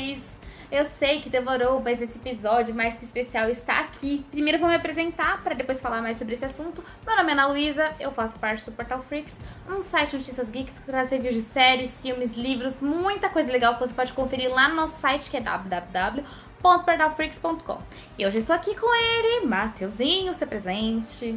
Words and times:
vocês? 0.00 0.40
Eu 0.72 0.84
sei 0.84 1.20
que 1.20 1.28
demorou, 1.28 1.80
mas 1.80 2.00
esse 2.00 2.16
episódio 2.16 2.72
mais 2.72 2.94
que 2.94 3.04
especial 3.04 3.50
está 3.50 3.80
aqui. 3.80 4.24
Primeiro 4.30 4.60
vou 4.60 4.68
me 4.68 4.76
apresentar 4.76 5.42
para 5.42 5.52
depois 5.52 5.80
falar 5.80 6.00
mais 6.00 6.16
sobre 6.16 6.34
esse 6.34 6.44
assunto. 6.44 6.84
Meu 7.04 7.16
nome 7.16 7.30
é 7.30 7.32
Ana 7.32 7.48
Luísa, 7.48 7.92
eu 7.98 8.12
faço 8.12 8.38
parte 8.38 8.70
do 8.70 8.76
Portal 8.76 9.02
Freaks, 9.02 9.34
um 9.68 9.82
site 9.82 10.10
de 10.10 10.18
notícias 10.18 10.48
geeks 10.48 10.78
que 10.78 10.86
traz 10.86 11.10
reviews 11.10 11.34
de 11.34 11.40
séries, 11.40 12.00
filmes, 12.00 12.36
livros, 12.36 12.80
muita 12.80 13.28
coisa 13.28 13.50
legal 13.50 13.74
que 13.74 13.80
você 13.80 13.92
pode 13.92 14.12
conferir 14.12 14.54
lá 14.54 14.68
no 14.68 14.76
nosso 14.76 15.00
site 15.00 15.28
que 15.28 15.36
é 15.36 15.40
www.portalfreaks.com. 15.40 17.78
E 18.16 18.24
hoje 18.24 18.36
eu 18.36 18.40
estou 18.40 18.54
aqui 18.54 18.76
com 18.76 18.94
ele, 18.94 19.46
Mateuzinho, 19.46 20.32
se 20.32 20.46
presente. 20.46 21.36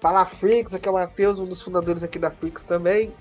Fala 0.00 0.24
Freaks, 0.24 0.72
aqui 0.72 0.88
é 0.88 0.90
o 0.90 0.94
Matheus, 0.94 1.38
um 1.38 1.46
dos 1.46 1.60
fundadores 1.60 2.02
aqui 2.02 2.18
da 2.18 2.30
Freaks 2.30 2.64
também. 2.64 3.12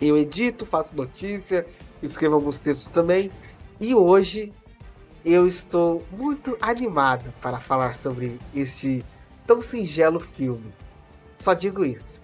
Eu 0.00 0.18
edito, 0.18 0.66
faço 0.66 0.96
notícia, 0.96 1.64
escrevo 2.02 2.34
alguns 2.34 2.58
textos 2.58 2.88
também. 2.88 3.30
E 3.80 3.94
hoje 3.94 4.52
eu 5.24 5.48
estou 5.48 6.04
muito 6.12 6.54
animado 6.60 7.32
para 7.40 7.58
falar 7.58 7.94
sobre 7.94 8.38
este 8.54 9.02
tão 9.46 9.62
singelo 9.62 10.20
filme. 10.20 10.70
Só 11.38 11.54
digo 11.54 11.82
isso. 11.82 12.20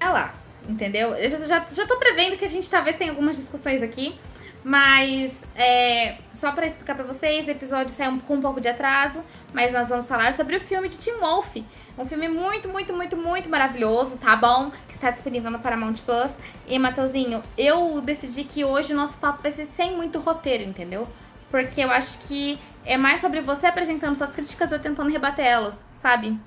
É 0.00 0.08
lá, 0.08 0.34
entendeu? 0.66 1.14
Eu 1.14 1.46
já, 1.46 1.66
já 1.66 1.86
tô 1.86 1.96
prevendo 1.98 2.38
que 2.38 2.46
a 2.46 2.48
gente 2.48 2.70
talvez 2.70 2.96
tenha 2.96 3.10
algumas 3.10 3.36
discussões 3.36 3.82
aqui. 3.82 4.18
Mas 4.64 5.30
é, 5.54 6.16
só 6.32 6.50
para 6.52 6.66
explicar 6.66 6.94
para 6.94 7.04
vocês, 7.04 7.46
o 7.46 7.50
episódio 7.50 7.94
saiu 7.94 8.18
com 8.26 8.36
um 8.36 8.40
pouco 8.40 8.62
de 8.62 8.68
atraso, 8.68 9.22
mas 9.52 9.74
nós 9.74 9.90
vamos 9.90 10.08
falar 10.08 10.32
sobre 10.32 10.56
o 10.56 10.60
filme 10.60 10.88
de 10.88 10.96
Tim 10.96 11.18
Wolf. 11.20 11.56
Um 11.98 12.06
filme 12.06 12.28
muito, 12.28 12.70
muito, 12.70 12.94
muito, 12.94 13.14
muito 13.14 13.50
maravilhoso, 13.50 14.16
tá 14.16 14.34
bom? 14.34 14.72
Que 14.88 14.94
está 14.94 15.10
disponível 15.10 15.50
no 15.50 15.58
Paramount 15.58 15.96
Plus. 16.06 16.32
E, 16.66 16.78
Matheusinho, 16.78 17.42
eu 17.58 18.00
decidi 18.00 18.42
que 18.44 18.64
hoje 18.64 18.94
o 18.94 18.96
nosso 18.96 19.18
papo 19.18 19.42
vai 19.42 19.52
ser 19.52 19.66
sem 19.66 19.94
muito 19.94 20.18
roteiro, 20.18 20.64
entendeu? 20.64 21.06
Porque 21.50 21.82
eu 21.82 21.90
acho 21.90 22.18
que 22.20 22.58
é 22.86 22.96
mais 22.96 23.20
sobre 23.20 23.42
você 23.42 23.66
apresentando 23.66 24.16
suas 24.16 24.32
críticas 24.32 24.72
e 24.72 24.78
tentando 24.78 25.10
rebater 25.10 25.44
elas, 25.44 25.78
sabe? 25.94 26.38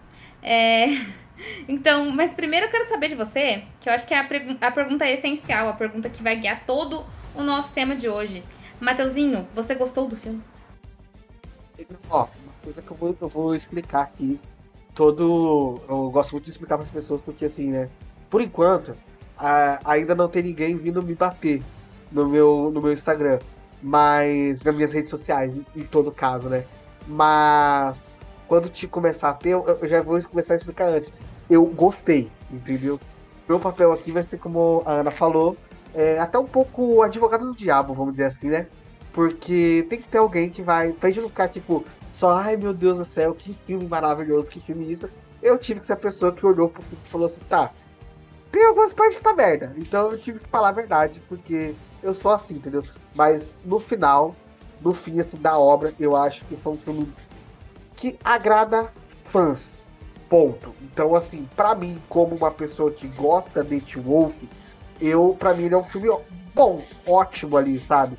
É... 0.42 0.88
Então, 1.68 2.10
mas 2.10 2.34
primeiro 2.34 2.66
eu 2.66 2.72
quero 2.72 2.90
saber 2.90 3.10
de 3.10 3.16
você, 3.16 3.64
que 3.80 3.88
eu 3.88 3.94
acho 3.94 4.08
que 4.08 4.14
é 4.16 4.18
a, 4.18 4.28
a 4.62 4.72
pergunta 4.72 5.08
essencial, 5.08 5.70
a 5.70 5.74
pergunta 5.74 6.10
que 6.10 6.24
vai 6.24 6.36
guiar 6.36 6.66
todo 6.66 7.02
o 7.02 7.06
nosso 7.44 7.74
tema 7.74 7.96
de 7.96 8.10
hoje. 8.10 8.44
Mateuzinho, 8.80 9.48
você 9.54 9.74
gostou 9.76 10.08
do 10.08 10.16
filme? 10.16 10.42
Ó, 12.10 12.24
uma 12.24 12.54
coisa 12.64 12.82
que 12.82 12.92
eu 12.92 12.98
vou, 12.98 13.18
eu 13.20 13.28
vou 13.28 13.56
explicar 13.56 14.02
aqui. 14.02 14.40
Todo. 14.94 15.80
Eu 15.88 16.10
gosto 16.10 16.32
muito 16.32 16.46
de 16.46 16.52
explicar 16.52 16.78
para 16.78 16.86
as 16.86 16.92
pessoas, 16.92 17.22
porque 17.22 17.46
assim, 17.46 17.72
né? 17.72 17.90
Por 18.30 18.42
enquanto, 18.42 18.96
a, 19.38 19.80
ainda 19.86 20.16
não 20.16 20.28
tem 20.28 20.44
ninguém 20.44 20.76
vindo 20.76 21.04
me 21.04 21.14
bater 21.14 21.62
no 22.12 22.28
meu, 22.28 22.72
no 22.74 22.82
meu 22.82 22.92
Instagram. 22.92 23.40
Mas. 23.82 24.62
Nas 24.62 24.76
minhas 24.76 24.94
redes 24.94 25.10
sociais, 25.10 25.58
em, 25.58 25.66
em 25.76 25.84
todo 25.84 26.12
caso, 26.12 26.50
né? 26.50 26.66
Mas. 27.08 28.20
Quando 28.48 28.70
te 28.70 28.88
começar 28.88 29.30
a 29.30 29.34
ter, 29.34 29.50
eu, 29.50 29.64
eu 29.64 29.88
já 29.88 30.02
vou 30.02 30.22
começar 30.24 30.54
a 30.54 30.58
explicar 30.58 30.86
antes. 30.86 31.12
Eu 31.50 31.66
gostei, 31.66 32.32
entendeu? 32.52 33.00
Meu 33.48 33.60
papel 33.60 33.92
aqui 33.92 34.12
vai 34.12 34.24
ser, 34.24 34.38
como 34.38 34.84
a 34.86 34.94
Ana 34.94 35.12
falou, 35.12 35.56
é, 35.94 36.20
até 36.20 36.38
um 36.38 36.46
pouco 36.46 37.02
advogado 37.02 37.46
do 37.46 37.56
diabo, 37.56 37.94
vamos 37.94 38.14
dizer 38.14 38.26
assim, 38.26 38.50
né? 38.50 38.68
Porque 39.14 39.86
tem 39.90 40.00
que 40.00 40.08
ter 40.08 40.20
alguém 40.20 40.50
que 40.50 40.62
vai. 40.62 40.92
Pra 40.92 41.10
gente 41.10 41.22
não 41.22 41.30
ficar 41.30 41.48
tipo, 41.48 41.84
só, 42.12 42.32
ai 42.32 42.56
meu 42.56 42.74
Deus 42.74 42.98
do 43.00 43.06
céu, 43.06 43.34
que 43.34 43.54
filme 43.66 43.88
maravilhoso, 43.88 44.50
que 44.50 44.60
filme 44.60 44.92
isso. 44.92 45.10
Eu 45.42 45.58
tive 45.58 45.80
que 45.80 45.86
ser 45.86 45.94
a 45.94 45.98
pessoa 45.98 46.32
que 46.32 46.46
olhou 46.46 46.70
pro 46.70 46.82
filme 46.82 47.00
e 47.04 47.10
falou 47.10 47.28
assim, 47.28 47.42
tá, 47.50 47.72
tem 48.52 48.66
algumas 48.66 48.94
partes 48.94 49.18
que 49.18 49.24
tá 49.24 49.34
merda. 49.34 49.74
Então 49.78 50.12
eu 50.12 50.18
tive 50.18 50.40
que 50.40 50.48
falar 50.50 50.70
a 50.70 50.74
verdade, 50.74 51.22
porque 51.28 51.76
eu 52.02 52.14
sou 52.14 52.32
assim, 52.32 52.56
entendeu? 52.56 52.84
Mas 53.16 53.58
no 53.66 53.80
final, 53.80 54.36
no 54.82 54.94
fim 54.94 55.20
assim, 55.20 55.38
da 55.38 55.58
obra, 55.58 55.94
eu 56.00 56.16
acho 56.16 56.46
que 56.46 56.56
foi 56.56 56.74
um 56.74 56.78
filme 56.78 57.12
que 57.96 58.18
agrada 58.24 58.92
fãs. 59.26 59.84
Ponto. 60.30 60.76
Então, 60.82 61.16
assim, 61.16 61.48
para 61.56 61.74
mim, 61.74 62.02
como 62.10 62.36
uma 62.36 62.52
pessoa 62.52 62.92
que 62.92 63.08
gosta 63.08 63.64
de 63.64 64.00
Wolf, 64.00 64.36
eu, 65.02 65.36
pra 65.38 65.54
mim, 65.54 65.66
ele 65.66 65.76
é 65.76 65.78
um 65.78 65.84
filme 65.84 66.10
bom, 66.54 66.82
ótimo 67.06 67.58
ali, 67.58 67.80
sabe? 67.80 68.18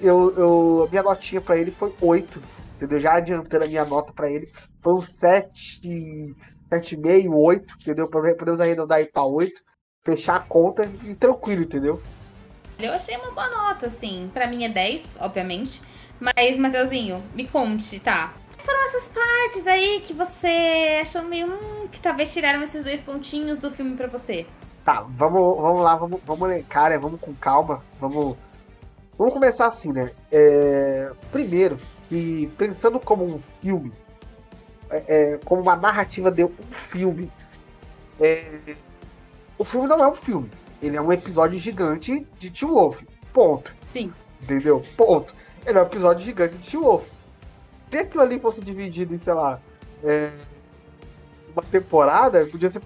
Eu, 0.00 0.32
eu, 0.36 0.88
minha 0.90 1.02
notinha 1.02 1.40
pra 1.40 1.56
ele 1.56 1.72
foi 1.72 1.92
8, 2.00 2.42
entendeu? 2.76 3.00
Já 3.00 3.14
adiantando 3.14 3.64
a 3.64 3.68
minha 3.68 3.84
nota 3.84 4.12
pra 4.12 4.30
ele, 4.30 4.50
foi 4.80 4.94
um 4.94 5.02
7, 5.02 5.80
7,5, 6.70 7.34
8, 7.34 7.76
entendeu? 7.80 8.08
Podemos 8.08 8.60
arredondar 8.60 8.98
aí 8.98 9.06
pra 9.06 9.24
8, 9.24 9.60
fechar 10.04 10.36
a 10.36 10.40
conta 10.40 10.88
e 11.02 11.14
tranquilo, 11.14 11.62
entendeu? 11.62 12.00
Eu 12.78 12.92
achei 12.92 13.16
uma 13.16 13.30
boa 13.30 13.48
nota, 13.48 13.86
assim. 13.86 14.30
Pra 14.32 14.46
mim 14.46 14.64
é 14.64 14.68
10, 14.68 15.16
obviamente. 15.20 15.80
Mas, 16.20 16.58
Mateuzinho, 16.58 17.22
me 17.34 17.46
conte, 17.46 17.98
tá? 18.00 18.32
Quais 18.48 18.64
foram 18.64 18.84
essas 18.84 19.08
partes 19.08 19.66
aí 19.66 20.00
que 20.00 20.12
você 20.12 20.98
achou 21.00 21.22
meio. 21.22 21.52
Hum, 21.52 21.88
que 21.90 22.00
talvez 22.00 22.32
tiraram 22.32 22.62
esses 22.62 22.84
dois 22.84 23.00
pontinhos 23.00 23.58
do 23.58 23.70
filme 23.70 23.96
pra 23.96 24.06
você? 24.06 24.46
Tá, 24.84 25.06
vamos, 25.08 25.56
vamos 25.56 25.82
lá, 25.82 25.96
vamos, 25.96 26.20
vamos 26.26 26.64
cara, 26.68 26.98
vamos 26.98 27.20
com 27.20 27.34
calma, 27.34 27.82
vamos. 27.98 28.36
Vamos 29.16 29.32
começar 29.32 29.66
assim, 29.66 29.92
né? 29.92 30.12
É, 30.30 31.10
primeiro, 31.30 31.78
que 32.08 32.48
pensando 32.58 33.00
como 33.00 33.24
um 33.24 33.40
filme, 33.62 33.92
é, 34.90 35.32
é, 35.34 35.38
como 35.38 35.62
uma 35.62 35.76
narrativa 35.76 36.30
de 36.30 36.44
um 36.44 36.52
filme, 36.70 37.32
é, 38.20 38.76
o 39.56 39.64
filme 39.64 39.86
não 39.86 40.02
é 40.04 40.08
um 40.08 40.14
filme. 40.14 40.50
Ele 40.82 40.96
é 40.96 41.00
um 41.00 41.12
episódio 41.12 41.58
gigante 41.58 42.26
de 42.38 42.50
Teen 42.50 42.70
Wolf. 42.70 43.02
Ponto. 43.32 43.72
Sim. 43.88 44.12
Entendeu? 44.42 44.82
Ponto. 44.96 45.34
Ele 45.64 45.78
é 45.78 45.80
um 45.80 45.86
episódio 45.86 46.24
gigante 46.24 46.58
de 46.58 46.70
Teen 46.70 46.82
Wolf. 46.82 47.06
Se 47.88 47.98
aquilo 47.98 48.22
ali 48.22 48.38
fosse 48.38 48.60
dividido 48.60 49.14
em, 49.14 49.18
sei 49.18 49.32
lá, 49.32 49.60
é, 50.02 50.30
uma 51.54 51.62
temporada, 51.62 52.46
podia 52.46 52.68
ser 52.68 52.80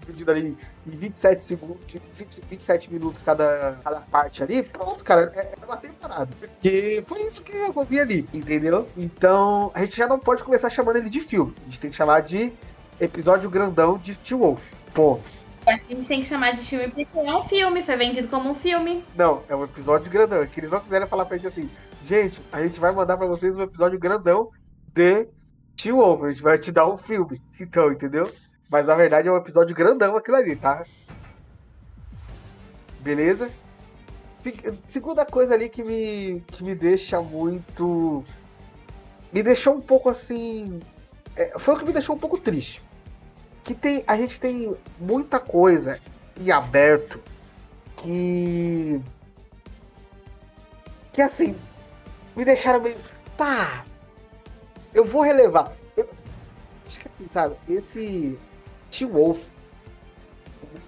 dividido 0.00 0.30
ali 0.30 0.56
em 0.86 0.90
27 0.90 1.42
segundos, 1.42 1.76
27 2.48 2.92
minutos 2.92 3.22
cada, 3.22 3.78
cada 3.82 4.00
parte 4.00 4.42
ali, 4.42 4.62
pronto, 4.62 5.02
cara, 5.02 5.32
é, 5.34 5.54
é 5.60 5.64
uma 5.64 5.76
temporada. 5.76 6.28
Porque 6.38 7.02
foi 7.06 7.22
isso 7.22 7.42
que 7.42 7.52
eu 7.56 7.84
vi 7.84 8.00
ali, 8.00 8.28
entendeu? 8.32 8.88
Então, 8.96 9.70
a 9.74 9.80
gente 9.80 9.96
já 9.96 10.06
não 10.06 10.18
pode 10.18 10.44
começar 10.44 10.70
chamando 10.70 10.96
ele 10.96 11.10
de 11.10 11.20
filme. 11.20 11.54
A 11.62 11.64
gente 11.64 11.80
tem 11.80 11.90
que 11.90 11.96
chamar 11.96 12.20
de 12.20 12.52
episódio 13.00 13.50
grandão 13.50 13.98
de 13.98 14.16
T 14.16 14.34
Wolf. 14.34 14.62
Ponto. 14.94 15.22
Acho 15.66 15.86
que 15.86 15.94
a 15.94 15.96
gente 15.96 16.08
tem 16.08 16.20
que 16.20 16.26
chamar 16.26 16.52
de 16.52 16.58
filme 16.58 16.88
porque 16.88 17.18
é 17.18 17.36
um 17.36 17.42
filme, 17.44 17.82
foi 17.82 17.96
vendido 17.96 18.28
como 18.28 18.50
um 18.50 18.54
filme. 18.54 19.02
Não, 19.16 19.42
é 19.48 19.56
um 19.56 19.64
episódio 19.64 20.10
grandão. 20.10 20.42
É 20.42 20.46
que 20.46 20.60
eles 20.60 20.70
não 20.70 20.80
quiserem 20.80 21.08
falar 21.08 21.24
pra 21.24 21.36
gente 21.36 21.48
assim, 21.48 21.70
gente, 22.02 22.40
a 22.52 22.62
gente 22.62 22.78
vai 22.78 22.92
mandar 22.92 23.16
pra 23.16 23.26
vocês 23.26 23.56
um 23.56 23.62
episódio 23.62 23.98
grandão 23.98 24.50
de 24.92 25.26
Tio 25.76 25.96
Wolf, 25.96 26.22
a 26.22 26.30
gente 26.30 26.42
vai 26.42 26.58
te 26.58 26.72
dar 26.72 26.88
um 26.88 26.96
filme. 26.96 27.42
Então, 27.60 27.92
entendeu? 27.92 28.32
Mas 28.70 28.86
na 28.86 28.94
verdade 28.94 29.28
é 29.28 29.32
um 29.32 29.36
episódio 29.36 29.74
grandão 29.74 30.16
aquilo 30.16 30.36
ali, 30.36 30.56
tá? 30.56 30.84
Beleza? 33.00 33.50
Segunda 34.86 35.24
coisa 35.24 35.54
ali 35.54 35.68
que 35.68 35.82
me, 35.82 36.42
que 36.48 36.62
me 36.64 36.74
deixa 36.74 37.20
muito. 37.20 38.24
Me 39.32 39.42
deixou 39.42 39.74
um 39.74 39.80
pouco 39.80 40.08
assim. 40.08 40.80
É, 41.36 41.58
foi 41.58 41.74
o 41.74 41.78
que 41.78 41.84
me 41.84 41.92
deixou 41.92 42.16
um 42.16 42.18
pouco 42.18 42.38
triste. 42.38 42.82
Que 43.62 43.74
tem, 43.74 44.04
a 44.06 44.16
gente 44.16 44.38
tem 44.38 44.76
muita 44.98 45.40
coisa 45.40 46.00
em 46.38 46.50
aberto 46.50 47.20
que. 47.96 49.00
Que 51.12 51.22
assim. 51.22 51.56
Me 52.36 52.44
deixaram 52.44 52.80
meio. 52.82 52.96
Pá! 53.36 53.84
Eu 54.94 55.04
vou 55.04 55.22
relevar. 55.22 55.72
Eu, 55.96 56.08
acho 56.86 57.00
que 57.00 57.08
assim, 57.08 57.28
sabe, 57.28 57.56
esse 57.68 58.38
Teen 58.90 59.10
Wolf, 59.10 59.44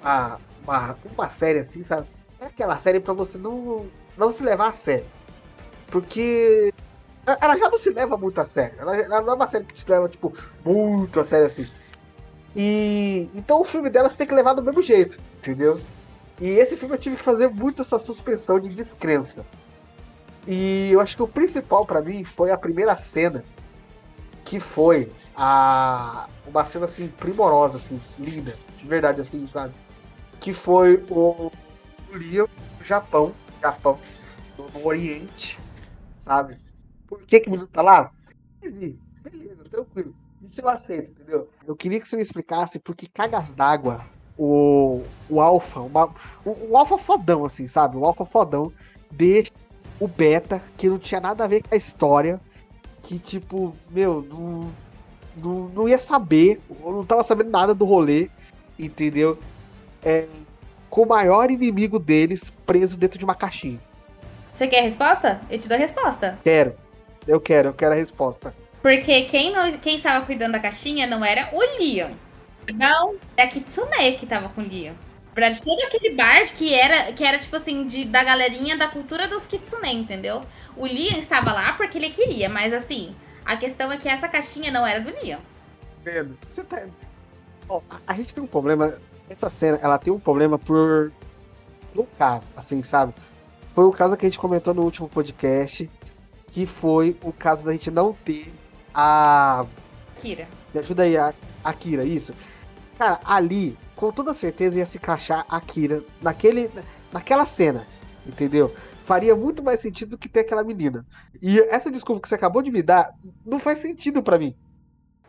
uma, 0.00 0.40
uma, 0.62 0.98
uma 1.12 1.30
série 1.30 1.58
assim, 1.58 1.82
sabe? 1.82 2.06
É 2.40 2.46
aquela 2.46 2.78
série 2.78 3.00
para 3.00 3.12
você 3.12 3.36
não, 3.36 3.86
não 4.16 4.30
se 4.30 4.42
levar 4.42 4.68
a 4.68 4.76
sério. 4.76 5.06
Porque 5.88 6.72
ela 7.26 7.58
já 7.58 7.68
não 7.68 7.78
se 7.78 7.90
leva 7.90 8.16
muito 8.16 8.40
a 8.40 8.44
sério. 8.44 8.76
Ela, 8.78 8.96
ela 8.96 9.20
não 9.22 9.32
é 9.32 9.34
uma 9.34 9.46
série 9.46 9.64
que 9.64 9.74
te 9.74 9.90
leva, 9.90 10.08
tipo, 10.08 10.32
muito 10.64 11.18
a 11.18 11.24
sério 11.24 11.46
assim. 11.46 11.66
E 12.54 13.28
então 13.34 13.60
o 13.60 13.64
filme 13.64 13.90
dela 13.90 14.08
você 14.08 14.16
tem 14.16 14.26
que 14.26 14.34
levar 14.34 14.54
do 14.54 14.62
mesmo 14.62 14.80
jeito, 14.80 15.18
entendeu? 15.38 15.80
E 16.40 16.48
esse 16.48 16.76
filme 16.76 16.94
eu 16.94 16.98
tive 16.98 17.16
que 17.16 17.22
fazer 17.22 17.48
muito 17.48 17.82
essa 17.82 17.98
suspensão 17.98 18.60
de 18.60 18.68
descrença. 18.68 19.44
E 20.46 20.90
eu 20.92 21.00
acho 21.00 21.16
que 21.16 21.22
o 21.22 21.28
principal 21.28 21.84
para 21.84 22.00
mim 22.00 22.22
foi 22.24 22.50
a 22.50 22.56
primeira 22.56 22.96
cena 22.96 23.44
que 24.46 24.60
foi 24.60 25.12
a 25.34 26.28
uma 26.46 26.64
cena 26.64 26.84
assim 26.84 27.08
primorosa, 27.08 27.76
assim, 27.76 28.00
linda, 28.18 28.56
de 28.78 28.86
verdade, 28.86 29.20
assim, 29.20 29.46
sabe? 29.46 29.74
Que 30.40 30.54
foi 30.54 31.04
o, 31.10 31.48
o 31.48 31.52
no 32.12 32.84
Japão, 32.84 33.34
Japão, 33.60 33.98
no, 34.56 34.86
Oriente, 34.86 35.58
sabe? 36.18 36.58
Por 37.06 37.22
que 37.26 37.40
que 37.40 37.48
o 37.48 37.50
menino 37.50 37.68
tá 37.68 37.82
lá? 37.82 38.12
Beleza, 38.62 39.64
tranquilo. 39.68 40.14
Isso 40.40 40.60
eu 40.60 40.68
aceito, 40.68 41.10
entendeu? 41.10 41.50
Eu 41.66 41.74
queria 41.74 41.98
que 42.00 42.08
você 42.08 42.14
me 42.14 42.22
explicasse 42.22 42.78
por 42.78 42.94
que 42.94 43.08
cagas 43.08 43.50
d'água 43.50 44.06
o, 44.38 45.02
o 45.28 45.40
Alpha, 45.40 45.80
uma, 45.80 46.06
o, 46.44 46.70
o 46.70 46.76
Alpha 46.76 46.96
fodão, 46.96 47.44
assim, 47.44 47.66
sabe? 47.66 47.96
O 47.96 48.04
Alpha 48.04 48.24
fodão 48.24 48.72
deixa 49.10 49.50
o 49.98 50.06
beta, 50.06 50.62
que 50.76 50.88
não 50.88 50.98
tinha 50.98 51.20
nada 51.20 51.44
a 51.44 51.48
ver 51.48 51.62
com 51.62 51.74
a 51.74 51.78
história, 51.78 52.40
que 53.06 53.20
tipo, 53.20 53.76
meu, 53.88 54.26
não, 54.28 54.72
não, 55.36 55.68
não 55.68 55.88
ia 55.88 55.96
saber, 55.96 56.60
eu 56.68 56.90
não 56.90 57.04
tava 57.04 57.22
sabendo 57.22 57.50
nada 57.50 57.72
do 57.72 57.84
rolê, 57.84 58.28
entendeu? 58.76 59.38
É, 60.04 60.26
com 60.90 61.02
o 61.02 61.08
maior 61.08 61.48
inimigo 61.48 62.00
deles 62.00 62.52
preso 62.66 62.98
dentro 62.98 63.16
de 63.16 63.24
uma 63.24 63.36
caixinha. 63.36 63.78
Você 64.52 64.66
quer 64.66 64.80
a 64.80 64.82
resposta? 64.82 65.40
Eu 65.48 65.58
te 65.60 65.68
dou 65.68 65.76
a 65.76 65.80
resposta. 65.80 66.36
Quero. 66.42 66.74
Eu 67.28 67.40
quero, 67.40 67.68
eu 67.68 67.74
quero 67.74 67.92
a 67.92 67.96
resposta. 67.96 68.52
Porque 68.82 69.22
quem, 69.22 69.52
não, 69.52 69.78
quem 69.78 69.94
estava 69.94 70.26
cuidando 70.26 70.52
da 70.52 70.58
caixinha 70.60 71.06
não 71.06 71.24
era 71.24 71.50
o 71.52 71.60
Leon. 71.78 72.10
Não, 72.74 73.14
é 73.36 73.44
a 73.44 73.48
Kitsune 73.48 74.16
que 74.18 74.26
tava 74.26 74.48
com 74.48 74.62
o 74.62 74.68
Leon. 74.68 74.94
Verdade, 75.36 75.60
todo 75.60 75.78
aquele 75.82 76.14
bar 76.14 76.44
que 76.50 76.72
era, 76.72 77.12
que 77.12 77.22
era 77.22 77.38
tipo 77.38 77.54
assim, 77.56 77.86
de, 77.86 78.06
da 78.06 78.24
galerinha 78.24 78.74
da 78.74 78.88
cultura 78.88 79.28
dos 79.28 79.46
Kitsune, 79.46 79.92
entendeu? 79.94 80.40
O 80.74 80.86
Leon 80.86 81.18
estava 81.18 81.52
lá 81.52 81.74
porque 81.74 81.98
ele 81.98 82.08
queria, 82.08 82.48
mas 82.48 82.72
assim, 82.72 83.14
a 83.44 83.54
questão 83.54 83.92
é 83.92 83.98
que 83.98 84.08
essa 84.08 84.26
caixinha 84.28 84.72
não 84.72 84.86
era 84.86 84.98
do 84.98 85.10
Leon. 85.10 85.38
Pedro, 86.02 86.38
você 86.48 86.64
tá. 86.64 86.86
A, 87.68 88.00
a 88.06 88.14
gente 88.14 88.34
tem 88.34 88.42
um 88.42 88.46
problema. 88.46 88.98
Essa 89.28 89.50
cena, 89.50 89.78
ela 89.82 89.98
tem 89.98 90.10
um 90.10 90.18
problema 90.18 90.58
por. 90.58 91.12
No 91.94 92.04
caso, 92.18 92.50
assim, 92.56 92.82
sabe? 92.82 93.12
Foi 93.74 93.84
o 93.84 93.92
caso 93.92 94.16
que 94.16 94.24
a 94.24 94.28
gente 94.30 94.38
comentou 94.38 94.72
no 94.72 94.84
último 94.84 95.06
podcast, 95.06 95.90
que 96.50 96.64
foi 96.64 97.14
o 97.22 97.30
caso 97.30 97.66
da 97.66 97.72
gente 97.72 97.90
não 97.90 98.14
ter 98.14 98.50
a. 98.94 99.66
Kira. 100.16 100.48
Me 100.72 100.80
ajuda 100.80 101.02
aí, 101.02 101.14
a, 101.18 101.34
a 101.62 101.74
Kira, 101.74 102.04
isso. 102.04 102.32
Cara, 102.96 103.20
ali, 103.24 103.76
com 103.94 104.10
toda 104.10 104.32
certeza 104.32 104.78
ia 104.78 104.86
se 104.86 104.96
encaixar 104.96 105.44
a 105.48 105.60
Kira 105.60 106.02
naquele, 106.22 106.70
naquela 107.12 107.44
cena, 107.44 107.86
entendeu? 108.26 108.74
Faria 109.04 109.36
muito 109.36 109.62
mais 109.62 109.80
sentido 109.80 110.10
do 110.10 110.18
que 110.18 110.28
ter 110.28 110.40
aquela 110.40 110.64
menina. 110.64 111.06
E 111.40 111.60
essa 111.60 111.90
desculpa 111.90 112.22
que 112.22 112.28
você 112.28 112.34
acabou 112.34 112.62
de 112.62 112.72
me 112.72 112.82
dar 112.82 113.14
não 113.44 113.60
faz 113.60 113.78
sentido 113.78 114.22
para 114.22 114.38
mim. 114.38 114.56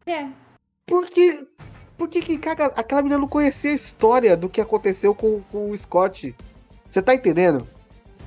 É. 0.06 0.28
Porque. 0.86 1.46
Por 1.98 2.08
que 2.08 2.22
que 2.22 2.38
caga, 2.38 2.68
aquela 2.76 3.02
menina 3.02 3.20
não 3.20 3.28
conhecia 3.28 3.72
a 3.72 3.76
história 3.76 4.38
do 4.38 4.48
que 4.48 4.62
aconteceu 4.62 5.16
com, 5.16 5.42
com 5.52 5.72
o 5.72 5.76
Scott? 5.78 6.36
Você 6.88 7.02
tá 7.02 7.16
entendendo? 7.16 7.68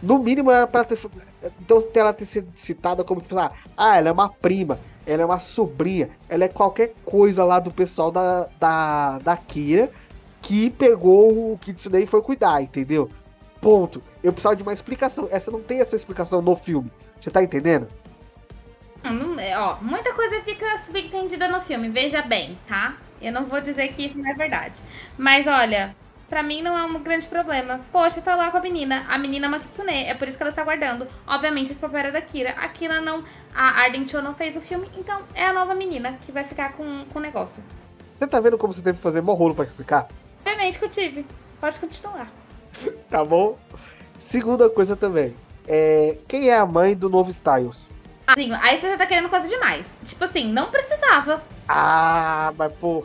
No 0.02 0.18
mínimo 0.18 0.50
era 0.50 0.66
pra 0.66 0.82
ter. 0.82 0.98
Então 1.60 1.82
ela 1.94 2.12
ter 2.12 2.26
sido 2.26 2.50
citada 2.56 3.04
como, 3.04 3.20
tipo, 3.20 3.38
ah, 3.38 3.52
ah, 3.76 3.96
ela 3.96 4.08
é 4.08 4.12
uma 4.12 4.28
prima, 4.28 4.80
ela 5.10 5.22
é 5.22 5.24
uma 5.26 5.40
sobrinha, 5.40 6.10
ela 6.28 6.44
é 6.44 6.48
qualquer 6.48 6.94
coisa 7.04 7.44
lá 7.44 7.58
do 7.58 7.70
pessoal 7.70 8.12
da, 8.12 8.48
da, 8.60 9.18
da 9.18 9.36
Kira 9.36 9.90
que 10.40 10.70
pegou 10.70 11.52
o 11.52 11.58
Kitsune 11.58 12.04
e 12.04 12.06
foi 12.06 12.22
cuidar, 12.22 12.62
entendeu? 12.62 13.10
Ponto. 13.60 14.02
Eu 14.22 14.32
precisava 14.32 14.56
de 14.56 14.62
uma 14.62 14.72
explicação. 14.72 15.28
Essa 15.30 15.50
não 15.50 15.60
tem 15.60 15.80
essa 15.80 15.96
explicação 15.96 16.40
no 16.40 16.56
filme. 16.56 16.90
Você 17.18 17.30
tá 17.30 17.42
entendendo? 17.42 17.88
Não, 19.02 19.38
é, 19.38 19.58
ó, 19.58 19.76
muita 19.82 20.14
coisa 20.14 20.40
fica 20.42 20.76
subentendida 20.78 21.48
no 21.48 21.60
filme, 21.60 21.88
veja 21.88 22.22
bem, 22.22 22.58
tá? 22.66 22.96
Eu 23.20 23.32
não 23.32 23.46
vou 23.46 23.60
dizer 23.60 23.88
que 23.88 24.04
isso 24.04 24.18
não 24.18 24.30
é 24.30 24.34
verdade. 24.34 24.80
Mas 25.18 25.46
olha, 25.46 25.94
pra 26.30 26.44
mim 26.44 26.62
não 26.62 26.78
é 26.78 26.84
um 26.84 27.02
grande 27.02 27.26
problema. 27.26 27.80
Poxa, 27.90 28.22
tá 28.22 28.36
lá 28.36 28.50
com 28.52 28.56
a 28.56 28.60
menina. 28.60 29.04
A 29.08 29.18
menina 29.18 29.46
é 29.46 29.48
uma 29.48 29.58
Kitsune, 29.58 30.04
é 30.04 30.14
por 30.14 30.28
isso 30.28 30.36
que 30.36 30.42
ela 30.44 30.50
está 30.50 30.62
guardando. 30.62 31.06
Obviamente, 31.26 31.72
esse 31.72 31.80
papel 31.80 31.98
era 31.98 32.12
da 32.12 32.22
Kira. 32.22 32.50
A 32.50 32.68
Kira 32.68 33.00
não. 33.00 33.24
A 33.52 33.82
Arden 33.82 34.06
Cho 34.06 34.22
não 34.22 34.32
fez 34.32 34.56
o 34.56 34.60
filme, 34.60 34.88
então 34.96 35.22
é 35.34 35.44
a 35.44 35.52
nova 35.52 35.74
menina 35.74 36.16
que 36.20 36.30
vai 36.30 36.44
ficar 36.44 36.74
com, 36.74 37.04
com 37.12 37.18
o 37.18 37.22
negócio. 37.22 37.62
Você 38.16 38.26
tá 38.28 38.38
vendo 38.38 38.56
como 38.56 38.72
você 38.72 38.80
teve 38.80 38.96
que 38.96 39.02
fazer 39.02 39.20
mó 39.20 39.34
rolo 39.34 39.56
pra 39.56 39.64
explicar? 39.64 40.08
Obviamente 40.38 40.78
que 40.78 40.84
eu 40.84 40.88
tive. 40.88 41.26
Pode 41.60 41.78
continuar. 41.78 42.30
Tá 43.10 43.24
bom? 43.24 43.58
Segunda 44.16 44.70
coisa 44.70 44.94
também. 44.94 45.34
É, 45.66 46.16
quem 46.28 46.48
é 46.48 46.56
a 46.56 46.64
mãe 46.64 46.96
do 46.96 47.08
novo 47.08 47.30
Styles? 47.30 47.88
Assim, 48.24 48.52
aí 48.54 48.76
você 48.76 48.90
já 48.90 48.96
tá 48.96 49.04
querendo 49.04 49.28
coisa 49.28 49.48
demais. 49.48 49.90
Tipo 50.06 50.22
assim, 50.22 50.52
não 50.52 50.70
precisava. 50.70 51.42
Ah, 51.68 52.52
mas 52.56 52.72
pô. 52.74 53.04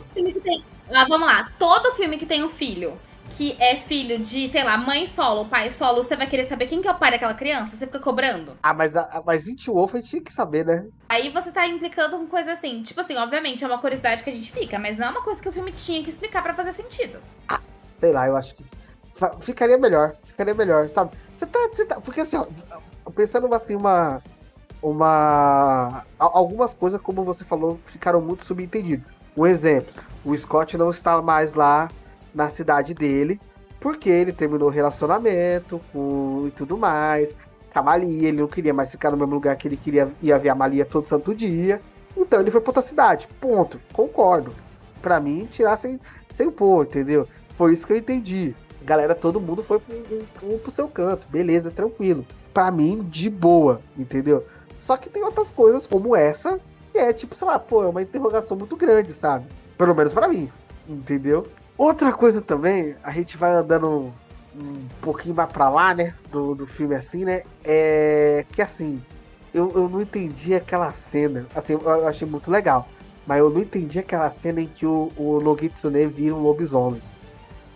Ah, 0.94 1.04
vamos 1.08 1.26
lá. 1.26 1.50
Todo 1.58 1.96
filme 1.96 2.16
que 2.16 2.24
tem 2.24 2.44
um 2.44 2.48
filho 2.48 2.96
que 3.36 3.54
é 3.60 3.76
filho 3.76 4.18
de, 4.18 4.48
sei 4.48 4.64
lá, 4.64 4.78
mãe 4.78 5.04
solo, 5.04 5.44
pai 5.44 5.70
solo, 5.70 6.02
você 6.02 6.16
vai 6.16 6.26
querer 6.26 6.44
saber 6.44 6.66
quem 6.66 6.80
que 6.80 6.88
é 6.88 6.90
o 6.90 6.98
pai 6.98 7.10
daquela 7.10 7.34
criança? 7.34 7.76
Você 7.76 7.86
fica 7.86 8.00
cobrando. 8.00 8.56
Ah, 8.62 8.72
mas, 8.72 8.96
a, 8.96 9.22
mas 9.26 9.46
It 9.46 9.70
Wolf 9.70 9.94
a 9.94 9.98
gente 9.98 10.08
tinha 10.08 10.22
que 10.22 10.32
saber, 10.32 10.64
né? 10.64 10.86
Aí 11.06 11.30
você 11.30 11.52
tá 11.52 11.66
implicando 11.66 12.16
com 12.16 12.26
coisa 12.26 12.52
assim. 12.52 12.82
Tipo 12.82 13.02
assim, 13.02 13.14
obviamente 13.16 13.62
é 13.62 13.66
uma 13.66 13.78
curiosidade 13.78 14.22
que 14.22 14.30
a 14.30 14.32
gente 14.32 14.50
fica, 14.50 14.78
mas 14.78 14.96
não 14.96 15.08
é 15.08 15.10
uma 15.10 15.22
coisa 15.22 15.42
que 15.42 15.48
o 15.50 15.52
filme 15.52 15.70
tinha 15.70 16.02
que 16.02 16.08
explicar 16.08 16.42
pra 16.42 16.54
fazer 16.54 16.72
sentido. 16.72 17.20
Sei 17.98 18.10
lá, 18.10 18.26
eu 18.26 18.36
acho 18.36 18.54
que 18.54 18.64
ficaria 19.40 19.76
melhor. 19.76 20.16
Ficaria 20.24 20.54
melhor, 20.54 20.88
sabe? 20.94 21.10
Você 21.34 21.44
tá, 21.44 21.58
você 21.70 21.84
tá. 21.84 22.00
Porque 22.00 22.22
assim, 22.22 22.38
ó, 22.38 22.46
pensando 23.10 23.52
assim, 23.54 23.76
uma. 23.76 24.22
Uma. 24.82 26.06
Algumas 26.18 26.72
coisas, 26.72 27.00
como 27.00 27.22
você 27.22 27.44
falou, 27.44 27.78
ficaram 27.84 28.20
muito 28.22 28.46
subentendidas. 28.46 29.06
Um 29.36 29.46
exemplo: 29.46 29.92
o 30.24 30.34
Scott 30.34 30.78
não 30.78 30.90
está 30.90 31.20
mais 31.20 31.52
lá 31.52 31.90
na 32.36 32.50
cidade 32.50 32.92
dele, 32.92 33.40
porque 33.80 34.10
ele 34.10 34.30
terminou 34.30 34.68
o 34.68 34.70
relacionamento 34.70 35.80
com, 35.92 36.44
e 36.46 36.50
tudo 36.50 36.76
mais. 36.76 37.34
Com 37.72 37.78
a 37.78 37.82
Malia, 37.82 38.28
ele 38.28 38.40
não 38.40 38.46
queria 38.46 38.74
mais 38.74 38.90
ficar 38.90 39.10
no 39.10 39.16
mesmo 39.16 39.34
lugar 39.34 39.56
que 39.56 39.66
ele 39.66 39.76
queria 39.76 40.12
ia 40.22 40.38
ver 40.38 40.50
a 40.50 40.54
Malia 40.54 40.84
todo 40.84 41.06
santo 41.06 41.34
dia. 41.34 41.80
Então 42.14 42.40
ele 42.40 42.50
foi 42.50 42.60
pra 42.60 42.70
outra 42.70 42.82
cidade. 42.82 43.26
Ponto. 43.40 43.80
Concordo. 43.92 44.54
Pra 45.00 45.18
mim, 45.18 45.48
tirar 45.50 45.78
sem, 45.78 45.98
sem 46.30 46.50
pôr, 46.50 46.84
entendeu? 46.84 47.26
Foi 47.56 47.72
isso 47.72 47.86
que 47.86 47.92
eu 47.94 47.96
entendi. 47.96 48.54
Galera, 48.82 49.14
todo 49.14 49.40
mundo 49.40 49.62
foi 49.62 49.78
pro, 49.78 49.96
pro, 50.34 50.58
pro 50.58 50.70
seu 50.70 50.88
canto. 50.88 51.26
Beleza, 51.28 51.70
tranquilo. 51.70 52.24
Pra 52.52 52.70
mim, 52.70 53.02
de 53.02 53.30
boa, 53.30 53.80
entendeu? 53.96 54.44
Só 54.78 54.96
que 54.96 55.08
tem 55.08 55.22
outras 55.22 55.50
coisas 55.50 55.86
como 55.86 56.14
essa, 56.14 56.60
que 56.92 56.98
é 56.98 57.12
tipo, 57.12 57.34
sei 57.34 57.46
lá, 57.46 57.58
pô, 57.58 57.82
é 57.82 57.88
uma 57.88 58.02
interrogação 58.02 58.56
muito 58.56 58.76
grande, 58.76 59.12
sabe? 59.12 59.46
Pelo 59.76 59.94
menos 59.94 60.12
pra 60.12 60.28
mim, 60.28 60.50
entendeu? 60.88 61.46
Outra 61.78 62.12
coisa 62.12 62.40
também, 62.40 62.96
a 63.02 63.10
gente 63.10 63.36
vai 63.36 63.52
andando 63.52 64.12
um 64.54 64.88
pouquinho 65.02 65.34
mais 65.34 65.50
pra 65.52 65.68
lá, 65.68 65.94
né? 65.94 66.14
Do, 66.30 66.54
do 66.54 66.66
filme 66.66 66.94
assim, 66.94 67.24
né? 67.24 67.42
É 67.64 68.46
que 68.50 68.62
assim, 68.62 69.02
eu, 69.52 69.70
eu 69.74 69.88
não 69.88 70.00
entendi 70.00 70.54
aquela 70.54 70.92
cena. 70.92 71.46
Assim, 71.54 71.74
eu, 71.74 72.06
achei 72.06 72.26
muito 72.26 72.50
legal. 72.50 72.88
Mas 73.26 73.38
eu 73.38 73.50
não 73.50 73.60
entendi 73.60 73.98
aquela 73.98 74.30
cena 74.30 74.60
em 74.60 74.68
que 74.68 74.86
o, 74.86 75.12
o 75.16 75.40
Nogitsune 75.40 76.06
vira 76.06 76.34
um 76.34 76.42
lobisomem. 76.42 77.02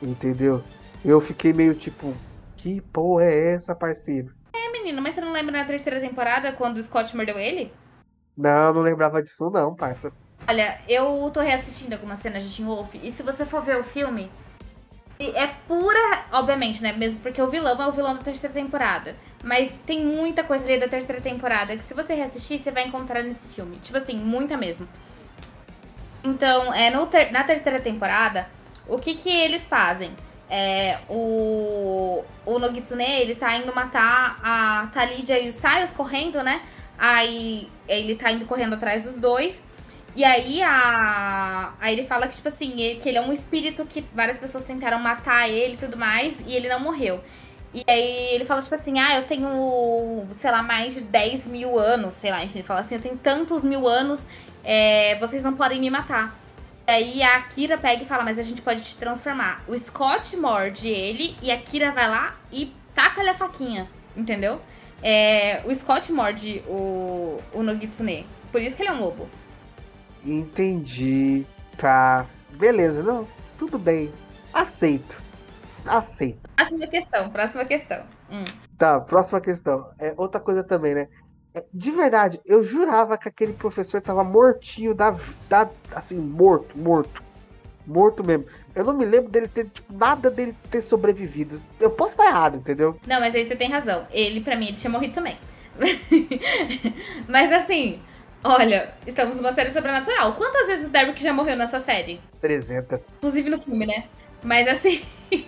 Entendeu? 0.00 0.62
Eu 1.04 1.20
fiquei 1.20 1.52
meio 1.52 1.74
tipo, 1.74 2.14
que 2.56 2.80
porra 2.80 3.24
é 3.24 3.54
essa, 3.54 3.74
parceiro? 3.74 4.32
É, 4.54 4.70
menino, 4.72 5.02
mas 5.02 5.14
você 5.14 5.20
não 5.20 5.32
lembra 5.32 5.52
na 5.52 5.64
terceira 5.64 6.00
temporada 6.00 6.52
quando 6.52 6.76
o 6.76 6.82
Scott 6.82 7.14
mordeu 7.16 7.38
ele? 7.38 7.72
Não, 8.36 8.72
não 8.72 8.80
lembrava 8.80 9.22
disso 9.22 9.50
não, 9.50 9.74
parça. 9.74 10.12
Olha, 10.50 10.80
eu 10.88 11.30
tô 11.32 11.40
reassistindo 11.40 11.94
algumas 11.94 12.18
cenas 12.18 12.42
de 12.42 12.56
Teen 12.56 12.66
Wolf 12.66 12.96
e 13.00 13.08
se 13.12 13.22
você 13.22 13.46
for 13.46 13.62
ver 13.62 13.76
o 13.76 13.84
filme, 13.84 14.28
é 15.16 15.46
pura, 15.46 16.24
obviamente, 16.32 16.82
né? 16.82 16.90
Mesmo 16.92 17.20
porque 17.20 17.40
o 17.40 17.46
vilão 17.48 17.80
é 17.80 17.86
o 17.86 17.92
vilão 17.92 18.14
da 18.14 18.20
terceira 18.20 18.52
temporada. 18.52 19.14
Mas 19.44 19.70
tem 19.86 20.04
muita 20.04 20.42
coisa 20.42 20.64
ali 20.64 20.76
da 20.76 20.88
terceira 20.88 21.20
temporada 21.20 21.76
que 21.76 21.84
se 21.84 21.94
você 21.94 22.14
reassistir, 22.14 22.58
você 22.58 22.72
vai 22.72 22.84
encontrar 22.84 23.22
nesse 23.22 23.46
filme. 23.46 23.76
Tipo 23.76 23.98
assim, 23.98 24.16
muita 24.16 24.56
mesmo. 24.56 24.88
Então, 26.24 26.74
é, 26.74 26.90
ter- 27.06 27.30
na 27.30 27.44
terceira 27.44 27.78
temporada, 27.78 28.48
o 28.88 28.98
que 28.98 29.14
que 29.14 29.30
eles 29.30 29.64
fazem? 29.68 30.10
É, 30.50 30.98
o, 31.08 32.24
o 32.44 32.58
Nogitsune, 32.58 33.04
ele 33.04 33.36
tá 33.36 33.56
indo 33.56 33.72
matar 33.72 34.40
a 34.42 34.88
Talidia 34.92 35.38
e 35.38 35.48
o 35.48 35.52
Sayos 35.52 35.92
correndo, 35.92 36.42
né? 36.42 36.60
Aí 36.98 37.68
ele 37.86 38.16
tá 38.16 38.32
indo 38.32 38.46
correndo 38.46 38.74
atrás 38.74 39.04
dos 39.04 39.14
dois. 39.14 39.62
E 40.16 40.24
aí 40.24 40.60
a. 40.62 41.72
Aí 41.80 41.92
ele 41.94 42.04
fala 42.04 42.26
que, 42.26 42.34
tipo 42.36 42.48
assim, 42.48 42.80
ele- 42.80 43.00
que 43.00 43.08
ele 43.08 43.18
é 43.18 43.20
um 43.20 43.32
espírito 43.32 43.84
que 43.86 44.04
várias 44.14 44.38
pessoas 44.38 44.64
tentaram 44.64 44.98
matar 44.98 45.48
ele 45.48 45.74
e 45.74 45.76
tudo 45.76 45.96
mais, 45.96 46.36
e 46.46 46.54
ele 46.54 46.68
não 46.68 46.80
morreu. 46.80 47.20
E 47.72 47.84
aí 47.88 48.34
ele 48.34 48.44
fala, 48.44 48.60
tipo 48.60 48.74
assim, 48.74 48.98
ah, 48.98 49.16
eu 49.18 49.26
tenho, 49.26 50.26
sei 50.36 50.50
lá, 50.50 50.60
mais 50.62 50.94
de 50.94 51.00
10 51.02 51.46
mil 51.46 51.78
anos, 51.78 52.14
sei 52.14 52.30
lá, 52.32 52.42
ele 52.42 52.64
fala 52.64 52.80
assim, 52.80 52.96
eu 52.96 53.00
tenho 53.00 53.16
tantos 53.16 53.64
mil 53.64 53.86
anos, 53.86 54.26
é, 54.64 55.16
vocês 55.20 55.44
não 55.44 55.54
podem 55.54 55.78
me 55.80 55.88
matar. 55.88 56.36
E 56.88 56.90
aí 56.90 57.22
a 57.22 57.40
Kira 57.42 57.78
pega 57.78 58.02
e 58.02 58.06
fala, 58.06 58.24
mas 58.24 58.40
a 58.40 58.42
gente 58.42 58.60
pode 58.60 58.82
te 58.82 58.96
transformar. 58.96 59.62
O 59.68 59.78
Scott 59.78 60.36
morde 60.36 60.88
ele 60.88 61.36
e 61.40 61.52
a 61.52 61.56
Kira 61.58 61.92
vai 61.92 62.08
lá 62.10 62.34
e 62.50 62.74
taca-lhe 62.92 63.28
a 63.28 63.34
faquinha, 63.34 63.88
entendeu? 64.16 64.60
É, 65.00 65.62
o 65.64 65.72
Scott 65.72 66.10
morde 66.10 66.64
o, 66.66 67.40
o 67.52 67.62
Nogitsune. 67.62 68.26
Por 68.50 68.60
isso 68.60 68.74
que 68.74 68.82
ele 68.82 68.88
é 68.88 68.92
um 68.92 69.00
lobo. 69.00 69.28
Entendi. 70.24 71.46
Tá. 71.76 72.26
Beleza, 72.52 73.02
não. 73.02 73.26
Tudo 73.58 73.78
bem. 73.78 74.12
Aceito. 74.52 75.22
Aceito. 75.86 76.48
Próxima 76.56 76.86
questão, 76.86 77.30
próxima 77.30 77.64
questão. 77.64 78.04
Hum. 78.30 78.44
Tá, 78.76 79.00
próxima 79.00 79.40
questão. 79.40 79.90
É 79.98 80.14
outra 80.16 80.40
coisa 80.40 80.62
também, 80.62 80.94
né? 80.94 81.08
É, 81.54 81.64
De 81.72 81.90
verdade, 81.90 82.40
eu 82.46 82.62
jurava 82.62 83.18
que 83.18 83.28
aquele 83.28 83.52
professor 83.52 84.00
tava 84.00 84.22
mortinho 84.22 84.94
da, 84.94 85.16
da 85.48 85.68
assim, 85.94 86.18
morto, 86.18 86.78
morto. 86.78 87.22
Morto 87.86 88.22
mesmo. 88.22 88.46
Eu 88.74 88.84
não 88.84 88.94
me 88.94 89.04
lembro 89.04 89.30
dele 89.30 89.48
ter, 89.48 89.68
tipo, 89.68 89.92
nada 89.92 90.30
dele 90.30 90.54
ter 90.70 90.80
sobrevivido. 90.80 91.60
Eu 91.80 91.90
posso 91.90 92.12
estar 92.12 92.26
errado, 92.26 92.58
entendeu? 92.58 92.96
Não, 93.06 93.18
mas 93.18 93.34
aí 93.34 93.44
você 93.44 93.56
tem 93.56 93.68
razão. 93.68 94.06
Ele, 94.12 94.42
pra 94.42 94.56
mim, 94.56 94.68
ele 94.68 94.76
tinha 94.76 94.90
morrido 94.90 95.14
também. 95.14 95.36
mas 97.26 97.52
assim, 97.52 98.00
olha, 98.44 98.94
estamos 99.06 99.36
numa 99.36 99.52
série 99.52 99.70
sobrenatural. 99.70 100.34
Quantas 100.34 100.66
vezes 100.66 100.86
o 100.86 100.90
Derek 100.90 101.22
já 101.22 101.32
morreu 101.32 101.56
nessa 101.56 101.78
série? 101.78 102.20
300. 102.40 103.12
Inclusive 103.12 103.50
no 103.50 103.62
filme, 103.62 103.86
né? 103.86 104.04
Mas 104.42 104.66
assim. 104.68 105.02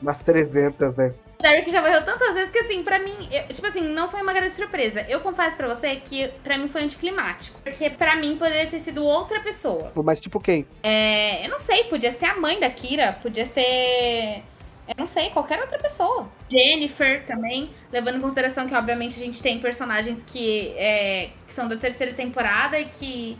Umas 0.00 0.22
300, 0.22 0.96
né? 0.96 1.14
Derek 1.40 1.70
já 1.70 1.80
morreu 1.80 2.04
tantas 2.04 2.34
vezes 2.34 2.50
que, 2.50 2.58
assim, 2.58 2.82
pra 2.82 2.98
mim, 2.98 3.28
eu, 3.30 3.54
tipo 3.54 3.66
assim, 3.66 3.80
não 3.80 4.10
foi 4.10 4.20
uma 4.22 4.32
grande 4.32 4.54
surpresa. 4.54 5.02
Eu 5.08 5.20
confesso 5.20 5.56
pra 5.56 5.68
você 5.68 5.96
que 5.96 6.28
pra 6.42 6.58
mim 6.58 6.66
foi 6.66 6.82
anticlimático. 6.82 7.60
Porque 7.62 7.88
pra 7.90 8.16
mim 8.16 8.36
poderia 8.36 8.66
ter 8.66 8.80
sido 8.80 9.04
outra 9.04 9.40
pessoa. 9.40 9.92
Mas 9.94 10.18
tipo 10.18 10.40
quem? 10.40 10.66
É. 10.82 11.46
Eu 11.46 11.50
não 11.50 11.60
sei, 11.60 11.84
podia 11.84 12.10
ser 12.10 12.26
a 12.26 12.36
mãe 12.36 12.58
da 12.58 12.68
Kira, 12.68 13.12
podia 13.22 13.46
ser. 13.46 14.42
Eu 14.88 14.94
não 14.96 15.06
sei, 15.06 15.28
qualquer 15.30 15.60
outra 15.60 15.78
pessoa. 15.78 16.26
Jennifer 16.50 17.24
também, 17.26 17.70
levando 17.92 18.16
em 18.16 18.20
consideração 18.20 18.66
que, 18.66 18.74
obviamente, 18.74 19.20
a 19.20 19.22
gente 19.22 19.42
tem 19.42 19.60
personagens 19.60 20.18
que, 20.24 20.72
é, 20.76 21.28
que 21.46 21.52
são 21.52 21.68
da 21.68 21.76
terceira 21.76 22.14
temporada 22.14 22.78
e 22.80 22.86
que. 22.86 23.38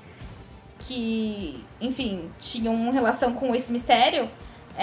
que, 0.80 1.64
enfim, 1.80 2.30
tinham 2.38 2.90
relação 2.90 3.32
com 3.32 3.54
esse 3.54 3.72
mistério. 3.72 4.28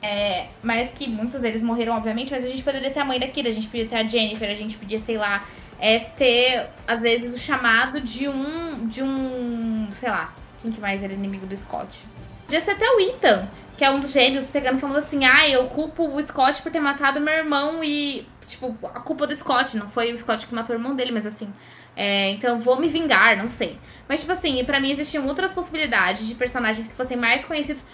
É, 0.01 0.47
mas 0.61 0.91
que 0.91 1.07
muitos 1.07 1.39
deles 1.39 1.63
morreram, 1.63 1.95
obviamente, 1.95 2.31
mas 2.31 2.43
a 2.43 2.49
gente 2.49 2.63
poderia 2.63 2.91
ter 2.91 2.99
a 2.99 3.05
mãe 3.05 3.17
da 3.17 3.27
a 3.27 3.51
gente 3.51 3.67
podia 3.67 3.87
ter 3.87 3.95
a 3.95 4.05
Jennifer, 4.05 4.49
a 4.49 4.53
gente 4.53 4.75
podia, 4.75 4.99
sei 4.99 5.15
lá, 5.15 5.45
é, 5.79 5.99
ter, 5.99 6.67
às 6.87 7.01
vezes, 7.01 7.33
o 7.33 7.37
chamado 7.37 8.01
de 8.01 8.27
um. 8.27 8.87
de 8.87 9.03
um. 9.03 9.87
sei 9.93 10.09
lá, 10.09 10.33
quem 10.61 10.71
que 10.71 10.81
mais 10.81 11.03
era 11.03 11.13
inimigo 11.13 11.45
do 11.45 11.55
Scott? 11.55 12.05
Podia 12.45 12.59
ser 12.59 12.71
até 12.71 12.89
o 12.89 12.99
Ethan, 12.99 13.47
que 13.77 13.83
é 13.83 13.91
um 13.91 13.99
dos 13.99 14.11
gênios, 14.11 14.49
pegando 14.49 14.77
e 14.77 14.81
falando 14.81 14.97
assim, 14.97 15.25
ah, 15.25 15.47
eu 15.47 15.67
culpo 15.67 16.07
o 16.07 16.21
Scott 16.25 16.61
por 16.61 16.71
ter 16.71 16.79
matado 16.79 17.19
meu 17.19 17.33
irmão 17.33 17.83
e. 17.83 18.27
Tipo, 18.45 18.77
a 18.83 18.99
culpa 18.99 19.25
do 19.25 19.35
Scott, 19.35 19.75
não 19.75 19.89
foi 19.89 20.13
o 20.13 20.17
Scott 20.19 20.45
que 20.45 20.53
matou 20.53 20.75
o 20.75 20.79
irmão 20.79 20.95
dele, 20.95 21.11
mas 21.11 21.25
assim. 21.25 21.51
É, 21.95 22.29
então 22.31 22.59
vou 22.59 22.79
me 22.79 22.87
vingar, 22.87 23.37
não 23.37 23.49
sei. 23.49 23.79
Mas, 24.07 24.19
tipo 24.19 24.31
assim, 24.31 24.63
para 24.65 24.79
mim 24.79 24.91
existiam 24.91 25.25
outras 25.27 25.53
possibilidades 25.53 26.27
de 26.27 26.35
personagens 26.35 26.87
que 26.87 26.93
fossem 26.93 27.17
mais 27.17 27.43
conhecidos 27.43 27.85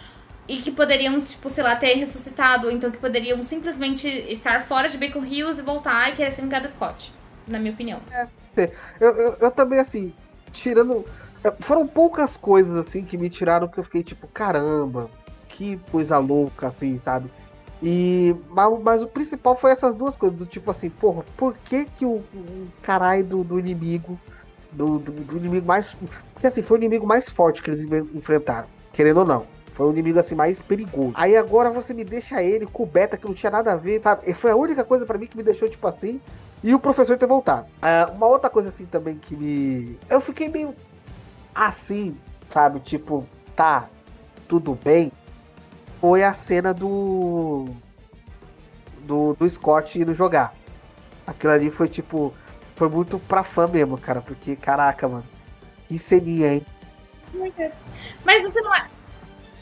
e 0.47 0.57
que 0.57 0.71
poderiam, 0.71 1.17
tipo, 1.19 1.47
sei 1.49 1.63
lá, 1.63 1.75
ter 1.75 1.93
ressuscitado, 1.93 2.67
ou 2.67 2.73
então 2.73 2.91
que 2.91 2.97
poderiam 2.97 3.41
simplesmente 3.43 4.07
estar 4.07 4.61
fora 4.63 4.89
de 4.89 4.97
Bacon 4.97 5.23
Hills 5.23 5.59
e 5.59 5.63
voltar 5.63 6.09
e 6.09 6.15
querer 6.15 6.31
ser 6.31 6.41
vingado 6.41 6.67
Scott, 6.67 7.13
na 7.47 7.59
minha 7.59 7.71
opinião. 7.71 8.01
É, 8.11 8.27
eu, 8.99 9.09
eu, 9.15 9.37
eu, 9.39 9.51
também, 9.51 9.79
assim, 9.79 10.13
tirando. 10.51 11.05
É, 11.43 11.51
foram 11.59 11.87
poucas 11.87 12.35
coisas, 12.37 12.75
assim, 12.75 13.03
que 13.03 13.17
me 13.17 13.29
tiraram 13.29 13.67
que 13.67 13.79
eu 13.79 13.83
fiquei 13.83 14.03
tipo, 14.03 14.27
caramba, 14.27 15.09
que 15.51 15.77
coisa 15.91 16.17
louca, 16.17 16.67
assim, 16.67 16.97
sabe? 16.97 17.31
E, 17.83 18.35
mas, 18.49 18.79
mas 18.79 19.03
o 19.03 19.07
principal 19.07 19.55
foi 19.55 19.71
essas 19.71 19.95
duas 19.95 20.15
coisas, 20.15 20.37
do 20.37 20.45
tipo 20.45 20.69
assim, 20.69 20.89
porra, 20.89 21.23
por 21.35 21.57
que 21.57 21.85
que 21.85 22.05
o, 22.05 22.17
o 22.33 22.67
caralho 22.81 23.23
do, 23.23 23.43
do 23.43 23.59
inimigo, 23.59 24.19
do, 24.71 24.99
do, 24.99 25.11
do, 25.11 25.37
inimigo 25.37 25.65
mais. 25.65 25.97
Porque 26.33 26.47
assim, 26.47 26.61
foi 26.61 26.77
o 26.77 26.79
inimigo 26.79 27.07
mais 27.07 27.29
forte 27.29 27.61
que 27.61 27.69
eles 27.69 27.81
enfrentaram, 28.13 28.67
querendo 28.93 29.17
ou 29.17 29.25
não. 29.25 29.47
Foi 29.73 29.87
o 29.87 29.91
inimigo 29.91 30.19
assim 30.19 30.35
mais 30.35 30.61
perigoso. 30.61 31.13
Aí 31.15 31.35
agora 31.35 31.71
você 31.71 31.93
me 31.93 32.03
deixa 32.03 32.43
ele 32.43 32.65
coberta 32.67 33.17
que 33.17 33.25
não 33.25 33.33
tinha 33.33 33.49
nada 33.49 33.73
a 33.73 33.77
ver, 33.77 34.01
sabe? 34.03 34.29
E 34.29 34.33
foi 34.33 34.51
a 34.51 34.55
única 34.55 34.83
coisa 34.83 35.05
para 35.05 35.17
mim 35.17 35.25
que 35.25 35.37
me 35.37 35.43
deixou 35.43 35.67
tipo 35.67 35.87
assim. 35.87 36.21
E 36.63 36.75
o 36.75 36.79
professor 36.79 37.17
ter 37.17 37.25
voltado. 37.25 37.67
Uh, 37.81 38.13
uma 38.13 38.27
outra 38.27 38.49
coisa 38.49 38.69
assim 38.69 38.85
também 38.85 39.17
que 39.17 39.35
me. 39.35 39.97
Eu 40.07 40.21
fiquei 40.21 40.49
meio 40.49 40.75
assim, 41.55 42.15
sabe? 42.47 42.79
Tipo, 42.79 43.25
tá, 43.55 43.89
tudo 44.47 44.77
bem. 44.83 45.11
Foi 46.01 46.23
a 46.23 46.33
cena 46.33 46.73
do. 46.73 47.69
Do, 49.01 49.35
do 49.35 49.47
Scott 49.47 49.99
indo 49.99 50.15
jogar. 50.15 50.55
Aquilo 51.27 51.53
ali 51.53 51.69
foi 51.69 51.87
tipo. 51.87 52.33
Foi 52.75 52.89
muito 52.89 53.19
pra 53.19 53.43
fã 53.43 53.67
mesmo, 53.67 53.99
cara. 53.99 54.19
Porque, 54.19 54.55
caraca, 54.55 55.07
mano. 55.07 55.23
Que 55.87 55.99
ceninha, 55.99 56.55
hein? 56.55 56.65
Mas 58.25 58.43
você 58.43 58.61
não. 58.61 58.71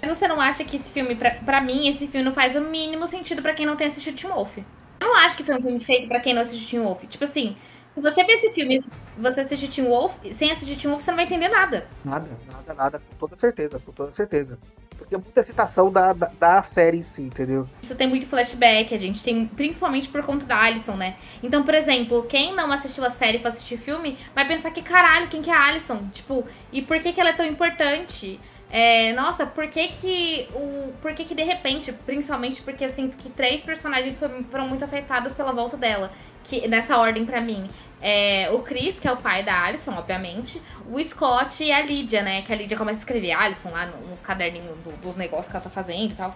Mas 0.01 0.17
você 0.17 0.27
não 0.29 0.39
acha 0.39 0.63
que 0.63 0.77
esse 0.77 0.89
filme, 0.91 1.13
pra, 1.13 1.31
pra 1.31 1.60
mim, 1.60 1.89
esse 1.89 2.08
filme 2.08 2.24
não 2.24 2.34
faz 2.34 2.55
o 2.55 2.62
mínimo 2.62 3.05
sentido 3.05 3.41
para 3.41 3.53
quem 3.53 3.65
não 3.65 3.75
tem 3.75 3.88
assistido 3.88 4.17
Teen 4.17 4.31
Wolf? 4.31 4.58
Eu 4.58 5.08
não 5.08 5.15
acho 5.17 5.36
que 5.36 5.43
foi 5.43 5.58
um 5.58 5.62
filme 5.62 5.79
feito 5.81 6.08
para 6.08 6.22
quem 6.22 6.34
não 6.34 6.41
assistiu 6.41 6.69
Teen 6.69 6.88
Wolf. 6.88 7.03
Tipo 7.03 7.25
assim, 7.25 7.58
se 7.93 8.00
você 8.00 8.24
ver 8.24 8.34
esse 8.34 8.53
filme 8.53 8.79
você 9.17 9.41
assistir 9.41 9.67
Teen 9.67 9.88
Wolf, 9.88 10.15
sem 10.31 10.51
assistir 10.51 10.77
Teen 10.77 10.89
Wolf, 10.89 11.03
você 11.03 11.12
não 11.12 11.17
vai 11.17 11.25
entender 11.25 11.50
nada. 11.50 11.86
Nada, 12.05 12.29
nada, 12.48 12.74
nada. 12.74 13.00
Com 13.00 13.15
toda 13.17 13.36
certeza, 13.36 13.77
com 13.77 13.91
toda 13.91 14.12
certeza. 14.12 14.58
Porque 14.99 15.15
é 15.15 15.17
muita 15.17 15.41
citação 15.41 15.91
da, 15.91 16.13
da, 16.13 16.27
da, 16.39 16.61
série 16.61 16.97
em 16.97 17.03
si, 17.03 17.23
entendeu? 17.23 17.67
Isso 17.81 17.95
tem 17.95 18.07
muito 18.07 18.27
flashback, 18.27 18.93
a 18.93 18.97
gente 18.97 19.23
tem, 19.23 19.47
principalmente 19.47 20.07
por 20.07 20.21
conta 20.23 20.45
da 20.45 20.61
Alison, 20.61 20.95
né? 20.95 21.15
Então, 21.41 21.63
por 21.63 21.73
exemplo, 21.73 22.23
quem 22.23 22.53
não 22.53 22.71
assistiu 22.71 23.03
a 23.03 23.09
série 23.09 23.37
e 23.37 23.41
for 23.41 23.47
assistir 23.47 23.77
filme, 23.77 24.17
vai 24.35 24.47
pensar 24.47 24.69
que 24.71 24.81
caralho, 24.81 25.27
quem 25.29 25.41
que 25.41 25.49
é 25.49 25.53
a 25.53 25.65
Alison? 25.65 26.07
Tipo, 26.11 26.45
e 26.71 26.81
por 26.81 26.99
que, 26.99 27.13
que 27.13 27.19
ela 27.19 27.29
é 27.29 27.33
tão 27.33 27.45
importante? 27.45 28.39
É, 28.71 29.13
nossa, 29.13 29.47
por 29.47 29.67
que 29.67 29.88
que 29.88 30.47
o. 30.53 30.93
Por 31.01 31.13
que 31.13 31.25
que 31.25 31.33
de 31.33 31.41
repente, 31.41 31.91
principalmente 31.91 32.61
porque 32.61 32.85
eu 32.85 32.89
sinto 32.89 33.17
que 33.17 33.29
três 33.29 33.61
personagens 33.61 34.17
foram 34.17 34.67
muito 34.67 34.85
afetados 34.85 35.33
pela 35.33 35.51
volta 35.51 35.75
dela. 35.75 36.11
Que, 36.43 36.67
nessa 36.67 36.97
ordem 36.97 37.25
para 37.25 37.41
mim. 37.41 37.69
É, 38.01 38.49
o 38.51 38.59
Chris, 38.59 38.99
que 38.99 39.07
é 39.07 39.11
o 39.11 39.17
pai 39.17 39.43
da 39.43 39.65
Alison, 39.65 39.93
obviamente. 39.93 40.61
O 40.89 40.99
Scott 41.03 41.63
e 41.63 41.71
a 41.71 41.81
Lídia, 41.81 42.21
né? 42.21 42.43
Que 42.43 42.53
a 42.53 42.55
Lídia 42.55 42.77
começa 42.77 42.99
a 42.99 43.01
escrever 43.01 43.31
Alison 43.31 43.71
lá 43.71 43.88
nos 43.88 44.21
caderninhos 44.21 44.77
do, 44.83 44.91
dos 45.01 45.15
negócios 45.15 45.47
que 45.47 45.55
ela 45.55 45.63
tá 45.63 45.69
fazendo 45.69 46.11
e 46.11 46.15
tal. 46.15 46.33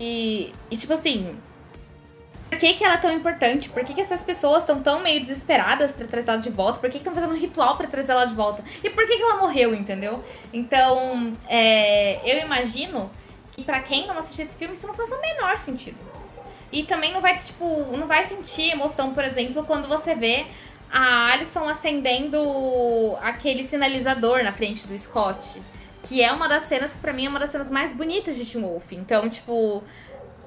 E, 0.00 0.52
e 0.70 0.76
tipo 0.76 0.92
assim, 0.92 1.38
por 2.48 2.58
que, 2.58 2.74
que 2.74 2.84
ela 2.84 2.94
é 2.94 2.98
tão 2.98 3.10
importante? 3.10 3.68
Por 3.68 3.84
que, 3.84 3.94
que 3.94 4.00
essas 4.00 4.22
pessoas 4.22 4.62
estão 4.62 4.80
tão 4.80 5.00
meio 5.00 5.20
desesperadas 5.20 5.90
para 5.90 6.06
trazer 6.06 6.30
ela 6.30 6.40
de 6.40 6.50
volta? 6.50 6.78
Por 6.78 6.90
que 6.90 6.98
estão 6.98 7.14
fazendo 7.14 7.32
um 7.32 7.38
ritual 7.38 7.76
para 7.76 7.86
trazer 7.86 8.12
ela 8.12 8.24
de 8.24 8.34
volta? 8.34 8.62
E 8.82 8.90
por 8.90 9.06
que, 9.06 9.16
que 9.16 9.22
ela 9.22 9.36
morreu, 9.36 9.74
entendeu? 9.74 10.22
Então, 10.52 11.36
é, 11.48 12.20
eu 12.24 12.44
imagino 12.44 13.10
que 13.52 13.64
para 13.64 13.80
quem 13.80 14.06
não 14.06 14.18
assistiu 14.18 14.44
esse 14.44 14.56
filme, 14.56 14.74
isso 14.74 14.86
não 14.86 14.94
faz 14.94 15.10
o 15.10 15.20
menor 15.20 15.58
sentido. 15.58 15.98
E 16.70 16.82
também 16.84 17.12
não 17.12 17.20
vai, 17.20 17.36
tipo, 17.38 17.86
não 17.96 18.06
vai 18.06 18.24
sentir 18.24 18.70
emoção, 18.70 19.14
por 19.14 19.24
exemplo, 19.24 19.64
quando 19.64 19.86
você 19.86 20.14
vê 20.14 20.46
a 20.92 21.32
Alison 21.32 21.68
acendendo 21.68 23.16
aquele 23.20 23.64
sinalizador 23.64 24.42
na 24.42 24.52
frente 24.52 24.86
do 24.86 24.96
Scott. 24.98 25.62
Que 26.02 26.22
é 26.22 26.30
uma 26.32 26.48
das 26.48 26.64
cenas 26.64 26.92
que 26.92 26.98
pra 26.98 27.12
mim 27.12 27.26
é 27.26 27.28
uma 27.28 27.40
das 27.40 27.50
cenas 27.50 27.70
mais 27.70 27.92
bonitas 27.92 28.36
de 28.36 28.44
Teen 28.44 28.62
Wolf. 28.62 28.92
Então, 28.92 29.28
tipo, 29.28 29.82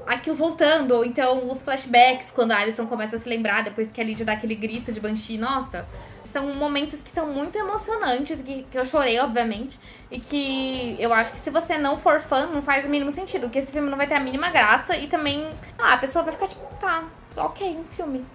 aquilo 0.07 0.35
voltando, 0.35 0.91
ou 0.91 1.05
então 1.05 1.49
os 1.49 1.61
flashbacks, 1.61 2.31
quando 2.31 2.51
a 2.51 2.57
Alison 2.57 2.87
começa 2.87 3.15
a 3.15 3.19
se 3.19 3.27
lembrar, 3.27 3.63
depois 3.63 3.91
que 3.91 3.99
a 3.99 4.03
Lydia 4.03 4.25
dá 4.25 4.33
aquele 4.33 4.55
grito 4.55 4.91
de 4.91 4.99
Banshee, 4.99 5.37
nossa, 5.37 5.85
são 6.31 6.53
momentos 6.53 7.01
que 7.01 7.09
são 7.09 7.27
muito 7.27 7.57
emocionantes, 7.57 8.41
que, 8.41 8.63
que 8.63 8.77
eu 8.77 8.85
chorei, 8.85 9.19
obviamente, 9.19 9.79
e 10.09 10.19
que 10.19 10.95
eu 10.99 11.13
acho 11.13 11.31
que 11.31 11.39
se 11.39 11.49
você 11.49 11.77
não 11.77 11.97
for 11.97 12.19
fã, 12.19 12.45
não 12.47 12.61
faz 12.61 12.85
o 12.85 12.89
mínimo 12.89 13.11
sentido, 13.11 13.49
que 13.49 13.59
esse 13.59 13.71
filme 13.71 13.89
não 13.89 13.97
vai 13.97 14.07
ter 14.07 14.15
a 14.15 14.19
mínima 14.19 14.49
graça, 14.49 14.95
e 14.95 15.07
também, 15.07 15.49
ah, 15.77 15.93
a 15.93 15.97
pessoa 15.97 16.23
vai 16.23 16.33
ficar 16.33 16.47
tipo, 16.47 16.63
tá, 16.75 17.03
ok, 17.35 17.77
um 17.77 17.83
filme. 17.83 18.25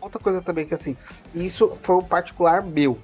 Outra 0.00 0.20
coisa 0.20 0.42
também 0.42 0.66
que, 0.66 0.74
assim, 0.74 0.96
isso 1.34 1.76
foi 1.82 1.96
um 1.96 2.02
particular 2.02 2.62
meu, 2.62 2.98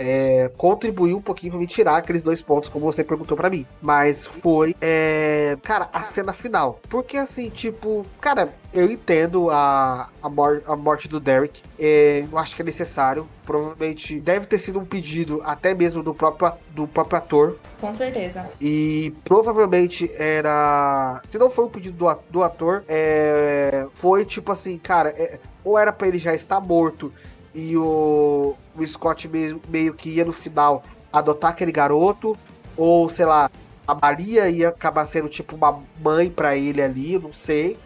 é, 0.00 0.50
contribuiu 0.56 1.18
um 1.18 1.20
pouquinho 1.20 1.52
pra 1.52 1.60
me 1.60 1.66
tirar 1.66 1.98
aqueles 1.98 2.22
dois 2.22 2.40
pontos, 2.40 2.70
como 2.70 2.90
você 2.90 3.04
perguntou 3.04 3.36
para 3.36 3.50
mim. 3.50 3.66
Mas 3.82 4.26
foi, 4.26 4.74
é, 4.80 5.58
cara, 5.62 5.90
a 5.92 6.04
cena 6.04 6.32
final. 6.32 6.80
Porque 6.88 7.18
assim, 7.18 7.50
tipo, 7.50 8.06
cara, 8.18 8.54
eu 8.72 8.90
entendo 8.90 9.50
a, 9.50 10.08
a, 10.22 10.28
mor 10.30 10.62
a 10.66 10.74
morte 10.74 11.06
do 11.06 11.20
Derek. 11.20 11.62
É, 11.78 12.24
eu 12.32 12.38
acho 12.38 12.56
que 12.56 12.62
é 12.62 12.64
necessário. 12.64 13.28
Provavelmente 13.44 14.18
deve 14.20 14.46
ter 14.46 14.58
sido 14.58 14.78
um 14.78 14.86
pedido 14.86 15.42
até 15.44 15.74
mesmo 15.74 16.02
do 16.02 16.14
próprio, 16.14 16.52
do 16.70 16.88
próprio 16.88 17.18
ator. 17.18 17.58
Com 17.78 17.92
certeza. 17.92 18.48
E 18.58 19.12
provavelmente 19.22 20.10
era. 20.14 21.20
Se 21.30 21.36
não 21.36 21.50
foi 21.50 21.66
um 21.66 21.68
pedido 21.68 21.96
do, 21.98 22.18
do 22.30 22.42
ator, 22.42 22.84
é, 22.88 23.86
foi 23.96 24.24
tipo 24.24 24.50
assim, 24.50 24.78
cara, 24.78 25.10
é, 25.10 25.38
ou 25.62 25.78
era 25.78 25.92
para 25.92 26.08
ele 26.08 26.18
já 26.18 26.34
estar 26.34 26.58
morto 26.60 27.12
e 27.54 27.76
o, 27.76 28.54
o 28.76 28.86
Scott 28.86 29.28
meio, 29.28 29.60
meio 29.68 29.94
que 29.94 30.10
ia 30.10 30.24
no 30.24 30.32
final 30.32 30.84
adotar 31.12 31.50
aquele 31.50 31.72
garoto, 31.72 32.36
ou 32.76 33.08
sei 33.08 33.26
lá, 33.26 33.50
a 33.86 33.94
Maria 33.94 34.48
ia 34.48 34.68
acabar 34.68 35.04
sendo 35.06 35.28
tipo 35.28 35.56
uma 35.56 35.82
mãe 36.00 36.30
para 36.30 36.56
ele 36.56 36.80
ali, 36.80 37.18
não 37.18 37.32
sei. 37.32 37.78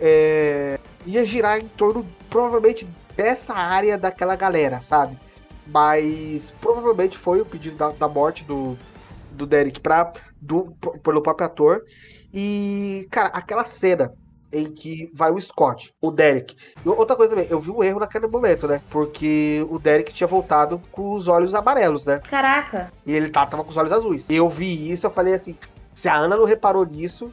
É, 0.00 0.78
ia 1.04 1.24
girar 1.24 1.58
em 1.58 1.68
torno, 1.68 2.06
provavelmente, 2.30 2.88
dessa 3.16 3.54
área 3.54 3.98
daquela 3.98 4.34
galera, 4.34 4.80
sabe? 4.80 5.18
Mas 5.66 6.52
provavelmente 6.60 7.18
foi 7.18 7.40
o 7.40 7.46
pedido 7.46 7.76
da, 7.76 7.90
da 7.90 8.08
morte 8.08 8.44
do, 8.44 8.78
do 9.32 9.46
Derek 9.46 9.80
pra, 9.80 10.12
do, 10.40 10.72
pelo 11.02 11.20
próprio 11.20 11.46
ator. 11.46 11.82
E, 12.32 13.06
cara, 13.10 13.28
aquela 13.28 13.64
cena 13.64 14.12
em 14.56 14.72
que 14.72 15.10
vai 15.14 15.30
o 15.30 15.40
Scott, 15.40 15.92
o 16.00 16.10
Derek. 16.10 16.56
E 16.84 16.88
outra 16.88 17.16
coisa 17.16 17.34
também, 17.34 17.48
eu 17.50 17.60
vi 17.60 17.70
um 17.70 17.82
erro 17.82 18.00
naquele 18.00 18.26
momento, 18.26 18.66
né? 18.66 18.80
Porque 18.90 19.64
o 19.68 19.78
Derek 19.78 20.12
tinha 20.12 20.26
voltado 20.26 20.80
com 20.90 21.12
os 21.12 21.28
olhos 21.28 21.54
amarelos, 21.54 22.04
né? 22.04 22.20
Caraca. 22.28 22.92
E 23.04 23.12
ele 23.12 23.28
tá, 23.28 23.44
tava 23.46 23.64
com 23.64 23.70
os 23.70 23.76
olhos 23.76 23.92
azuis. 23.92 24.28
E 24.28 24.36
eu 24.36 24.48
vi 24.48 24.90
isso, 24.90 25.06
eu 25.06 25.10
falei 25.10 25.34
assim, 25.34 25.56
Se 25.94 26.08
a 26.08 26.16
Ana 26.16 26.36
não 26.36 26.44
reparou 26.44 26.84
nisso, 26.84 27.32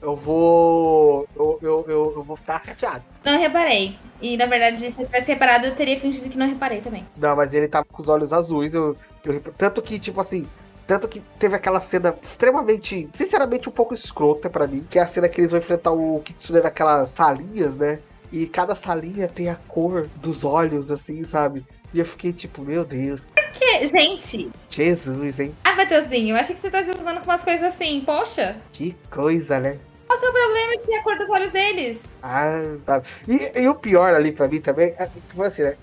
eu 0.00 0.16
vou. 0.16 1.26
Eu, 1.34 1.58
eu, 1.62 1.84
eu, 1.88 2.12
eu, 2.16 2.22
vou 2.22 2.36
ficar 2.36 2.62
chateado. 2.64 3.02
Não 3.24 3.38
reparei. 3.38 3.98
E 4.20 4.36
na 4.36 4.46
verdade, 4.46 4.78
se 4.78 4.86
eu 4.86 5.04
tivesse 5.04 5.28
reparado, 5.28 5.66
eu 5.66 5.74
teria 5.74 5.98
fingido 5.98 6.28
que 6.28 6.38
não 6.38 6.46
reparei 6.46 6.80
também. 6.80 7.06
Não, 7.16 7.34
mas 7.34 7.54
ele 7.54 7.68
tava 7.68 7.86
com 7.90 8.00
os 8.00 8.08
olhos 8.08 8.32
azuis. 8.32 8.74
Eu, 8.74 8.96
eu, 9.24 9.40
tanto 9.56 9.82
que, 9.82 9.98
tipo 9.98 10.20
assim. 10.20 10.46
Tanto 10.86 11.08
que 11.08 11.20
teve 11.38 11.56
aquela 11.56 11.80
cena 11.80 12.16
extremamente, 12.22 13.08
sinceramente, 13.12 13.68
um 13.68 13.72
pouco 13.72 13.94
escrota 13.94 14.48
para 14.48 14.66
mim, 14.66 14.86
que 14.88 14.98
é 14.98 15.02
a 15.02 15.06
cena 15.06 15.28
que 15.28 15.40
eles 15.40 15.50
vão 15.50 15.58
enfrentar 15.58 15.90
o 15.90 16.20
Kitsune 16.20 16.60
naquelas 16.60 17.08
salinhas, 17.08 17.76
né? 17.76 17.98
E 18.30 18.46
cada 18.46 18.74
salinha 18.74 19.28
tem 19.28 19.48
a 19.48 19.56
cor 19.56 20.08
dos 20.16 20.44
olhos, 20.44 20.90
assim, 20.90 21.24
sabe? 21.24 21.66
E 21.92 21.98
eu 21.98 22.04
fiquei 22.04 22.32
tipo, 22.32 22.62
meu 22.62 22.84
Deus. 22.84 23.26
Por 23.26 23.50
que, 23.52 23.86
gente? 23.86 24.50
Jesus, 24.68 25.40
hein? 25.40 25.54
Ah, 25.64 25.74
Matheusinho, 25.74 26.34
eu 26.34 26.40
achei 26.40 26.54
que 26.54 26.60
você 26.60 26.70
tá 26.70 26.84
se 26.84 26.94
com 26.94 27.02
umas 27.02 27.42
coisas 27.42 27.64
assim, 27.64 28.02
poxa. 28.04 28.56
Que 28.72 28.96
coisa, 29.10 29.58
né? 29.58 29.78
Qual 30.06 30.18
que 30.18 30.26
é 30.26 30.28
o 30.28 30.32
problema 30.32 30.76
de 30.76 30.94
a 30.94 31.02
cor 31.02 31.18
dos 31.18 31.30
olhos 31.30 31.50
deles? 31.50 32.00
Ah, 32.22 32.76
tá. 32.84 33.02
E, 33.26 33.60
e 33.60 33.68
o 33.68 33.74
pior 33.74 34.14
ali 34.14 34.30
pra 34.30 34.46
mim 34.46 34.60
também, 34.60 34.94
é, 34.98 35.06
tipo 35.06 35.42
assim, 35.42 35.62
né? 35.62 35.76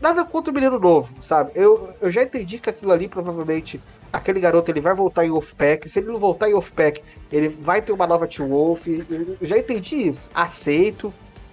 Nada 0.00 0.24
contra 0.24 0.50
o 0.50 0.54
menino 0.54 0.78
novo, 0.78 1.08
sabe? 1.22 1.52
Eu, 1.54 1.94
eu 2.00 2.10
já 2.10 2.24
entendi 2.24 2.58
que 2.58 2.68
aquilo 2.68 2.90
ali 2.90 3.06
provavelmente 3.06 3.80
aquele 4.12 4.40
garoto 4.40 4.70
ele 4.70 4.80
vai 4.80 4.94
voltar 4.94 5.24
em 5.24 5.30
Wolfpack. 5.30 5.88
Se 5.88 5.98
ele 5.98 6.08
não 6.08 6.18
voltar 6.18 6.48
em 6.48 6.52
Wolfpack, 6.52 7.02
ele 7.30 7.48
vai 7.48 7.82
ter 7.82 7.92
uma 7.92 8.06
nova 8.06 8.26
Team 8.26 8.48
Wolf. 8.48 8.86
Já 9.42 9.58
entendi 9.58 10.08
isso. 10.08 10.28
Aceito. 10.34 11.12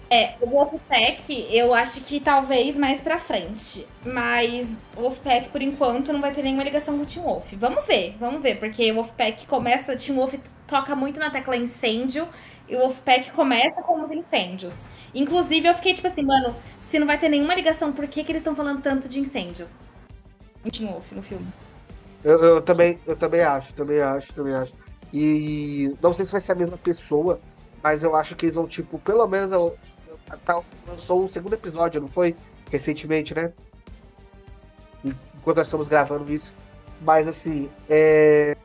É, 0.10 0.36
o 0.40 0.48
Wolfpack, 0.48 1.48
eu 1.50 1.74
acho 1.74 2.02
que 2.02 2.20
talvez 2.20 2.78
mais 2.78 3.02
pra 3.02 3.18
frente. 3.18 3.88
Mas 4.06 4.72
o 4.96 5.02
Wolfpack, 5.02 5.50
por 5.50 5.62
enquanto, 5.62 6.14
não 6.14 6.22
vai 6.22 6.32
ter 6.32 6.44
nenhuma 6.44 6.64
ligação 6.64 6.96
com 6.98 7.04
o 7.04 7.06
Team 7.06 7.26
Wolf. 7.26 7.52
Vamos 7.54 7.86
ver, 7.86 8.16
vamos 8.20 8.42
ver, 8.42 8.60
porque 8.60 8.92
o 8.92 8.96
Wolfpack 8.96 9.48
começa, 9.48 9.96
Team 9.96 10.18
Wolf 10.18 10.36
toca 10.68 10.96
muito 10.96 11.20
na 11.20 11.32
tecla 11.32 11.58
incêndio, 11.58 12.28
e 12.68 12.76
o 12.76 12.80
Wolfpack 12.80 13.32
começa 13.32 13.82
com 13.82 14.04
os 14.04 14.12
incêndios. 14.12 14.76
Inclusive, 15.14 15.68
eu 15.68 15.74
fiquei 15.74 15.94
tipo 15.94 16.08
assim, 16.08 16.24
mano, 16.24 16.56
se 16.82 17.00
não 17.00 17.08
vai 17.08 17.18
ter 17.18 17.30
nenhuma 17.30 17.56
ligação, 17.56 17.92
por 17.92 18.08
que, 18.08 18.24
que 18.24 18.32
eles 18.32 18.42
estão 18.42 18.56
falando 18.56 18.82
tanto 18.82 19.10
de 19.10 19.20
incêndio? 19.20 19.68
Em 20.64 20.70
Team 20.70 20.92
Wolf, 20.92 21.12
no 21.12 21.24
filme. 21.24 21.48
Eu, 22.26 22.44
eu, 22.44 22.62
também, 22.62 23.00
eu 23.08 23.16
também 23.16 23.42
acho, 23.42 23.74
também 23.74 24.02
acho, 24.02 24.34
também 24.34 24.54
acho. 24.54 24.74
E 25.14 25.96
não 26.02 26.14
sei 26.14 26.26
se 26.26 26.32
vai 26.34 26.42
ser 26.42 26.52
a 26.52 26.56
mesma 26.56 26.78
pessoa, 26.78 27.40
mas 27.82 28.04
eu 28.04 28.16
acho 28.16 28.36
que 28.36 28.46
eles 28.46 28.56
vão, 28.56 28.68
tipo, 28.68 29.00
pelo 29.00 29.26
menos 29.28 29.52
eu, 29.54 29.78
Tá, 30.44 30.62
lançou 30.88 31.24
o 31.24 31.28
segundo 31.28 31.54
episódio, 31.54 32.02
não 32.02 32.08
foi? 32.08 32.36
Recentemente, 32.72 33.36
né? 33.36 33.54
Enquanto 35.04 35.58
nós 35.58 35.68
estamos 35.68 35.88
gravando 35.88 36.32
isso. 36.32 36.52
Mas 37.02 37.28
assim, 37.28 37.70
é... 37.90 38.56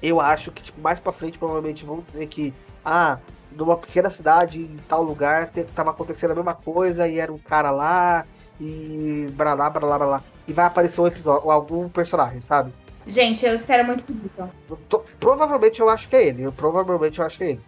eu 0.00 0.20
acho 0.20 0.52
que 0.52 0.62
tipo, 0.62 0.80
mais 0.80 1.00
pra 1.00 1.12
frente 1.12 1.38
provavelmente 1.38 1.84
vão 1.84 2.00
dizer 2.00 2.26
que 2.26 2.54
ah, 2.84 3.18
numa 3.50 3.76
pequena 3.76 4.10
cidade, 4.10 4.60
em 4.60 4.76
tal 4.88 5.02
lugar, 5.02 5.50
tava 5.74 5.90
acontecendo 5.90 6.32
a 6.32 6.34
mesma 6.34 6.54
coisa 6.54 7.08
e 7.08 7.18
era 7.18 7.32
um 7.32 7.38
cara 7.38 7.70
lá 7.70 8.24
e 8.60 9.26
bralá, 9.32 9.68
bralá, 9.68 9.98
bralá. 9.98 10.22
E 10.46 10.52
vai 10.52 10.66
aparecer 10.66 11.00
um 11.00 11.06
episódio, 11.06 11.50
algum 11.50 11.88
personagem, 11.88 12.40
sabe? 12.40 12.72
Gente, 13.06 13.44
eu 13.46 13.54
espero 13.54 13.84
muito 13.84 14.02
por 14.02 14.14
isso. 14.14 15.04
Provavelmente 15.20 15.80
eu 15.80 15.88
acho 15.88 16.08
que 16.08 16.16
é 16.16 16.26
ele. 16.26 16.42
Eu, 16.42 16.52
provavelmente 16.52 17.18
eu 17.18 17.24
acho 17.24 17.38
que 17.38 17.44
é 17.44 17.50
ele. 17.50 17.60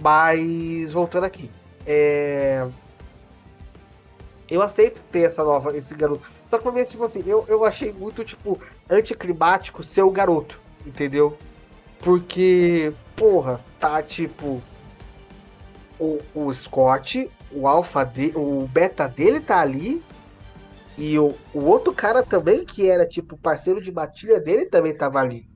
Mas 0.00 0.92
voltando 0.92 1.24
aqui. 1.24 1.50
É... 1.86 2.66
Eu 4.48 4.62
aceito 4.62 5.02
ter 5.10 5.22
essa 5.22 5.42
nova, 5.42 5.76
esse 5.76 5.94
garoto. 5.94 6.22
Só 6.48 6.56
que 6.56 6.62
pra 6.62 6.72
mim, 6.72 6.84
tipo 6.84 7.04
assim, 7.04 7.22
eu, 7.26 7.44
eu 7.48 7.64
achei 7.64 7.92
muito, 7.92 8.24
tipo, 8.24 8.58
anticlimático 8.88 9.82
ser 9.82 10.02
o 10.02 10.10
garoto, 10.10 10.58
entendeu? 10.86 11.36
Porque, 11.98 12.92
porra, 13.16 13.60
tá 13.78 14.02
tipo. 14.02 14.62
O, 15.98 16.20
o 16.32 16.54
Scott, 16.54 17.28
o 17.50 17.66
alfa 17.66 18.04
de, 18.04 18.32
o 18.36 18.68
beta 18.70 19.08
dele 19.08 19.40
tá 19.40 19.60
ali. 19.60 20.02
E 20.98 21.16
o, 21.16 21.32
o 21.54 21.64
outro 21.64 21.94
cara 21.94 22.24
também, 22.24 22.64
que 22.64 22.90
era 22.90 23.06
tipo 23.06 23.38
parceiro 23.38 23.80
de 23.80 23.92
batilha 23.92 24.40
dele, 24.40 24.66
também 24.66 24.92
tava 24.92 25.20
ali. 25.20 25.48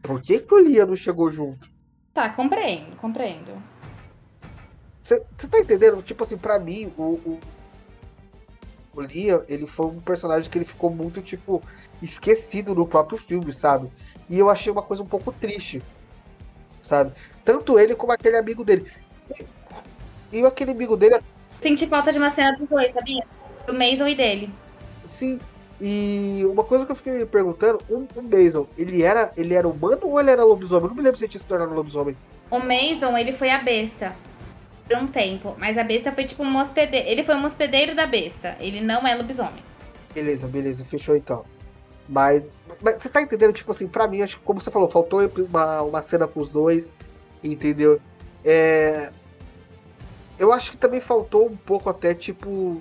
Por 0.00 0.22
que, 0.22 0.38
que 0.38 0.54
o 0.54 0.58
Lia 0.58 0.86
não 0.86 0.94
chegou 0.94 1.32
junto? 1.32 1.68
Tá, 2.12 2.28
compreendo, 2.28 2.94
compreendo. 2.96 3.60
Você 5.00 5.20
tá 5.50 5.58
entendendo? 5.58 6.00
Tipo 6.00 6.22
assim, 6.22 6.38
pra 6.38 6.60
mim, 6.60 6.92
o, 6.96 7.02
o, 7.02 7.40
o 8.94 9.00
Liam, 9.00 9.44
ele 9.48 9.66
foi 9.66 9.86
um 9.86 10.00
personagem 10.00 10.48
que 10.48 10.56
ele 10.56 10.64
ficou 10.64 10.90
muito, 10.90 11.20
tipo, 11.20 11.60
esquecido 12.00 12.72
no 12.72 12.86
próprio 12.86 13.18
filme, 13.18 13.52
sabe? 13.52 13.90
E 14.30 14.38
eu 14.38 14.48
achei 14.48 14.70
uma 14.70 14.82
coisa 14.82 15.02
um 15.02 15.06
pouco 15.06 15.32
triste, 15.32 15.82
sabe? 16.80 17.12
Tanto 17.44 17.80
ele 17.80 17.96
como 17.96 18.12
aquele 18.12 18.36
amigo 18.36 18.64
dele. 18.64 18.90
E, 20.32 20.38
e 20.38 20.46
aquele 20.46 20.70
amigo 20.70 20.96
dele. 20.96 21.18
Senti 21.60 21.86
falta 21.88 22.12
de 22.12 22.18
uma 22.18 22.30
cena 22.30 22.56
dos 22.56 22.68
dois, 22.68 22.92
sabia? 22.92 23.26
Do 23.66 23.74
Mason 23.74 24.06
e 24.06 24.14
dele. 24.14 24.63
Sim. 25.04 25.40
E 25.80 26.42
uma 26.46 26.64
coisa 26.64 26.86
que 26.86 26.92
eu 26.92 26.96
fiquei 26.96 27.12
me 27.12 27.26
perguntando, 27.26 27.80
o, 27.88 28.06
o 28.16 28.22
Mason, 28.22 28.66
ele 28.78 29.02
era, 29.02 29.32
ele 29.36 29.54
era 29.54 29.68
humano 29.68 30.00
ou 30.02 30.20
ele 30.20 30.30
era 30.30 30.44
lobisomem? 30.44 30.84
Eu 30.84 30.88
não 30.88 30.96
me 30.96 31.02
lembro 31.02 31.18
se 31.18 31.24
ele 31.24 31.30
tinha 31.30 31.40
se 31.40 31.46
tornado 31.46 31.74
lobisomem. 31.74 32.16
O 32.50 32.58
Mason, 32.58 33.16
ele 33.18 33.32
foi 33.32 33.50
a 33.50 33.58
besta 33.58 34.14
por 34.86 34.96
um 34.96 35.06
tempo. 35.06 35.54
Mas 35.58 35.76
a 35.76 35.84
besta 35.84 36.12
foi 36.12 36.24
tipo 36.24 36.42
um 36.42 36.56
hospedeiro. 36.58 37.08
Ele 37.08 37.24
foi 37.24 37.34
um 37.34 37.44
hospedeiro 37.44 37.94
da 37.94 38.06
besta. 38.06 38.56
Ele 38.60 38.80
não 38.80 39.06
é 39.06 39.14
lobisomem. 39.14 39.62
Beleza, 40.14 40.46
beleza, 40.46 40.84
fechou 40.84 41.16
então. 41.16 41.44
Mas, 42.08 42.48
mas 42.80 43.02
você 43.02 43.08
tá 43.08 43.20
entendendo? 43.20 43.52
Tipo 43.52 43.72
assim, 43.72 43.88
pra 43.88 44.06
mim, 44.06 44.22
acho 44.22 44.38
que 44.38 44.44
como 44.44 44.60
você 44.60 44.70
falou, 44.70 44.88
faltou 44.88 45.20
uma, 45.50 45.82
uma 45.82 46.02
cena 46.02 46.28
com 46.28 46.40
os 46.40 46.50
dois, 46.50 46.94
entendeu? 47.42 48.00
É, 48.44 49.10
eu 50.38 50.52
acho 50.52 50.70
que 50.72 50.76
também 50.76 51.00
faltou 51.00 51.46
um 51.46 51.56
pouco 51.56 51.88
até, 51.88 52.14
tipo, 52.14 52.80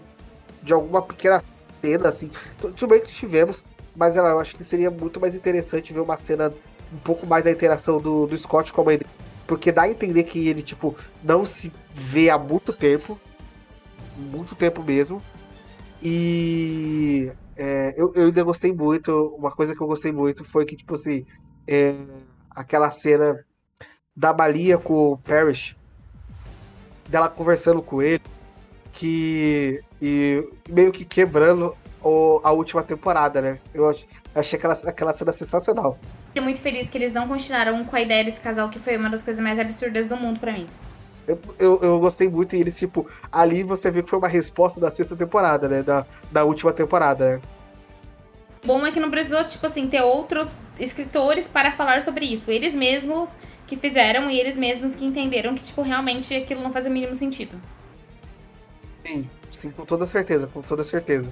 de 0.62 0.74
alguma 0.74 1.02
pequena 1.02 1.44
cena, 1.84 2.10
assim. 2.10 2.32
Tudo 2.60 2.88
bem 2.88 3.02
que 3.02 3.14
tivemos, 3.14 3.64
mas 3.96 4.16
eu 4.16 4.40
acho 4.40 4.56
que 4.56 4.64
seria 4.64 4.90
muito 4.90 5.20
mais 5.20 5.36
interessante 5.36 5.94
ver 5.94 6.00
uma 6.00 6.18
cena 6.18 6.54
um 6.92 6.98
pouco 7.00 7.26
mais 7.26 7.44
da 7.44 7.52
interação 7.52 8.00
do, 8.00 8.26
do 8.26 8.38
Scott 8.38 8.72
com 8.72 8.82
a 8.82 8.86
mãe 8.86 8.98
dele 8.98 9.10
porque 9.48 9.72
dá 9.72 9.84
a 9.84 9.90
entender 9.90 10.24
que 10.24 10.48
ele, 10.48 10.62
tipo, 10.62 10.96
não 11.24 11.46
se 11.46 11.72
vê 11.94 12.30
há 12.30 12.38
muito 12.38 12.72
tempo. 12.72 13.20
Muito 14.18 14.56
tempo 14.56 14.84
mesmo. 14.84 15.22
E 16.02 17.32
é, 17.56 17.94
eu, 17.98 18.12
eu 18.16 18.26
ainda 18.26 18.44
gostei 18.44 18.72
muito. 18.72 19.36
Uma 19.38 19.52
coisa 19.52 19.76
que 19.76 19.82
eu 19.82 19.88
gostei 19.88 20.12
muito 20.12 20.44
foi 20.44 20.66
que, 20.66 20.76
tipo 20.76 20.94
assim, 20.96 21.26
é, 21.68 21.96
aquela 22.52 22.90
cena 22.92 23.44
da 24.16 24.32
Balia 24.32 24.78
com 24.78 25.12
o 25.12 25.18
Parrish, 25.18 25.76
dela 27.10 27.30
conversando 27.30 27.82
com 27.82 28.02
ele, 28.02 28.24
que. 28.92 29.82
E 30.06 30.46
meio 30.68 30.92
que 30.92 31.06
quebrando 31.06 31.78
o, 32.04 32.42
a 32.44 32.52
última 32.52 32.84
temporada, 32.84 33.42
né? 33.42 33.60
Eu 33.74 33.90
achei 34.36 34.60
aquela, 34.60 34.74
aquela 34.74 35.14
cena 35.14 35.32
sensacional. 35.32 35.98
Fiquei 36.28 36.42
muito 36.42 36.60
feliz 36.60 36.90
que 36.90 36.98
eles 36.98 37.14
não 37.14 37.26
continuaram 37.26 37.86
com 37.86 37.96
a 37.96 38.02
ideia 38.02 38.22
desse 38.26 38.42
casal, 38.42 38.68
que 38.68 38.78
foi 38.80 38.98
uma 38.98 39.10
das 39.10 39.22
coisas 39.22 39.42
mais 39.42 39.58
absurdas 39.58 40.10
do 40.10 40.18
mundo 40.18 40.42
para 40.42 40.52
mim. 40.52 40.68
Eu, 41.26 41.40
eu, 41.58 41.80
eu, 41.82 42.00
gostei 42.02 42.28
muito 42.28 42.54
e 42.54 42.60
eles, 42.60 42.78
tipo, 42.78 43.10
ali 43.32 43.64
você 43.64 43.90
viu 43.90 44.04
que 44.04 44.10
foi 44.10 44.20
uma 44.20 44.28
resposta 44.28 44.78
da 44.78 44.92
sexta 44.92 45.16
temporada, 45.16 45.70
né? 45.70 45.82
Da, 45.82 46.06
da 46.30 46.44
última 46.44 46.74
temporada, 46.74 47.36
né? 47.36 47.42
Bom 48.66 48.86
é 48.86 48.92
que 48.92 49.00
não 49.00 49.10
precisou, 49.10 49.42
tipo 49.46 49.66
assim, 49.66 49.88
ter 49.88 50.02
outros 50.02 50.50
escritores 50.78 51.48
para 51.48 51.72
falar 51.72 52.02
sobre 52.02 52.26
isso. 52.26 52.52
Eles 52.52 52.76
mesmos 52.76 53.38
que 53.66 53.78
fizeram 53.78 54.30
e 54.30 54.38
eles 54.38 54.58
mesmos 54.58 54.96
que 54.96 55.06
entenderam 55.06 55.56
que, 55.56 55.64
tipo, 55.64 55.82
realmente 55.82 56.36
aquilo 56.36 56.62
não 56.62 56.74
fazia 56.74 56.92
o 56.92 56.94
mínimo 56.94 57.16
sentido. 57.16 57.58
Sim, 59.06 59.30
sim, 59.52 59.72
com 59.72 59.86
toda 59.86 60.06
certeza, 60.06 60.48
com 60.48 60.62
toda 60.62 60.84
certeza. 60.84 61.30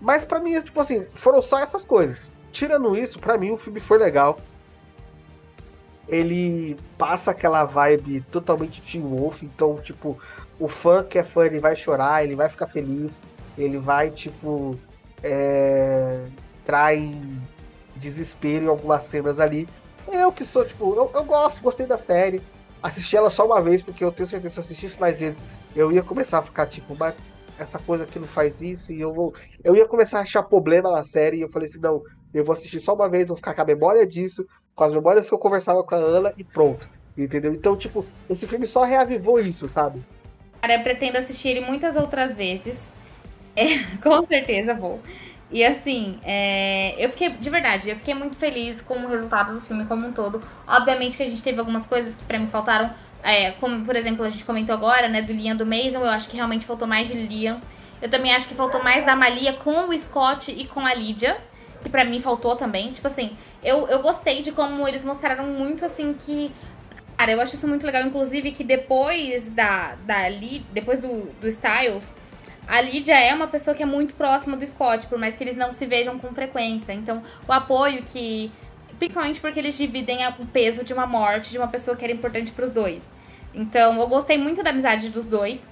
Mas 0.00 0.24
para 0.24 0.40
mim, 0.40 0.60
tipo 0.60 0.80
assim, 0.80 1.04
foram 1.14 1.42
só 1.42 1.58
essas 1.58 1.84
coisas 1.84 2.30
tirando 2.52 2.96
isso, 2.96 3.18
para 3.18 3.38
mim 3.38 3.52
o 3.52 3.58
filme 3.58 3.80
foi 3.80 3.98
legal. 3.98 4.38
Ele 6.08 6.76
passa 6.96 7.30
aquela 7.30 7.64
vibe 7.64 8.22
totalmente 8.32 8.80
Teen 8.80 9.02
Wolf, 9.02 9.42
então, 9.42 9.76
tipo, 9.76 10.18
o 10.58 10.68
fã 10.68 11.04
que 11.04 11.18
é 11.18 11.24
fã, 11.24 11.44
ele 11.44 11.60
vai 11.60 11.76
chorar, 11.76 12.24
ele 12.24 12.34
vai 12.34 12.48
ficar 12.48 12.66
feliz, 12.66 13.20
ele 13.56 13.78
vai, 13.78 14.10
tipo, 14.10 14.78
é, 15.22 16.26
em 16.94 17.40
desespero 17.94 18.64
em 18.64 18.68
algumas 18.68 19.02
cenas 19.04 19.38
ali. 19.38 19.68
Eu 20.10 20.32
que 20.32 20.44
sou, 20.44 20.64
tipo, 20.64 20.94
eu, 20.94 21.10
eu 21.14 21.24
gosto, 21.24 21.60
gostei 21.60 21.86
da 21.86 21.98
série. 21.98 22.40
Assisti 22.82 23.16
ela 23.16 23.28
só 23.28 23.44
uma 23.44 23.60
vez, 23.60 23.82
porque 23.82 24.02
eu 24.02 24.10
tenho 24.10 24.28
certeza 24.28 24.48
que 24.48 24.54
se 24.54 24.60
eu 24.60 24.64
assistisse 24.64 25.00
mais 25.00 25.20
vezes, 25.20 25.44
eu 25.78 25.92
ia 25.92 26.02
começar 26.02 26.38
a 26.38 26.42
ficar, 26.42 26.66
tipo, 26.66 26.96
mas 26.98 27.14
essa 27.56 27.78
coisa 27.78 28.02
aqui 28.02 28.18
não 28.18 28.26
faz 28.26 28.60
isso, 28.60 28.92
e 28.92 29.00
eu 29.00 29.14
vou. 29.14 29.32
Eu 29.62 29.76
ia 29.76 29.86
começar 29.86 30.18
a 30.18 30.22
achar 30.22 30.42
problema 30.42 30.90
na 30.90 31.04
série, 31.04 31.38
e 31.38 31.40
eu 31.40 31.48
falei 31.48 31.68
assim, 31.68 31.80
não, 31.80 32.02
eu 32.34 32.44
vou 32.44 32.52
assistir 32.52 32.80
só 32.80 32.94
uma 32.94 33.08
vez, 33.08 33.28
vou 33.28 33.36
ficar 33.36 33.54
com 33.54 33.62
a 33.62 33.64
memória 33.64 34.04
disso, 34.04 34.44
com 34.74 34.84
as 34.84 34.92
memórias 34.92 35.28
que 35.28 35.34
eu 35.34 35.38
conversava 35.38 35.84
com 35.84 35.94
a 35.94 35.98
Ana 35.98 36.34
e 36.36 36.42
pronto. 36.42 36.88
Entendeu? 37.16 37.52
Então, 37.52 37.76
tipo, 37.76 38.04
esse 38.28 38.46
filme 38.46 38.66
só 38.66 38.82
reavivou 38.82 39.40
isso, 39.40 39.68
sabe? 39.68 40.04
Cara, 40.60 40.74
eu 40.74 40.82
pretendo 40.82 41.18
assistir 41.18 41.48
ele 41.48 41.60
muitas 41.60 41.96
outras 41.96 42.34
vezes. 42.34 42.80
É, 43.54 43.78
com 44.02 44.22
certeza 44.22 44.74
vou. 44.74 45.00
E 45.50 45.64
assim, 45.64 46.18
é, 46.24 46.94
eu 47.02 47.08
fiquei, 47.08 47.30
de 47.30 47.50
verdade, 47.50 47.90
eu 47.90 47.96
fiquei 47.96 48.14
muito 48.14 48.36
feliz 48.36 48.82
com 48.82 48.94
o 48.94 49.08
resultado 49.08 49.54
do 49.54 49.60
filme 49.62 49.84
como 49.86 50.06
um 50.06 50.12
todo. 50.12 50.42
Obviamente 50.66 51.16
que 51.16 51.22
a 51.22 51.28
gente 51.28 51.42
teve 51.42 51.58
algumas 51.58 51.86
coisas 51.86 52.14
que 52.14 52.24
pra 52.24 52.38
mim 52.38 52.48
faltaram, 52.48 52.92
é, 53.22 53.52
como 53.52 53.84
por 53.84 53.96
exemplo 53.96 54.24
a 54.24 54.30
gente 54.30 54.44
comentou 54.44 54.74
agora, 54.74 55.08
né, 55.08 55.22
do 55.22 55.32
Liam 55.32 55.56
do 55.56 55.66
Mason, 55.66 55.98
eu 55.98 56.10
acho 56.10 56.28
que 56.28 56.36
realmente 56.36 56.66
faltou 56.66 56.86
mais 56.86 57.08
de 57.08 57.14
Liam. 57.14 57.60
Eu 58.00 58.08
também 58.08 58.32
acho 58.32 58.46
que 58.46 58.54
faltou 58.54 58.82
mais 58.82 59.04
da 59.04 59.16
Malia 59.16 59.54
com 59.54 59.88
o 59.88 59.98
Scott 59.98 60.52
e 60.52 60.66
com 60.66 60.80
a 60.80 60.94
Lydia, 60.94 61.36
que 61.82 61.88
pra 61.88 62.04
mim 62.04 62.20
faltou 62.20 62.54
também. 62.54 62.92
Tipo 62.92 63.08
assim, 63.08 63.36
eu, 63.62 63.88
eu 63.88 64.00
gostei 64.00 64.40
de 64.40 64.52
como 64.52 64.86
eles 64.86 65.04
mostraram 65.04 65.44
muito 65.46 65.84
assim 65.84 66.14
que. 66.14 66.52
Cara, 67.16 67.32
eu 67.32 67.40
acho 67.40 67.56
isso 67.56 67.66
muito 67.66 67.84
legal, 67.84 68.02
inclusive, 68.04 68.52
que 68.52 68.62
depois 68.62 69.48
da. 69.48 69.96
da 70.06 70.28
depois 70.72 71.00
do, 71.00 71.32
do 71.40 71.48
Styles 71.48 72.12
a 72.68 72.82
Lídia 72.82 73.18
é 73.18 73.34
uma 73.34 73.46
pessoa 73.46 73.74
que 73.74 73.82
é 73.82 73.86
muito 73.86 74.12
próxima 74.12 74.54
do 74.54 74.66
Scott, 74.66 75.06
por 75.06 75.18
mais 75.18 75.34
que 75.34 75.42
eles 75.42 75.56
não 75.56 75.72
se 75.72 75.86
vejam 75.86 76.18
com 76.18 76.34
frequência. 76.34 76.92
Então, 76.92 77.22
o 77.48 77.52
apoio 77.52 78.02
que. 78.02 78.52
Principalmente 78.98 79.40
porque 79.40 79.58
eles 79.58 79.76
dividem 79.76 80.26
o 80.38 80.46
peso 80.46 80.84
de 80.84 80.92
uma 80.92 81.06
morte 81.06 81.50
de 81.50 81.58
uma 81.58 81.68
pessoa 81.68 81.96
que 81.96 82.04
era 82.04 82.12
importante 82.12 82.50
para 82.52 82.64
os 82.64 82.72
dois. 82.72 83.08
Então, 83.54 83.98
eu 84.00 84.08
gostei 84.08 84.36
muito 84.36 84.62
da 84.62 84.70
amizade 84.70 85.08
dos 85.08 85.26
dois. 85.26 85.64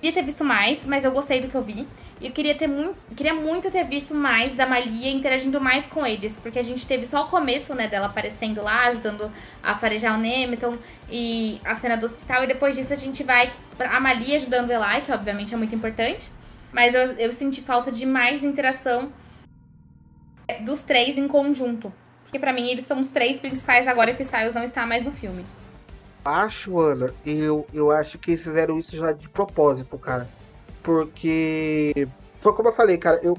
Queria 0.00 0.14
ter 0.14 0.22
visto 0.22 0.44
mais, 0.44 0.86
mas 0.86 1.04
eu 1.04 1.10
gostei 1.10 1.40
do 1.40 1.48
que 1.48 1.54
eu 1.56 1.62
vi. 1.62 1.86
E 2.20 2.26
eu 2.26 2.32
queria, 2.32 2.54
ter 2.54 2.68
muito, 2.68 2.96
queria 3.16 3.34
muito 3.34 3.68
ter 3.68 3.84
visto 3.84 4.14
mais 4.14 4.54
da 4.54 4.64
Malia 4.64 5.10
interagindo 5.10 5.60
mais 5.60 5.88
com 5.88 6.06
eles. 6.06 6.36
Porque 6.40 6.58
a 6.58 6.62
gente 6.62 6.86
teve 6.86 7.04
só 7.04 7.24
o 7.24 7.28
começo, 7.28 7.74
né, 7.74 7.88
dela 7.88 8.06
aparecendo 8.06 8.62
lá, 8.62 8.86
ajudando 8.86 9.30
a 9.60 9.74
farejar 9.76 10.16
o 10.16 10.20
Nemeton 10.20 10.78
e 11.10 11.60
a 11.64 11.74
cena 11.74 11.96
do 11.96 12.06
hospital. 12.06 12.44
E 12.44 12.46
depois 12.46 12.76
disso 12.76 12.92
a 12.92 12.96
gente 12.96 13.24
vai 13.24 13.52
a 13.78 13.98
Malia 13.98 14.36
ajudando 14.36 14.70
o 14.70 14.72
Eli, 14.72 15.02
que 15.02 15.10
obviamente 15.10 15.52
é 15.52 15.56
muito 15.56 15.74
importante. 15.74 16.30
Mas 16.72 16.94
eu, 16.94 17.02
eu 17.18 17.32
senti 17.32 17.60
falta 17.60 17.90
de 17.90 18.06
mais 18.06 18.44
interação 18.44 19.12
dos 20.64 20.80
três 20.80 21.18
em 21.18 21.26
conjunto. 21.26 21.92
Porque 22.28 22.38
para 22.38 22.52
mim 22.52 22.68
eles 22.68 22.86
são 22.86 23.00
os 23.00 23.08
três 23.08 23.38
principais 23.38 23.88
agora 23.88 24.12
que 24.12 24.22
Styles 24.22 24.54
não 24.54 24.62
está 24.62 24.86
mais 24.86 25.02
no 25.02 25.10
filme. 25.10 25.46
Acho, 26.22 26.78
Ana, 26.78 27.14
eu, 27.24 27.66
eu 27.72 27.90
acho 27.90 28.18
que 28.18 28.32
eles 28.32 28.42
fizeram 28.42 28.78
isso 28.78 28.94
já 28.94 29.12
de 29.12 29.30
propósito, 29.30 29.96
cara. 29.96 30.28
Porque. 30.82 32.06
Foi 32.38 32.52
como 32.52 32.68
eu 32.68 32.72
falei, 32.74 32.98
cara, 32.98 33.18
eu. 33.22 33.36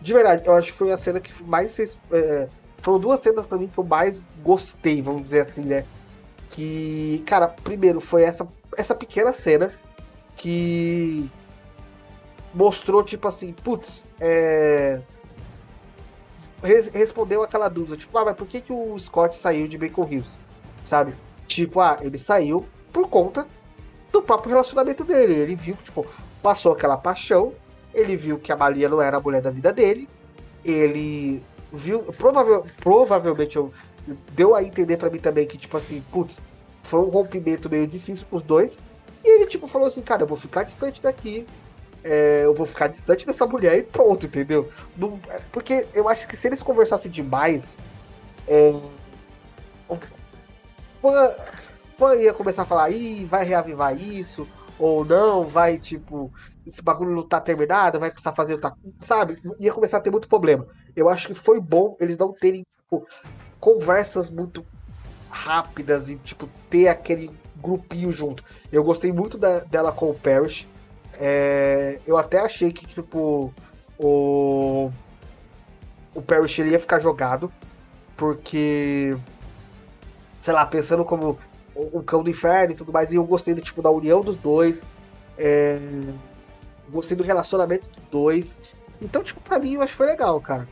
De 0.00 0.14
verdade, 0.14 0.46
eu 0.46 0.54
acho 0.54 0.72
que 0.72 0.78
foi 0.78 0.90
a 0.90 0.96
cena 0.96 1.20
que 1.20 1.30
mais 1.44 1.76
fez. 1.76 1.98
É, 2.10 2.48
foram 2.80 2.98
duas 2.98 3.20
cenas 3.20 3.44
para 3.44 3.58
mim 3.58 3.66
que 3.66 3.76
eu 3.76 3.84
mais 3.84 4.24
gostei, 4.42 5.02
vamos 5.02 5.24
dizer 5.24 5.40
assim, 5.40 5.62
né? 5.62 5.84
Que, 6.48 7.22
cara, 7.26 7.46
primeiro 7.46 8.00
foi 8.00 8.22
essa, 8.22 8.48
essa 8.76 8.94
pequena 8.94 9.34
cena 9.34 9.70
que 10.34 11.30
mostrou, 12.54 13.04
tipo 13.04 13.28
assim, 13.28 13.52
putz, 13.52 14.02
é... 14.18 15.00
respondeu 16.62 17.42
aquela 17.42 17.68
dúvida, 17.68 17.96
tipo, 17.96 18.16
ah, 18.18 18.24
mas 18.24 18.36
por 18.36 18.46
que, 18.46 18.60
que 18.60 18.72
o 18.72 18.98
Scott 18.98 19.34
saiu 19.36 19.66
de 19.66 19.78
Bacon 19.78 20.06
Hills? 20.10 20.38
Sabe? 20.84 21.14
Tipo, 21.46 21.80
ah, 21.80 21.98
ele 22.00 22.18
saiu 22.18 22.66
por 22.92 23.08
conta 23.08 23.46
do 24.12 24.22
próprio 24.22 24.50
relacionamento 24.50 25.04
dele. 25.04 25.34
Ele 25.34 25.54
viu, 25.54 25.76
tipo, 25.76 26.06
passou 26.42 26.72
aquela 26.72 26.96
paixão, 26.96 27.52
ele 27.94 28.16
viu 28.16 28.38
que 28.38 28.52
a 28.52 28.56
Malia 28.56 28.88
não 28.88 29.00
era 29.00 29.16
a 29.16 29.20
mulher 29.20 29.42
da 29.42 29.50
vida 29.50 29.72
dele, 29.72 30.08
ele 30.64 31.42
viu, 31.72 32.00
provavel, 32.14 32.66
provavelmente 32.78 33.56
eu, 33.56 33.72
deu 34.32 34.54
a 34.54 34.62
entender 34.62 34.96
para 34.96 35.10
mim 35.10 35.18
também 35.18 35.46
que, 35.46 35.58
tipo 35.58 35.76
assim, 35.76 36.02
putz, 36.10 36.42
foi 36.82 37.00
um 37.00 37.08
rompimento 37.08 37.68
meio 37.70 37.86
difícil 37.86 38.26
pros 38.28 38.42
dois, 38.42 38.80
e 39.24 39.28
ele, 39.28 39.46
tipo, 39.46 39.66
falou 39.66 39.88
assim, 39.88 40.02
cara, 40.02 40.22
eu 40.22 40.26
vou 40.26 40.36
ficar 40.36 40.62
distante 40.62 41.02
daqui, 41.02 41.46
é, 42.04 42.42
eu 42.44 42.54
vou 42.54 42.66
ficar 42.66 42.88
distante 42.88 43.26
dessa 43.26 43.46
mulher 43.46 43.78
e 43.78 43.82
pronto, 43.82 44.26
entendeu? 44.26 44.70
Não, 44.96 45.20
porque 45.52 45.86
eu 45.94 46.08
acho 46.08 46.26
que 46.26 46.36
se 46.36 46.46
eles 46.46 46.62
conversassem 46.62 47.10
demais, 47.10 47.76
é, 48.46 48.72
fã, 51.00 51.34
fã 51.98 52.14
ia 52.16 52.32
começar 52.32 52.62
a 52.62 52.66
falar, 52.66 52.90
ih, 52.90 53.24
vai 53.24 53.44
reavivar 53.44 53.96
isso, 53.96 54.46
ou 54.78 55.04
não, 55.04 55.46
vai, 55.46 55.78
tipo, 55.78 56.32
esse 56.66 56.82
bagulho 56.82 57.14
não 57.14 57.22
tá 57.22 57.40
terminado, 57.40 58.00
vai 58.00 58.10
precisar 58.10 58.32
fazer 58.32 58.54
outra 58.54 58.72
sabe? 58.98 59.38
Ia 59.58 59.72
começar 59.72 59.98
a 59.98 60.00
ter 60.00 60.10
muito 60.10 60.28
problema. 60.28 60.66
Eu 60.96 61.08
acho 61.08 61.28
que 61.28 61.34
foi 61.34 61.60
bom 61.60 61.96
eles 62.00 62.16
não 62.16 62.32
terem, 62.32 62.64
tipo, 62.82 63.06
conversas 63.58 64.30
muito 64.30 64.64
rápidas 65.28 66.08
e, 66.08 66.16
tipo, 66.16 66.48
ter 66.70 66.88
aquele 66.88 67.30
grupinho 67.56 68.10
junto. 68.10 68.42
Eu 68.72 68.82
gostei 68.82 69.12
muito 69.12 69.36
da, 69.36 69.60
dela 69.60 69.92
com 69.92 70.10
o 70.10 70.14
Parrish. 70.14 70.66
É, 71.14 72.00
eu 72.06 72.16
até 72.16 72.38
achei 72.38 72.72
que, 72.72 72.86
tipo, 72.86 73.52
o, 73.98 74.90
o 76.14 76.22
Parrish 76.22 76.58
ia 76.58 76.78
ficar 76.78 77.00
jogado, 77.00 77.52
porque, 78.16 79.16
sei 80.40 80.54
lá, 80.54 80.64
pensando 80.66 81.04
como 81.04 81.38
o 81.74 82.02
cão 82.02 82.22
do 82.22 82.30
inferno 82.30 82.72
e 82.72 82.76
tudo 82.76 82.92
mais, 82.92 83.12
e 83.12 83.16
eu 83.16 83.24
gostei 83.24 83.54
do, 83.54 83.60
tipo, 83.60 83.82
da 83.82 83.90
união 83.90 84.20
dos 84.20 84.36
dois, 84.38 84.82
é, 85.38 85.78
gostei 86.90 87.16
do 87.16 87.22
relacionamento 87.22 87.88
dos 87.88 88.04
dois, 88.10 88.58
então, 89.00 89.22
tipo, 89.22 89.40
pra 89.40 89.58
mim, 89.58 89.74
eu 89.74 89.82
acho 89.82 89.92
que 89.92 89.96
foi 89.96 90.06
legal, 90.06 90.40
cara. 90.40 90.68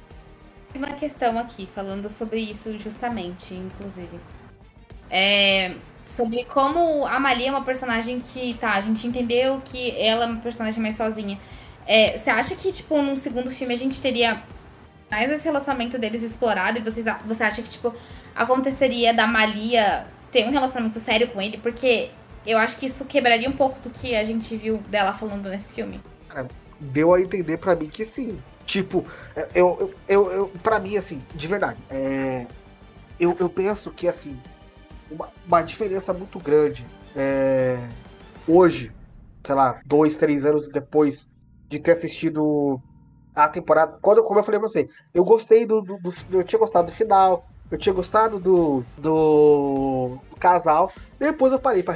Uma 0.74 0.92
questão 0.92 1.38
aqui, 1.38 1.66
falando 1.74 2.11
sobre 2.11 2.40
isso 2.40 2.79
justamente, 2.79 3.55
inclusive. 3.55 4.20
É, 5.11 5.74
sobre 6.09 6.44
como 6.47 7.07
a 7.07 7.21
Malia 7.21 7.49
é 7.49 7.51
uma 7.51 7.62
personagem 7.62 8.18
que, 8.18 8.55
tá, 8.55 8.73
a 8.73 8.81
gente 8.81 9.07
entendeu 9.07 9.61
que 9.62 9.90
ela 10.01 10.25
é 10.25 10.27
uma 10.27 10.40
personagem 10.40 10.83
mais 10.83 10.97
sozinha. 10.97 11.38
É, 11.87 12.16
você 12.16 12.31
acha 12.31 12.57
que, 12.57 12.73
tipo, 12.73 13.01
num 13.03 13.14
segundo 13.14 13.51
filme 13.51 13.75
a 13.75 13.77
gente 13.77 14.01
teria 14.01 14.42
mais 15.11 15.31
esse 15.31 15.44
relacionamento 15.44 15.99
deles 15.99 16.23
explorado 16.23 16.79
e 16.79 16.83
vocês, 16.83 17.05
você 17.27 17.44
acha 17.44 17.61
que, 17.61 17.68
tipo, 17.68 17.94
aconteceria 18.35 19.12
da 19.12 19.27
Malia 19.27 20.07
ter 20.33 20.47
um 20.47 20.51
relacionamento 20.51 20.99
sério 20.99 21.29
com 21.29 21.42
ele? 21.42 21.59
Porque 21.59 22.09
eu 22.47 22.57
acho 22.57 22.79
que 22.79 22.87
isso 22.87 23.05
quebraria 23.05 23.49
um 23.49 23.53
pouco 23.53 23.79
do 23.81 23.90
que 23.90 24.16
a 24.16 24.25
gente 24.25 24.57
viu 24.57 24.79
dela 24.88 25.12
falando 25.12 25.51
nesse 25.51 25.75
filme. 25.75 26.01
Deu 26.81 27.12
a 27.12 27.21
entender 27.21 27.59
para 27.59 27.77
mim 27.77 27.87
que 27.87 28.07
sim. 28.07 28.40
Tipo, 28.64 29.05
eu, 29.55 29.77
eu, 29.79 29.94
eu, 30.09 30.33
eu 30.33 30.49
para 30.62 30.79
mim, 30.79 30.97
assim, 30.97 31.23
de 31.35 31.47
verdade, 31.47 31.79
é, 31.90 32.47
eu, 33.21 33.37
eu 33.38 33.49
penso 33.49 33.90
que, 33.90 34.09
assim, 34.09 34.38
uma, 35.11 35.29
uma 35.47 35.62
diferença 35.62 36.12
muito 36.12 36.38
grande. 36.38 36.87
É, 37.16 37.79
hoje, 38.47 38.92
sei 39.44 39.55
lá, 39.55 39.81
dois, 39.85 40.16
três 40.16 40.44
anos 40.44 40.68
depois 40.68 41.29
de 41.68 41.79
ter 41.79 41.92
assistido 41.92 42.81
a 43.35 43.49
temporada. 43.49 43.99
Quando, 44.01 44.23
como 44.23 44.40
eu 44.40 44.44
falei 44.44 44.61
pra 44.61 44.68
você, 44.68 44.88
eu 45.14 45.25
gostei 45.25 45.66
do, 45.66 45.81
do, 45.81 45.99
do 45.99 46.12
Eu 46.33 46.44
tinha 46.44 46.59
gostado 46.59 46.90
do 46.90 46.94
final, 46.94 47.47
eu 47.71 47.79
tinha 47.79 47.94
gostado 47.94 48.38
do, 48.38 48.85
do, 48.97 50.18
do 50.31 50.37
casal. 50.38 50.90
Depois 51.18 51.53
eu 51.53 51.59
parei 51.59 51.83
pra, 51.83 51.94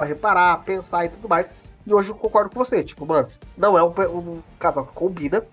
reparar, 0.00 0.64
pensar 0.64 1.04
e 1.04 1.08
tudo 1.08 1.28
mais. 1.28 1.50
E 1.86 1.94
hoje 1.94 2.10
eu 2.10 2.14
concordo 2.14 2.50
com 2.50 2.58
você. 2.58 2.82
Tipo, 2.82 3.06
mano, 3.06 3.28
não 3.56 3.78
é 3.78 3.82
um, 3.82 3.92
um 4.18 4.42
casal 4.58 4.86
que 4.86 4.92
combina. 4.92 5.44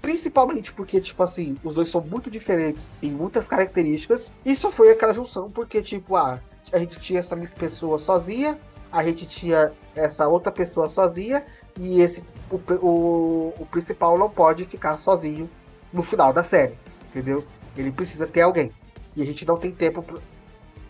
Principalmente 0.00 0.72
porque, 0.72 1.00
tipo 1.00 1.22
assim, 1.22 1.56
os 1.62 1.74
dois 1.74 1.88
são 1.88 2.00
muito 2.00 2.30
diferentes 2.30 2.90
em 3.02 3.10
muitas 3.10 3.46
características. 3.46 4.32
E 4.44 4.56
só 4.56 4.70
foi 4.70 4.90
aquela 4.90 5.12
junção 5.12 5.50
porque, 5.50 5.82
tipo, 5.82 6.16
ah, 6.16 6.40
a 6.72 6.78
gente 6.78 6.98
tinha 6.98 7.20
essa 7.20 7.36
pessoa 7.36 7.98
sozinha, 7.98 8.58
a 8.90 9.02
gente 9.02 9.26
tinha 9.26 9.72
essa 9.94 10.26
outra 10.26 10.50
pessoa 10.50 10.88
sozinha, 10.88 11.44
e 11.78 12.00
esse 12.00 12.22
o, 12.50 12.56
o, 12.86 13.54
o 13.58 13.66
principal 13.66 14.18
não 14.18 14.28
pode 14.28 14.64
ficar 14.64 14.98
sozinho 14.98 15.48
no 15.92 16.02
final 16.02 16.32
da 16.32 16.42
série, 16.42 16.78
entendeu? 17.08 17.44
Ele 17.76 17.92
precisa 17.92 18.26
ter 18.26 18.40
alguém. 18.40 18.72
E 19.14 19.22
a 19.22 19.26
gente 19.26 19.46
não 19.46 19.56
tem 19.56 19.70
tempo. 19.70 20.02
Pra... 20.02 20.18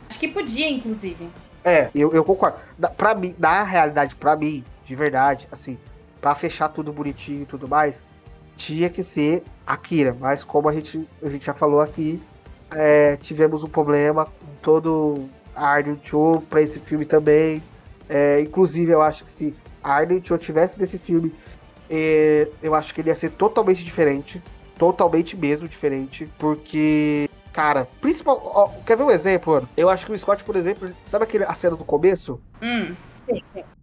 Acho 0.09 0.19
que 0.19 0.29
podia, 0.29 0.71
inclusive. 0.71 1.29
É, 1.65 1.91
eu, 1.95 2.13
eu 2.13 2.25
concordo. 2.25 2.59
Pra 2.97 3.15
mim, 3.15 3.35
na 3.39 3.63
realidade, 3.63 4.17
pra 4.17 4.37
mim, 4.37 4.65
de 4.85 4.95
verdade, 4.97 5.47
assim, 5.53 5.79
pra 6.21 6.35
fechar 6.35 6.69
tudo 6.69 6.93
bonitinho 6.93 7.43
e 7.43 7.47
tudo 7.47 7.69
mais, 7.69 8.05
tinha 8.61 8.91
que 8.91 9.03
ser 9.03 9.43
Akira, 9.67 10.15
mas 10.21 10.45
como 10.45 10.69
a 10.69 10.73
gente, 10.73 11.09
a 11.23 11.29
gente 11.31 11.47
já 11.47 11.55
falou 11.55 11.81
aqui, 11.81 12.23
é, 12.71 13.17
tivemos 13.17 13.65
um 13.65 13.69
problema 13.69 14.27
com 14.27 14.55
todo 14.61 15.29
a 15.57 15.67
Arden 15.67 15.99
Cho 16.03 16.43
para 16.49 16.61
esse 16.61 16.79
filme 16.79 17.07
também. 17.07 17.63
É, 18.09 18.41
inclusive, 18.41 18.93
eu 18.93 19.01
acho 19.01 19.25
que 19.25 19.31
se 19.31 19.57
a 19.83 19.95
Arden 19.95 20.23
Cho 20.23 20.37
tivesse 20.37 20.79
nesse 20.79 20.99
filme, 20.99 21.35
é, 21.89 22.49
eu 22.63 22.75
acho 22.75 22.95
que 22.95 23.01
ele 23.01 23.09
ia 23.09 23.15
ser 23.15 23.31
totalmente 23.31 23.83
diferente. 23.83 24.43
Totalmente 24.77 25.37
mesmo 25.37 25.67
diferente. 25.67 26.29
Porque, 26.39 27.31
cara, 27.53 27.89
principal. 28.01 28.41
Ó, 28.45 28.69
quer 28.85 28.97
ver 28.97 29.05
um 29.05 29.11
exemplo, 29.11 29.55
mano? 29.55 29.69
Eu 29.77 29.89
acho 29.89 30.05
que 30.05 30.13
o 30.13 30.19
Scott, 30.19 30.45
por 30.45 30.57
exemplo, 30.57 30.91
sabe 31.09 31.25
aquele, 31.25 31.45
a 31.45 31.55
cena 31.55 31.77
do 31.77 31.85
começo? 31.85 32.39
Hum 32.63 32.95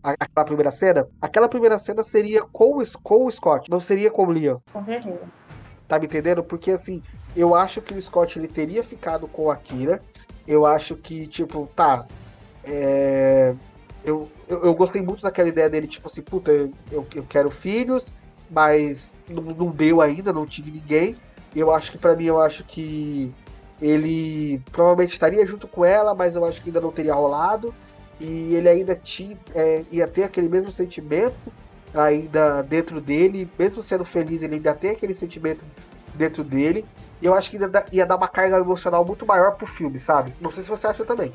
aquela 0.04 0.46
primeira 0.46 0.72
cena, 0.72 1.08
aquela 1.22 1.50
primeira 1.50 1.80
cena 1.80 2.04
seria 2.04 2.42
com, 2.44 2.84
com 3.04 3.26
o 3.26 3.32
Scott, 3.32 3.70
não 3.70 3.80
seria 3.80 4.12
com 4.12 4.26
o 4.26 4.32
Liam. 4.32 4.62
Com 4.72 4.84
certeza. 4.84 5.22
Tá 5.88 5.98
me 6.00 6.06
entendendo? 6.06 6.44
Porque 6.44 6.72
assim, 6.72 7.02
eu 7.36 7.56
acho 7.56 7.82
que 7.82 7.94
o 7.94 8.02
Scott 8.02 8.38
ele 8.38 8.48
teria 8.48 8.84
ficado 8.84 9.28
com 9.28 9.50
a 9.50 9.56
Kira. 9.56 10.02
Eu 10.48 10.66
acho 10.66 10.96
que, 10.96 11.28
tipo, 11.28 11.70
tá. 11.76 12.06
É... 12.64 13.56
Eu, 14.04 14.30
eu, 14.48 14.64
eu, 14.64 14.74
gostei 14.74 15.02
muito 15.02 15.22
daquela 15.22 15.50
ideia 15.50 15.70
dele, 15.70 15.88
tipo 15.88 16.08
assim, 16.08 16.22
puta, 16.22 16.52
eu, 16.52 16.72
eu 17.14 17.26
quero 17.28 17.50
filhos 17.50 18.14
mas 18.50 19.14
não, 19.30 19.44
não 19.44 19.70
deu 19.70 20.02
ainda, 20.02 20.32
não 20.32 20.46
tive 20.46 20.72
ninguém. 20.72 21.18
Eu 21.56 21.72
acho 21.72 21.92
que 21.92 21.98
para 21.98 22.16
mim, 22.16 22.26
eu 22.26 22.40
acho 22.40 22.64
que 22.64 23.34
ele 23.82 24.62
provavelmente 24.72 25.14
estaria 25.14 25.46
junto 25.46 25.68
com 25.68 25.84
ela, 25.84 26.14
mas 26.14 26.36
eu 26.36 26.46
acho 26.46 26.62
que 26.62 26.70
ainda 26.70 26.82
não 26.82 26.92
teria 26.92 27.14
rolado. 27.14 27.74
E 28.20 28.56
ele 28.56 28.68
ainda 28.68 28.96
tinha, 28.96 29.38
é, 29.54 29.84
ia 29.92 30.08
ter 30.08 30.24
aquele 30.24 30.50
mesmo 30.50 30.72
sentimento 30.72 31.36
ainda 31.94 32.62
dentro 32.62 33.00
dele, 33.00 33.50
mesmo 33.58 33.82
sendo 33.82 34.04
feliz, 34.06 34.42
ele 34.42 34.56
ainda 34.56 34.74
tem 34.74 34.92
aquele 34.92 35.16
sentimento 35.16 35.64
dentro 36.16 36.44
dele. 36.44 36.86
E 37.20 37.26
eu 37.26 37.34
acho 37.34 37.50
que 37.50 37.58
ia 37.92 38.06
dar 38.06 38.16
uma 38.16 38.28
carga 38.28 38.58
emocional 38.58 39.04
muito 39.04 39.26
maior 39.26 39.56
pro 39.56 39.66
filme, 39.66 40.00
sabe? 40.00 40.34
Não 40.40 40.52
sei 40.52 40.62
se 40.62 40.70
você 40.70 40.86
acha 40.86 41.04
também. 41.04 41.34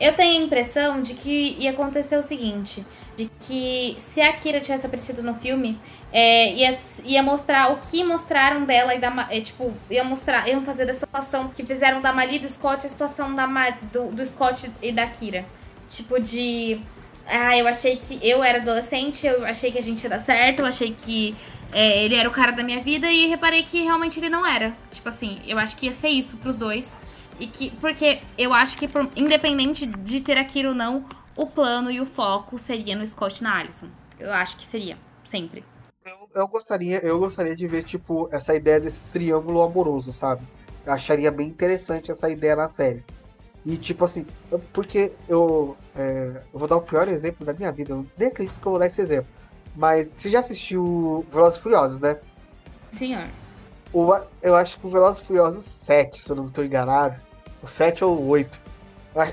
Eu 0.00 0.14
tenho 0.14 0.40
a 0.40 0.46
impressão 0.46 1.02
de 1.02 1.12
que 1.12 1.54
ia 1.58 1.70
acontecer 1.70 2.16
o 2.16 2.22
seguinte: 2.22 2.84
de 3.14 3.30
que 3.40 3.96
se 3.98 4.22
a 4.22 4.32
Kira 4.32 4.58
tivesse 4.58 4.86
aparecido 4.86 5.22
no 5.22 5.34
filme, 5.34 5.78
é, 6.10 6.54
ia, 6.54 6.78
ia 7.04 7.22
mostrar 7.22 7.72
o 7.72 7.76
que 7.76 8.02
mostraram 8.02 8.64
dela 8.64 8.94
e 8.94 8.98
da. 8.98 9.28
É, 9.30 9.38
tipo, 9.42 9.74
ia 9.90 10.02
mostrar, 10.02 10.48
iam 10.48 10.62
fazer 10.62 10.86
da 10.86 10.94
situação 10.94 11.48
que 11.48 11.62
fizeram 11.62 12.00
da 12.00 12.10
Mali 12.10 12.38
do 12.38 12.48
Scott 12.48 12.86
a 12.86 12.88
situação 12.88 13.34
da, 13.34 13.46
do, 13.92 14.12
do 14.12 14.24
Scott 14.24 14.70
e 14.80 14.92
da 14.92 15.06
Kira. 15.06 15.44
Tipo, 15.92 16.18
de. 16.18 16.80
Ah, 17.26 17.56
eu 17.56 17.68
achei 17.68 17.96
que 17.96 18.18
eu 18.26 18.42
era 18.42 18.58
adolescente, 18.58 19.26
eu 19.26 19.44
achei 19.44 19.70
que 19.70 19.78
a 19.78 19.82
gente 19.82 20.02
ia 20.02 20.10
dar 20.10 20.18
certo, 20.18 20.60
eu 20.60 20.66
achei 20.66 20.92
que 20.92 21.36
é, 21.70 22.04
ele 22.04 22.14
era 22.14 22.28
o 22.28 22.32
cara 22.32 22.50
da 22.50 22.62
minha 22.62 22.82
vida 22.82 23.10
e 23.10 23.26
reparei 23.26 23.62
que 23.62 23.82
realmente 23.82 24.18
ele 24.18 24.30
não 24.30 24.44
era. 24.46 24.74
Tipo 24.90 25.08
assim, 25.10 25.40
eu 25.46 25.58
acho 25.58 25.76
que 25.76 25.86
ia 25.86 25.92
ser 25.92 26.08
isso 26.08 26.36
pros 26.38 26.56
dois. 26.56 26.90
E 27.38 27.46
que, 27.46 27.70
porque 27.72 28.20
eu 28.38 28.54
acho 28.54 28.76
que, 28.78 28.88
independente 29.14 29.86
de 29.86 30.20
ter 30.20 30.38
aquilo 30.38 30.70
ou 30.70 30.74
não, 30.74 31.04
o 31.36 31.46
plano 31.46 31.90
e 31.90 32.00
o 32.00 32.06
foco 32.06 32.58
seria 32.58 32.96
no 32.96 33.06
Scott 33.06 33.40
e 33.40 33.42
na 33.42 33.58
Alison. 33.58 33.88
Eu 34.18 34.32
acho 34.32 34.56
que 34.56 34.64
seria, 34.64 34.96
sempre. 35.24 35.64
Eu, 36.04 36.28
eu, 36.34 36.48
gostaria, 36.48 36.98
eu 36.98 37.18
gostaria 37.18 37.54
de 37.54 37.66
ver, 37.68 37.84
tipo, 37.84 38.28
essa 38.32 38.54
ideia 38.54 38.80
desse 38.80 39.02
triângulo 39.12 39.62
amoroso, 39.62 40.12
sabe? 40.12 40.42
Eu 40.86 40.92
acharia 40.92 41.30
bem 41.30 41.48
interessante 41.48 42.10
essa 42.10 42.30
ideia 42.30 42.56
na 42.56 42.68
série. 42.68 43.04
E 43.64 43.76
tipo 43.76 44.04
assim, 44.04 44.26
porque 44.72 45.12
eu, 45.28 45.76
é, 45.94 46.42
eu 46.52 46.58
vou 46.58 46.66
dar 46.66 46.76
o 46.76 46.82
pior 46.82 47.06
exemplo 47.08 47.46
da 47.46 47.52
minha 47.52 47.70
vida, 47.70 47.92
eu 47.92 48.06
nem 48.18 48.28
acredito 48.28 48.60
que 48.60 48.66
eu 48.66 48.72
vou 48.72 48.78
dar 48.78 48.86
esse 48.86 49.00
exemplo. 49.00 49.30
Mas 49.76 50.08
você 50.14 50.30
já 50.30 50.40
assistiu 50.40 51.24
Velozes 51.30 51.58
e 51.58 51.62
Furiosos, 51.62 52.00
né? 52.00 52.18
Senhor. 52.92 53.26
O, 53.92 54.12
eu 54.42 54.56
acho 54.56 54.78
que 54.78 54.86
o 54.86 54.90
Velozes 54.90 55.22
e 55.22 55.26
Furiosos 55.26 55.64
7, 55.64 56.20
se 56.20 56.30
eu 56.30 56.36
não 56.36 56.46
estou 56.46 56.64
enganado. 56.64 57.20
O 57.62 57.68
7 57.68 58.04
ou 58.04 58.18
o 58.18 58.28
8. 58.28 58.60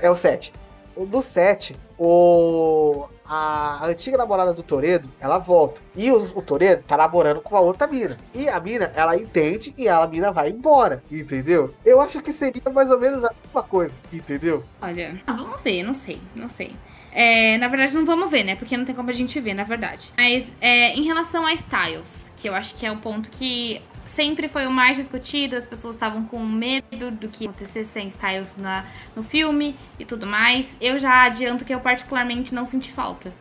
É 0.00 0.10
o 0.10 0.16
7. 0.16 0.52
O 0.94 1.04
do 1.04 1.20
7, 1.20 1.76
o, 1.98 3.08
a 3.30 3.86
antiga 3.86 4.18
namorada 4.18 4.52
do 4.52 4.62
Toredo, 4.62 5.08
ela 5.20 5.38
volta. 5.38 5.80
E 5.94 6.10
o, 6.10 6.20
o 6.36 6.42
Toredo 6.42 6.82
tá 6.82 6.96
namorando 6.96 7.40
com 7.40 7.56
a 7.56 7.60
outra 7.60 7.86
mina. 7.86 8.16
E 8.34 8.48
a 8.48 8.58
mina, 8.58 8.92
ela 8.96 9.16
entende 9.16 9.72
e 9.78 9.88
a 9.88 10.04
mina 10.08 10.32
vai 10.32 10.50
embora, 10.50 11.00
entendeu? 11.08 11.72
Eu 11.84 12.00
acho 12.00 12.20
que 12.20 12.32
seria 12.32 12.62
mais 12.72 12.90
ou 12.90 12.98
menos 12.98 13.22
a 13.22 13.32
mesma 13.44 13.62
coisa, 13.62 13.94
entendeu? 14.12 14.64
Olha, 14.82 15.22
vamos 15.24 15.60
ver, 15.62 15.84
não 15.84 15.94
sei, 15.94 16.20
não 16.34 16.48
sei. 16.48 16.74
É, 17.12 17.56
na 17.58 17.68
verdade, 17.68 17.94
não 17.94 18.04
vamos 18.04 18.28
ver, 18.30 18.42
né? 18.42 18.56
Porque 18.56 18.76
não 18.76 18.84
tem 18.84 18.94
como 18.94 19.10
a 19.10 19.12
gente 19.12 19.38
ver, 19.40 19.54
na 19.54 19.64
verdade. 19.64 20.12
Mas 20.16 20.56
é, 20.60 20.94
em 20.94 21.02
relação 21.02 21.46
a 21.46 21.52
Styles, 21.52 22.32
que 22.36 22.48
eu 22.48 22.54
acho 22.54 22.74
que 22.74 22.84
é 22.84 22.90
o 22.90 22.96
ponto 22.96 23.30
que 23.30 23.80
sempre 24.20 24.48
foi 24.48 24.66
o 24.66 24.70
mais 24.70 24.98
discutido, 24.98 25.56
as 25.56 25.64
pessoas 25.64 25.94
estavam 25.94 26.26
com 26.26 26.44
medo 26.44 27.10
do 27.10 27.26
que 27.26 27.46
acontecesse 27.46 27.90
sem 27.90 28.08
Styles 28.08 28.54
na, 28.54 28.84
no 29.16 29.22
filme 29.22 29.74
e 29.98 30.04
tudo 30.04 30.26
mais. 30.26 30.76
Eu 30.78 30.98
já 30.98 31.24
adianto 31.24 31.64
que 31.64 31.74
eu 31.74 31.80
particularmente 31.80 32.54
não 32.54 32.66
senti 32.66 32.92
falta. 32.92 33.32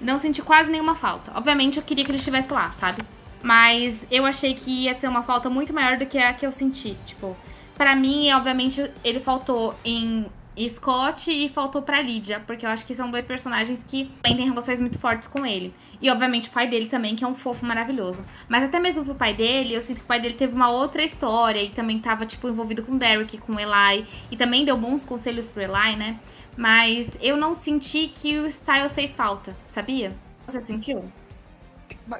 Não 0.00 0.16
senti 0.16 0.40
quase 0.40 0.72
nenhuma 0.72 0.94
falta. 0.94 1.32
Obviamente 1.34 1.76
eu 1.76 1.82
queria 1.82 2.02
que 2.02 2.10
ele 2.10 2.16
estivesse 2.16 2.50
lá, 2.50 2.70
sabe? 2.70 3.02
Mas 3.42 4.06
eu 4.10 4.24
achei 4.24 4.54
que 4.54 4.84
ia 4.84 4.98
ser 4.98 5.06
uma 5.06 5.22
falta 5.22 5.50
muito 5.50 5.70
maior 5.74 5.98
do 5.98 6.06
que 6.06 6.16
a 6.16 6.32
que 6.32 6.46
eu 6.46 6.50
senti. 6.50 6.96
Tipo, 7.04 7.36
para 7.76 7.94
mim, 7.94 8.32
obviamente, 8.32 8.90
ele 9.04 9.20
faltou 9.20 9.74
em 9.84 10.30
Scott 10.68 11.30
e 11.30 11.48
faltou 11.48 11.82
pra 11.82 12.00
Lydia, 12.00 12.40
porque 12.40 12.66
eu 12.66 12.70
acho 12.70 12.84
que 12.84 12.94
são 12.94 13.10
dois 13.10 13.24
personagens 13.24 13.80
que 13.86 14.04
também 14.22 14.36
têm 14.36 14.48
relações 14.48 14.80
muito 14.80 14.98
fortes 14.98 15.26
com 15.26 15.46
ele. 15.46 15.74
E 16.00 16.10
obviamente 16.10 16.48
o 16.48 16.52
pai 16.52 16.68
dele 16.68 16.86
também, 16.86 17.16
que 17.16 17.24
é 17.24 17.26
um 17.26 17.34
fofo 17.34 17.64
maravilhoso. 17.64 18.24
Mas 18.48 18.62
até 18.62 18.78
mesmo 18.78 19.04
pro 19.04 19.14
pai 19.14 19.32
dele, 19.32 19.74
eu 19.74 19.82
sinto 19.82 19.98
que 19.98 20.04
o 20.04 20.06
pai 20.06 20.20
dele 20.20 20.34
teve 20.34 20.54
uma 20.54 20.70
outra 20.70 21.02
história 21.02 21.62
e 21.62 21.70
também 21.70 21.98
tava, 21.98 22.26
tipo, 22.26 22.48
envolvido 22.48 22.82
com 22.82 22.98
Derek, 22.98 23.38
com 23.38 23.58
Eli. 23.58 24.06
E 24.30 24.36
também 24.36 24.64
deu 24.64 24.76
bons 24.76 25.04
conselhos 25.04 25.48
pro 25.48 25.62
Eli, 25.62 25.96
né? 25.96 26.20
Mas 26.56 27.08
eu 27.20 27.36
não 27.36 27.54
senti 27.54 28.08
que 28.08 28.38
o 28.38 28.46
Styles 28.46 28.94
fez 28.94 29.14
falta, 29.14 29.56
sabia? 29.68 30.14
Você 30.46 30.60
sentiu? 30.60 31.04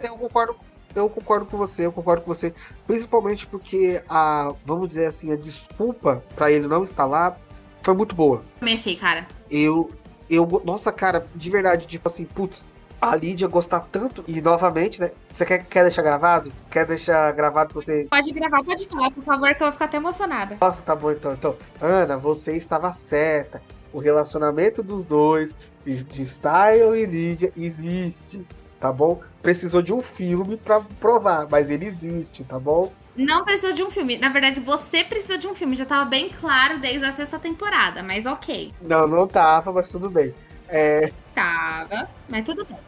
Eu 0.03 0.17
concordo 0.17 0.57
eu 0.95 1.09
concordo 1.09 1.47
com 1.47 1.57
você, 1.57 1.87
eu 1.87 1.93
concordo 1.93 2.23
com 2.23 2.35
você, 2.35 2.55
principalmente 2.87 3.47
porque 3.47 4.03
a, 4.09 4.55
vamos 4.67 4.89
dizer 4.89 5.07
assim, 5.07 5.33
a 5.33 5.37
desculpa 5.37 6.23
para 6.35 6.53
ele 6.53 6.69
não 6.69 6.85
estar 6.85 7.07
lá 7.07 7.37
foi 7.83 7.95
muito 7.95 8.15
boa. 8.15 8.43
Também 8.59 8.75
achei, 8.75 8.97
cara. 8.97 9.27
Eu, 9.51 9.91
eu, 10.31 10.47
nossa, 10.65 10.93
cara, 10.93 11.27
de 11.35 11.51
verdade, 11.51 11.87
tipo 11.87 12.09
assim, 12.09 12.25
putz, 12.25 12.65
a 13.01 13.17
Lídia 13.17 13.49
gostar 13.49 13.81
tanto, 13.81 14.23
e 14.29 14.41
novamente, 14.41 15.01
né? 15.01 15.11
Você 15.29 15.45
quer, 15.45 15.65
quer 15.65 15.83
deixar 15.83 16.03
gravado? 16.03 16.53
Quer 16.71 16.87
deixar 16.87 17.33
gravado 17.33 17.73
pra 17.73 17.83
você. 17.83 18.07
Pode 18.09 18.31
gravar, 18.31 18.63
pode 18.63 18.87
falar, 18.87 19.11
por 19.11 19.25
favor, 19.25 19.55
que 19.55 19.63
eu 19.63 19.67
vou 19.67 19.73
ficar 19.73 19.87
até 19.87 19.97
emocionada. 19.97 20.57
Nossa, 20.61 20.83
tá 20.83 20.95
bom 20.95 21.11
então. 21.11 21.33
Então, 21.33 21.57
Ana, 21.81 22.17
você 22.17 22.57
estava 22.57 22.93
certa. 22.93 23.61
O 23.93 23.99
relacionamento 23.99 24.83
dos 24.85 25.05
dois, 25.05 25.57
de 25.85 26.25
Style 26.25 26.97
e 26.97 27.05
Lídia, 27.05 27.53
existe, 27.57 28.47
tá 28.79 28.93
bom? 28.93 29.21
Precisou 29.43 29.83
de 29.83 29.93
um 29.93 30.01
filme 30.01 30.57
pra 30.57 30.81
provar, 31.01 31.49
mas 31.51 31.71
ele 31.71 31.87
existe, 31.87 32.45
tá 32.45 32.59
bom? 32.59 32.93
Não 33.17 33.45
precisa 33.45 33.73
de 33.73 33.83
um 33.83 33.91
filme. 33.91 34.17
Na 34.17 34.31
verdade, 34.31 34.61
você 34.61 35.05
precisa 35.05 35.37
de 35.37 35.47
um 35.47 35.55
filme. 35.55 35.75
Já 35.75 35.85
tava 35.85 36.05
bem 36.05 36.31
claro 36.31 36.79
desde 36.79 37.07
a 37.07 37.13
sexta 37.13 37.39
temporada, 37.39 38.03
mas 38.03 38.27
ok. 38.27 38.73
Não, 38.81 39.07
não 39.07 39.27
tava, 39.27 39.73
mas 39.73 39.91
tudo 39.91 40.09
bem. 40.09 40.35
É... 40.69 41.13
Tava, 41.35 42.09
mas 42.29 42.45
tudo 42.45 42.65
bem. 42.65 42.79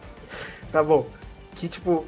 Tá 0.72 0.82
bom. 0.82 1.06
Que, 1.54 1.68
tipo, 1.68 2.06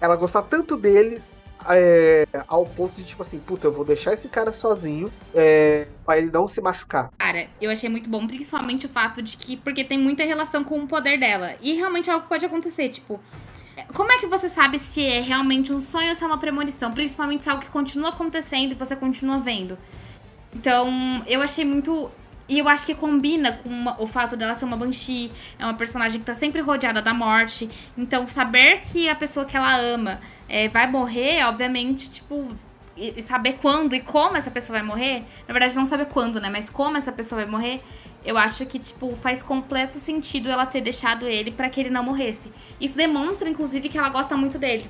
ela 0.00 0.16
gostar 0.16 0.42
tanto 0.42 0.76
dele 0.76 1.22
é, 1.70 2.26
ao 2.46 2.64
ponto 2.64 2.94
de, 2.96 3.04
tipo 3.04 3.22
assim, 3.22 3.38
puta, 3.38 3.66
eu 3.66 3.72
vou 3.72 3.84
deixar 3.84 4.12
esse 4.12 4.28
cara 4.28 4.52
sozinho 4.52 5.12
é, 5.34 5.88
pra 6.04 6.18
ele 6.18 6.30
não 6.30 6.46
se 6.46 6.60
machucar. 6.60 7.10
Cara, 7.18 7.48
eu 7.60 7.70
achei 7.70 7.88
muito 7.88 8.08
bom, 8.08 8.26
principalmente 8.26 8.86
o 8.86 8.88
fato 8.88 9.22
de 9.22 9.36
que, 9.36 9.56
porque 9.56 9.84
tem 9.84 9.98
muita 9.98 10.24
relação 10.24 10.62
com 10.62 10.80
o 10.80 10.86
poder 10.86 11.18
dela. 11.18 11.54
E 11.60 11.74
realmente 11.74 12.08
é 12.08 12.12
algo 12.12 12.22
que 12.24 12.28
pode 12.28 12.46
acontecer, 12.46 12.88
tipo, 12.88 13.20
como 13.98 14.12
é 14.12 14.18
que 14.18 14.28
você 14.28 14.48
sabe 14.48 14.78
se 14.78 15.04
é 15.04 15.20
realmente 15.20 15.72
um 15.72 15.80
sonho 15.80 16.10
ou 16.10 16.14
se 16.14 16.22
é 16.22 16.26
uma 16.28 16.38
premonição? 16.38 16.92
Principalmente 16.92 17.42
se 17.42 17.48
é 17.48 17.52
algo 17.52 17.64
que 17.64 17.68
continua 17.68 18.10
acontecendo 18.10 18.70
e 18.70 18.74
você 18.76 18.94
continua 18.94 19.40
vendo. 19.40 19.76
Então, 20.54 21.20
eu 21.26 21.42
achei 21.42 21.64
muito. 21.64 22.08
E 22.48 22.60
eu 22.60 22.68
acho 22.68 22.86
que 22.86 22.94
combina 22.94 23.54
com 23.54 23.68
uma, 23.68 24.00
o 24.00 24.06
fato 24.06 24.36
dela 24.36 24.54
ser 24.54 24.66
uma 24.66 24.76
Banshee. 24.76 25.32
É 25.58 25.64
uma 25.64 25.74
personagem 25.74 26.20
que 26.20 26.26
tá 26.26 26.32
sempre 26.32 26.60
rodeada 26.60 27.02
da 27.02 27.12
morte. 27.12 27.68
Então, 27.96 28.24
saber 28.28 28.82
que 28.82 29.08
a 29.08 29.16
pessoa 29.16 29.44
que 29.44 29.56
ela 29.56 29.76
ama 29.76 30.20
é, 30.48 30.68
vai 30.68 30.88
morrer, 30.88 31.44
obviamente, 31.44 32.08
tipo. 32.08 32.54
E 32.96 33.20
saber 33.22 33.58
quando 33.60 33.96
e 33.96 34.00
como 34.00 34.36
essa 34.36 34.50
pessoa 34.50 34.78
vai 34.78 34.86
morrer. 34.86 35.24
Na 35.48 35.52
verdade, 35.52 35.74
não 35.74 35.86
saber 35.86 36.06
quando, 36.06 36.40
né? 36.40 36.48
Mas 36.48 36.70
como 36.70 36.96
essa 36.96 37.10
pessoa 37.10 37.42
vai 37.42 37.50
morrer 37.50 37.82
eu 38.24 38.36
acho 38.36 38.66
que, 38.66 38.78
tipo, 38.78 39.16
faz 39.16 39.42
completo 39.42 39.98
sentido 39.98 40.50
ela 40.50 40.66
ter 40.66 40.80
deixado 40.80 41.26
ele 41.26 41.50
para 41.50 41.68
que 41.70 41.80
ele 41.80 41.90
não 41.90 42.02
morresse. 42.02 42.50
Isso 42.80 42.96
demonstra, 42.96 43.48
inclusive, 43.48 43.88
que 43.88 43.98
ela 43.98 44.08
gosta 44.08 44.36
muito 44.36 44.58
dele. 44.58 44.88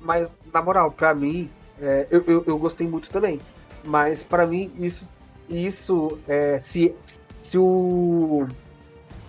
Mas, 0.00 0.36
na 0.52 0.62
moral, 0.62 0.90
para 0.90 1.14
mim, 1.14 1.50
é, 1.80 2.06
eu, 2.10 2.24
eu, 2.26 2.44
eu, 2.46 2.58
gostei 2.58 2.86
muito 2.86 3.10
também. 3.10 3.40
Mas, 3.84 4.22
para 4.22 4.46
mim, 4.46 4.72
isso, 4.78 5.08
isso 5.48 6.18
é, 6.26 6.58
se, 6.58 6.94
se 7.42 7.58
o, 7.58 8.46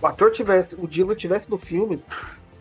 o 0.00 0.06
ator 0.06 0.30
tivesse, 0.30 0.74
o 0.76 0.86
Dylan 0.86 1.14
tivesse 1.14 1.50
no 1.50 1.58
filme, 1.58 2.02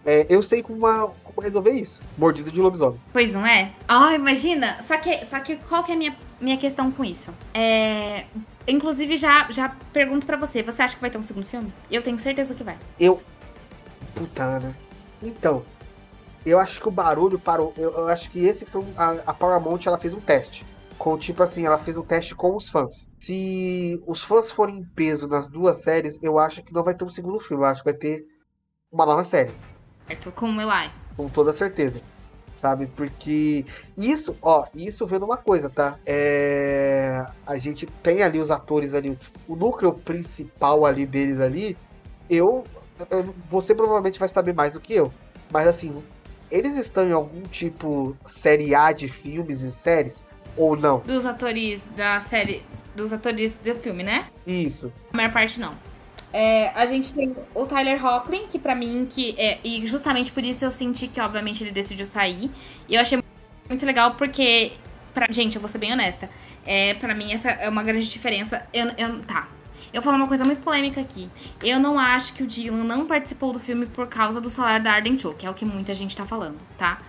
é, 0.05 0.25
eu 0.29 0.41
sei 0.41 0.63
como, 0.63 0.79
uma, 0.79 1.07
como 1.23 1.41
resolver 1.41 1.71
isso. 1.71 2.01
Mordida 2.17 2.51
de 2.51 2.61
lobisomem. 2.61 2.99
Pois 3.11 3.33
não 3.33 3.45
é? 3.45 3.71
Ah, 3.87 4.09
oh, 4.09 4.15
imagina! 4.15 4.81
Só 4.81 4.97
que, 4.97 5.25
só 5.25 5.39
que 5.39 5.57
qual 5.57 5.83
que 5.83 5.91
é 5.91 5.95
a 5.95 5.97
minha, 5.97 6.15
minha 6.39 6.57
questão 6.57 6.91
com 6.91 7.03
isso? 7.03 7.33
É, 7.53 8.25
Inclusive, 8.67 9.17
já, 9.17 9.49
já 9.51 9.75
pergunto 9.91 10.25
para 10.25 10.37
você, 10.37 10.61
você 10.61 10.81
acha 10.81 10.95
que 10.95 11.01
vai 11.01 11.09
ter 11.09 11.17
um 11.17 11.23
segundo 11.23 11.45
filme? 11.45 11.73
Eu 11.89 12.03
tenho 12.03 12.19
certeza 12.19 12.53
que 12.53 12.63
vai. 12.63 12.77
Eu. 12.99 13.21
Puta, 14.13 14.59
né? 14.59 14.75
Então, 15.21 15.65
eu 16.45 16.59
acho 16.59 16.79
que 16.79 16.87
o 16.87 16.91
barulho 16.91 17.39
parou. 17.39 17.73
Eu, 17.77 17.91
eu 17.91 18.07
acho 18.07 18.29
que 18.29 18.39
esse 18.39 18.65
foi. 18.65 18.85
A, 18.95 19.11
a 19.27 19.33
Paramount 19.33 19.81
ela 19.85 19.97
fez 19.97 20.13
um 20.13 20.19
teste. 20.19 20.65
Com 20.97 21.17
tipo 21.17 21.41
assim, 21.41 21.65
ela 21.65 21.77
fez 21.77 21.95
um 21.95 22.03
teste 22.03 22.35
com 22.35 22.55
os 22.55 22.67
fãs. 22.67 23.09
Se 23.17 24.01
os 24.05 24.21
fãs 24.21 24.51
forem 24.51 24.79
em 24.79 24.83
peso 24.83 25.27
nas 25.27 25.47
duas 25.49 25.81
séries, 25.81 26.19
eu 26.21 26.37
acho 26.37 26.61
que 26.61 26.73
não 26.73 26.83
vai 26.83 26.93
ter 26.93 27.05
um 27.05 27.09
segundo 27.09 27.39
filme. 27.39 27.63
Eu 27.63 27.67
acho 27.67 27.81
que 27.81 27.89
vai 27.89 27.97
ter 27.97 28.25
uma 28.91 29.05
nova 29.05 29.23
série. 29.23 29.53
Certo, 30.07 30.31
com 30.33 30.51
o 30.51 30.61
Eli. 30.61 30.91
Com 31.15 31.29
toda 31.29 31.53
certeza 31.53 32.01
sabe? 32.59 32.87
Porque 32.95 33.65
isso, 33.97 34.37
ó, 34.41 34.65
isso 34.75 35.05
vendo 35.07 35.25
uma 35.25 35.37
coisa, 35.37 35.69
tá? 35.69 35.97
É, 36.05 37.25
a 37.47 37.57
gente 37.57 37.85
tem 38.03 38.21
ali 38.21 38.39
os 38.39 38.51
atores 38.51 38.93
ali, 38.93 39.17
o 39.47 39.55
núcleo 39.55 39.93
principal 39.93 40.85
ali 40.85 41.05
deles 41.05 41.39
ali, 41.39 41.77
eu, 42.29 42.63
você 43.45 43.73
provavelmente 43.73 44.19
vai 44.19 44.29
saber 44.29 44.53
mais 44.53 44.73
do 44.73 44.79
que 44.79 44.93
eu, 44.93 45.11
mas 45.51 45.67
assim, 45.67 46.03
eles 46.51 46.75
estão 46.75 47.07
em 47.07 47.13
algum 47.13 47.41
tipo 47.43 48.15
série 48.25 48.75
A 48.75 48.91
de 48.91 49.07
filmes 49.07 49.61
e 49.61 49.71
séries? 49.71 50.23
Ou 50.57 50.75
não? 50.75 50.99
Dos 50.99 51.25
atores 51.25 51.81
da 51.95 52.19
série. 52.19 52.63
Dos 52.95 53.13
atores 53.13 53.55
do 53.63 53.75
filme, 53.75 54.03
né? 54.03 54.27
Isso. 54.45 54.91
A 55.13 55.17
maior 55.17 55.31
parte 55.31 55.59
não. 55.59 55.73
É, 56.31 56.69
a 56.69 56.85
gente 56.85 57.13
tem 57.13 57.35
o 57.55 57.65
Tyler 57.65 58.03
Hoechlin, 58.03 58.47
que 58.47 58.59
pra 58.59 58.75
mim, 58.75 59.07
que 59.09 59.35
é, 59.37 59.59
e 59.63 59.85
justamente 59.87 60.31
por 60.31 60.43
isso 60.43 60.63
eu 60.63 60.71
senti 60.71 61.07
que, 61.07 61.19
obviamente, 61.19 61.63
ele 61.63 61.71
decidiu 61.71 62.05
sair. 62.05 62.51
E 62.87 62.95
eu 62.95 63.01
achei 63.01 63.19
muito 63.67 63.85
legal 63.85 64.11
porque, 64.11 64.73
pra, 65.13 65.27
gente, 65.31 65.55
eu 65.55 65.61
vou 65.61 65.69
ser 65.69 65.79
bem 65.79 65.91
honesta, 65.91 66.29
é, 66.65 66.93
pra 66.93 67.15
mim 67.15 67.33
essa 67.33 67.49
é 67.49 67.67
uma 67.67 67.83
grande 67.83 68.07
diferença. 68.07 68.63
Eu, 68.71 68.87
eu, 68.97 69.19
tá, 69.21 69.47
eu 69.91 70.01
vou 70.01 70.03
falar 70.03 70.17
uma 70.17 70.27
coisa 70.27 70.45
muito 70.45 70.61
polêmica 70.61 71.01
aqui. 71.01 71.29
Eu 71.63 71.79
não 71.79 71.97
acho 71.97 72.33
que 72.33 72.43
o 72.43 72.47
Dylan 72.47 72.83
não 72.83 73.07
participou 73.07 73.51
do 73.51 73.59
filme 73.59 73.87
por 73.87 74.07
causa 74.07 74.39
do 74.39 74.49
salário 74.49 74.83
da 74.83 74.93
Arden 74.93 75.17
Cho, 75.17 75.33
que 75.33 75.45
é 75.45 75.49
o 75.49 75.53
que 75.53 75.65
muita 75.65 75.93
gente 75.95 76.15
tá 76.15 76.25
falando, 76.25 76.57
tá? 76.77 76.99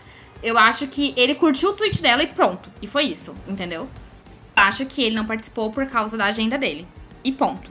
Eu 0.42 0.56
acho 0.56 0.87
que 0.87 1.12
ele 1.16 1.35
curtiu 1.35 1.70
o 1.70 1.72
tweet 1.74 2.00
dela 2.00 2.22
e 2.22 2.26
pronto. 2.26 2.70
E 2.80 2.87
foi 2.87 3.04
isso, 3.04 3.35
entendeu? 3.46 3.83
Eu 4.56 4.62
acho 4.62 4.87
que 4.87 5.02
ele 5.02 5.14
não 5.14 5.26
participou 5.26 5.70
por 5.70 5.87
causa 5.87 6.16
da 6.16 6.24
agenda 6.24 6.56
dele. 6.56 6.88
E 7.22 7.30
ponto. 7.30 7.70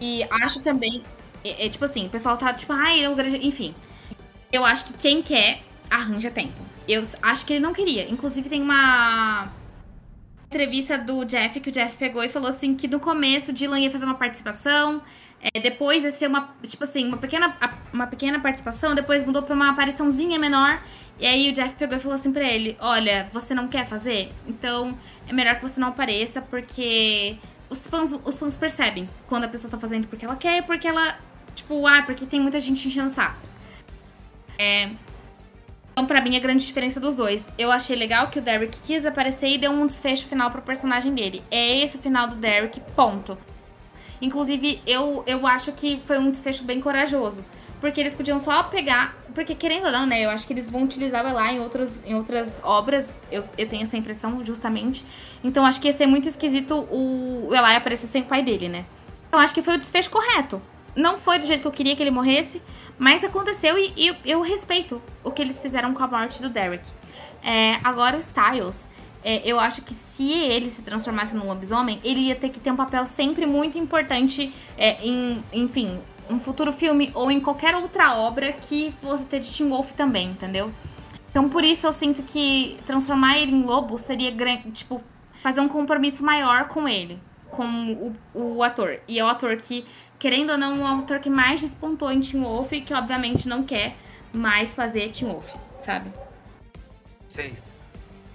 E 0.00 0.24
acho 0.42 0.60
também. 0.60 1.02
É, 1.44 1.66
é 1.66 1.68
tipo 1.68 1.84
assim, 1.84 2.06
o 2.06 2.10
pessoal 2.10 2.36
tá 2.36 2.52
tipo, 2.52 2.72
ai, 2.72 3.00
eu. 3.00 3.16
Enfim. 3.42 3.74
Eu 4.52 4.64
acho 4.64 4.84
que 4.86 4.92
quem 4.94 5.22
quer 5.22 5.60
arranja 5.90 6.30
tempo. 6.30 6.60
Eu 6.86 7.02
acho 7.22 7.44
que 7.44 7.52
ele 7.52 7.60
não 7.60 7.72
queria. 7.72 8.10
Inclusive, 8.10 8.48
tem 8.48 8.62
uma 8.62 9.50
entrevista 10.46 10.96
do 10.96 11.24
Jeff 11.24 11.60
que 11.60 11.68
o 11.68 11.72
Jeff 11.72 11.96
pegou 11.98 12.24
e 12.24 12.28
falou 12.28 12.48
assim 12.48 12.74
que 12.74 12.88
no 12.88 12.98
começo 12.98 13.50
o 13.50 13.54
Dylan 13.54 13.80
ia 13.80 13.90
fazer 13.90 14.06
uma 14.06 14.14
participação, 14.14 15.02
é, 15.40 15.60
depois 15.60 16.02
ia 16.02 16.10
ser 16.10 16.26
uma, 16.26 16.54
tipo 16.62 16.82
assim, 16.82 17.06
uma 17.06 17.18
pequena, 17.18 17.54
uma 17.92 18.06
pequena 18.06 18.40
participação, 18.40 18.94
depois 18.94 19.24
mudou 19.24 19.42
pra 19.42 19.54
uma 19.54 19.70
apariçãozinha 19.70 20.38
menor. 20.38 20.82
E 21.20 21.26
aí 21.26 21.50
o 21.50 21.52
Jeff 21.52 21.74
pegou 21.74 21.96
e 21.96 22.00
falou 22.00 22.14
assim 22.14 22.32
pra 22.32 22.44
ele: 22.44 22.76
Olha, 22.80 23.28
você 23.32 23.54
não 23.54 23.68
quer 23.68 23.86
fazer? 23.86 24.32
Então 24.46 24.98
é 25.26 25.32
melhor 25.32 25.56
que 25.56 25.62
você 25.62 25.78
não 25.78 25.88
apareça, 25.88 26.40
porque 26.40 27.36
os 27.70 27.86
fãs, 27.86 28.12
os 28.24 28.38
fãs 28.38 28.56
percebem 28.56 29.08
quando 29.28 29.44
a 29.44 29.48
pessoa 29.48 29.70
tá 29.70 29.78
fazendo 29.78 30.06
porque 30.06 30.24
ela 30.24 30.36
quer 30.36 30.62
porque 30.64 30.86
ela, 30.86 31.18
tipo, 31.54 31.86
ah, 31.86 32.02
porque 32.02 32.26
tem 32.26 32.40
muita 32.40 32.58
gente 32.60 32.86
enchendo 32.88 33.06
o 33.06 33.10
saco. 33.10 33.38
É, 34.58 34.90
então, 35.98 36.06
pra 36.06 36.20
mim, 36.20 36.36
a 36.36 36.38
grande 36.38 36.64
diferença 36.64 37.00
dos 37.00 37.16
dois. 37.16 37.44
Eu 37.58 37.72
achei 37.72 37.96
legal 37.96 38.28
que 38.28 38.38
o 38.38 38.42
Derek 38.42 38.78
quis 38.84 39.04
aparecer 39.04 39.48
e 39.48 39.58
deu 39.58 39.72
um 39.72 39.84
desfecho 39.84 40.28
final 40.28 40.48
pro 40.48 40.62
personagem 40.62 41.12
dele. 41.12 41.42
É 41.50 41.82
esse 41.82 41.96
o 41.96 42.00
final 42.00 42.28
do 42.28 42.36
Derek, 42.36 42.80
ponto. 42.94 43.36
Inclusive, 44.22 44.80
eu, 44.86 45.24
eu 45.26 45.44
acho 45.44 45.72
que 45.72 46.00
foi 46.06 46.20
um 46.20 46.30
desfecho 46.30 46.62
bem 46.62 46.80
corajoso. 46.80 47.44
Porque 47.80 48.00
eles 48.00 48.14
podiam 48.14 48.38
só 48.38 48.64
pegar. 48.64 49.16
Porque, 49.34 49.54
querendo 49.54 49.86
ou 49.86 49.92
não, 49.92 50.06
né? 50.06 50.24
Eu 50.24 50.30
acho 50.30 50.46
que 50.46 50.52
eles 50.52 50.68
vão 50.70 50.82
utilizar 50.82 51.24
o 51.24 51.28
Eli 51.28 51.56
em, 51.56 51.60
outros, 51.60 52.00
em 52.04 52.14
outras 52.14 52.60
obras. 52.64 53.14
Eu, 53.30 53.44
eu 53.56 53.68
tenho 53.68 53.82
essa 53.82 53.96
impressão, 53.96 54.44
justamente. 54.44 55.04
Então, 55.44 55.64
acho 55.64 55.80
que 55.80 55.86
ia 55.86 55.92
ser 55.92 56.06
muito 56.06 56.28
esquisito 56.28 56.74
o, 56.90 57.48
o 57.48 57.54
Eli 57.54 57.76
aparecer 57.76 58.06
sem 58.06 58.22
o 58.22 58.26
pai 58.26 58.42
dele, 58.42 58.68
né? 58.68 58.84
Então, 59.28 59.38
acho 59.38 59.54
que 59.54 59.62
foi 59.62 59.76
o 59.76 59.78
desfecho 59.78 60.10
correto. 60.10 60.60
Não 60.96 61.18
foi 61.18 61.38
do 61.38 61.46
jeito 61.46 61.60
que 61.60 61.66
eu 61.68 61.72
queria 61.72 61.94
que 61.94 62.02
ele 62.02 62.10
morresse. 62.10 62.60
Mas 62.98 63.22
aconteceu 63.22 63.78
e, 63.78 63.92
e 63.96 64.16
eu 64.24 64.42
respeito 64.42 65.00
o 65.22 65.30
que 65.30 65.40
eles 65.40 65.60
fizeram 65.60 65.94
com 65.94 66.02
a 66.02 66.08
morte 66.08 66.42
do 66.42 66.48
Derek. 66.48 66.84
É, 67.42 67.78
agora 67.84 68.16
o 68.16 68.18
Styles, 68.18 68.88
é, 69.22 69.40
eu 69.48 69.60
acho 69.60 69.82
que 69.82 69.94
se 69.94 70.32
ele 70.32 70.68
se 70.68 70.82
transformasse 70.82 71.36
num 71.36 71.46
lobisomem, 71.46 72.00
ele 72.02 72.20
ia 72.20 72.34
ter 72.34 72.48
que 72.48 72.58
ter 72.58 72.72
um 72.72 72.76
papel 72.76 73.06
sempre 73.06 73.46
muito 73.46 73.78
importante 73.78 74.52
é, 74.76 75.00
em, 75.06 75.42
enfim, 75.52 76.00
um 76.30 76.40
futuro 76.40 76.72
filme 76.72 77.10
ou 77.14 77.30
em 77.30 77.40
qualquer 77.40 77.74
outra 77.74 78.16
obra 78.18 78.52
que 78.52 78.92
fosse 79.00 79.24
ter 79.24 79.40
de 79.40 79.50
Tim 79.50 79.68
Wolf 79.68 79.92
também, 79.92 80.30
entendeu? 80.30 80.72
Então 81.30 81.48
por 81.48 81.64
isso 81.64 81.86
eu 81.86 81.92
sinto 81.92 82.22
que 82.22 82.78
transformar 82.86 83.38
ele 83.38 83.52
em 83.52 83.62
lobo 83.62 83.98
seria 83.98 84.32
tipo 84.72 85.02
fazer 85.42 85.60
um 85.60 85.68
compromisso 85.68 86.24
maior 86.24 86.68
com 86.68 86.88
ele, 86.88 87.20
com 87.50 88.14
o, 88.34 88.56
o 88.56 88.62
ator. 88.62 89.00
E 89.06 89.18
é 89.18 89.24
o 89.24 89.28
ator 89.28 89.56
que 89.56 89.84
querendo 90.18 90.50
ou 90.50 90.58
não, 90.58 90.78
um 90.78 90.86
autor 90.86 91.20
que 91.20 91.30
mais 91.30 91.60
despontou 91.60 92.10
em 92.10 92.20
Teen 92.20 92.42
Wolf 92.42 92.72
e 92.72 92.80
que 92.80 92.92
obviamente 92.92 93.48
não 93.48 93.62
quer 93.62 93.96
mais 94.32 94.74
fazer 94.74 95.10
Teen 95.12 95.30
Wolf, 95.30 95.54
sabe? 95.84 96.10
Sei. 97.28 97.54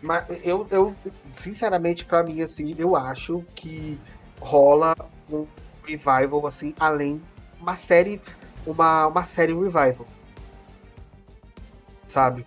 Mas 0.01 0.25
eu, 0.43 0.67
eu 0.69 0.95
sinceramente, 1.31 2.05
para 2.05 2.23
mim, 2.23 2.41
assim, 2.41 2.75
eu 2.77 2.95
acho 2.95 3.43
que 3.55 3.97
rola 4.39 4.95
um 5.31 5.45
revival, 5.85 6.45
assim, 6.45 6.73
além 6.79 7.21
uma 7.63 7.77
série, 7.77 8.21
uma, 8.67 9.07
uma 9.07 9.23
série 9.23 9.53
revival. 9.53 10.05
Sabe? 12.05 12.45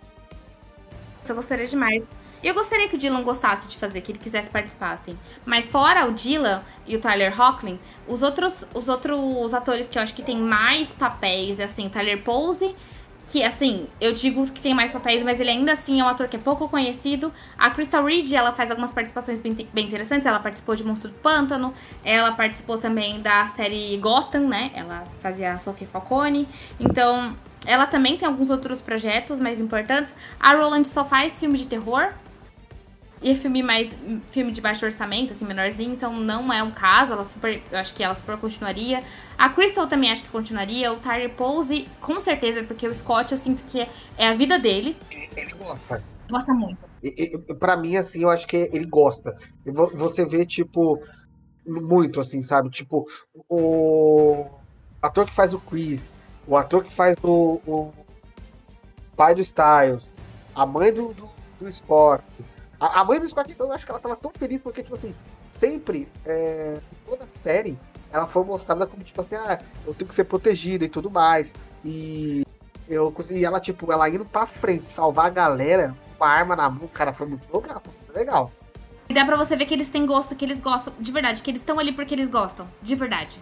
Eu 1.27 1.35
gostaria 1.35 1.65
demais. 1.65 2.07
Eu 2.43 2.53
gostaria 2.53 2.87
que 2.87 2.95
o 2.95 2.97
Dylan 2.99 3.23
gostasse 3.23 3.67
de 3.67 3.77
fazer, 3.77 4.01
que 4.01 4.11
ele 4.11 4.19
quisesse 4.19 4.49
participar, 4.49 4.93
assim. 4.93 5.17
Mas 5.43 5.65
fora 5.65 6.07
o 6.07 6.13
Dylan 6.13 6.61
e 6.85 6.95
o 6.95 7.01
Tyler 7.01 7.33
Hoechlin, 7.37 7.79
os 8.07 8.21
outros, 8.21 8.63
os 8.75 8.87
outros 8.87 9.53
atores 9.55 9.87
que 9.87 9.97
eu 9.97 10.03
acho 10.03 10.13
que 10.13 10.21
tem 10.21 10.37
mais 10.37 10.93
papéis, 10.93 11.59
assim, 11.59 11.87
o 11.87 11.89
Tyler 11.89 12.23
Pose, 12.23 12.75
que, 13.27 13.43
assim, 13.43 13.87
eu 13.99 14.13
digo 14.13 14.45
que 14.45 14.61
tem 14.61 14.73
mais 14.73 14.91
papéis, 14.91 15.21
mas 15.21 15.41
ele 15.41 15.49
ainda 15.49 15.73
assim 15.73 15.99
é 15.99 16.03
um 16.03 16.07
ator 16.07 16.27
que 16.29 16.37
é 16.37 16.39
pouco 16.39 16.69
conhecido. 16.69 17.31
A 17.57 17.69
Crystal 17.69 18.03
Reed, 18.03 18.31
ela 18.31 18.53
faz 18.53 18.71
algumas 18.71 18.93
participações 18.93 19.41
bem, 19.41 19.53
bem 19.73 19.85
interessantes. 19.85 20.25
Ela 20.25 20.39
participou 20.39 20.75
de 20.75 20.83
Monstro 20.83 21.09
do 21.09 21.15
Pântano, 21.15 21.73
ela 22.05 22.31
participou 22.31 22.77
também 22.77 23.21
da 23.21 23.45
série 23.47 23.97
Gotham, 23.97 24.47
né? 24.47 24.71
Ela 24.73 25.03
fazia 25.19 25.53
a 25.53 25.57
Sofia 25.57 25.87
Falcone. 25.87 26.47
Então, 26.79 27.35
ela 27.65 27.85
também 27.85 28.17
tem 28.17 28.25
alguns 28.25 28.49
outros 28.49 28.79
projetos 28.79 29.41
mais 29.41 29.59
importantes. 29.59 30.13
A 30.39 30.53
Roland 30.53 30.85
só 30.85 31.03
faz 31.03 31.37
filme 31.37 31.57
de 31.57 31.65
terror, 31.65 32.13
e 33.21 33.31
é 33.31 33.35
filme 33.35 33.63
mais. 33.63 33.89
filme 34.31 34.51
de 34.51 34.61
baixo 34.61 34.85
orçamento, 34.85 35.33
assim, 35.33 35.45
menorzinho, 35.45 35.91
então 35.91 36.13
não 36.13 36.51
é 36.53 36.61
um 36.61 36.71
caso. 36.71 37.13
Ela 37.13 37.23
super. 37.23 37.61
Eu 37.71 37.79
acho 37.79 37.93
que 37.93 38.03
ela 38.03 38.13
super 38.13 38.37
continuaria. 38.37 39.03
A 39.37 39.49
Crystal 39.49 39.87
também 39.87 40.11
acho 40.11 40.23
que 40.23 40.29
continuaria. 40.29 40.91
O 40.93 40.97
Tyler 40.97 41.31
Pose, 41.31 41.89
com 41.99 42.19
certeza, 42.19 42.63
porque 42.63 42.87
o 42.87 42.93
Scott 42.93 43.31
eu 43.31 43.37
sinto 43.37 43.63
que 43.63 43.87
é 44.17 44.27
a 44.27 44.33
vida 44.33 44.59
dele. 44.59 44.95
Ele 45.35 45.53
gosta. 45.53 46.03
Gosta 46.29 46.53
muito. 46.53 46.77
Pra 47.59 47.75
mim, 47.75 47.95
assim, 47.95 48.21
eu 48.21 48.29
acho 48.29 48.45
que 48.47 48.69
ele 48.71 48.85
gosta. 48.85 49.35
Você 49.93 50.25
vê, 50.25 50.45
tipo, 50.45 51.01
muito, 51.65 52.19
assim, 52.19 52.41
sabe? 52.41 52.69
Tipo, 52.69 53.07
o 53.49 54.45
ator 55.01 55.25
que 55.25 55.33
faz 55.33 55.53
o 55.53 55.59
Chris, 55.59 56.13
o 56.45 56.55
ator 56.55 56.83
que 56.83 56.93
faz 56.93 57.15
o, 57.23 57.61
o 57.65 57.93
pai 59.15 59.33
do 59.33 59.41
Styles, 59.41 60.15
a 60.53 60.65
mãe 60.65 60.93
do, 60.93 61.13
do, 61.13 61.29
do 61.59 61.71
Scott 61.71 62.23
a, 62.79 63.01
a 63.01 63.05
mãe 63.05 63.19
do 63.19 63.27
Scott, 63.27 63.51
então, 63.51 63.67
eu 63.67 63.73
acho 63.73 63.85
que 63.85 63.91
ela 63.91 63.99
tava 63.99 64.15
tão 64.15 64.31
feliz 64.31 64.61
porque, 64.61 64.83
tipo 64.83 64.95
assim, 64.95 65.13
sempre, 65.59 66.07
é, 66.25 66.79
toda 67.05 67.25
a 67.25 67.39
série, 67.39 67.77
ela 68.11 68.27
foi 68.27 68.43
mostrada 68.43 68.85
como, 68.85 69.03
tipo 69.03 69.19
assim, 69.21 69.35
ah, 69.35 69.59
eu 69.85 69.93
tenho 69.93 70.07
que 70.07 70.15
ser 70.15 70.25
protegida 70.25 70.85
e 70.85 70.89
tudo 70.89 71.09
mais. 71.09 71.53
E 71.83 72.43
eu 72.87 73.11
consegui 73.11 73.43
ela, 73.43 73.59
tipo, 73.59 73.91
ela 73.91 74.09
indo 74.09 74.25
pra 74.25 74.45
frente, 74.45 74.87
salvar 74.87 75.25
a 75.25 75.29
galera 75.29 75.95
com 76.17 76.23
a 76.23 76.29
arma 76.29 76.55
na 76.55 76.69
mão, 76.69 76.87
cara, 76.87 77.13
foi 77.13 77.27
muito 77.27 77.45
legal, 77.55 77.81
muito 77.85 78.17
legal. 78.17 78.51
E 79.09 79.13
dá 79.13 79.25
pra 79.25 79.37
você 79.37 79.55
ver 79.55 79.65
que 79.65 79.73
eles 79.73 79.89
têm 79.89 80.05
gosto, 80.05 80.35
que 80.35 80.43
eles 80.43 80.59
gostam, 80.59 80.93
de 80.99 81.11
verdade, 81.11 81.41
que 81.41 81.49
eles 81.49 81.61
estão 81.61 81.79
ali 81.79 81.93
porque 81.93 82.13
eles 82.13 82.27
gostam, 82.27 82.67
de 82.81 82.95
verdade. 82.95 83.39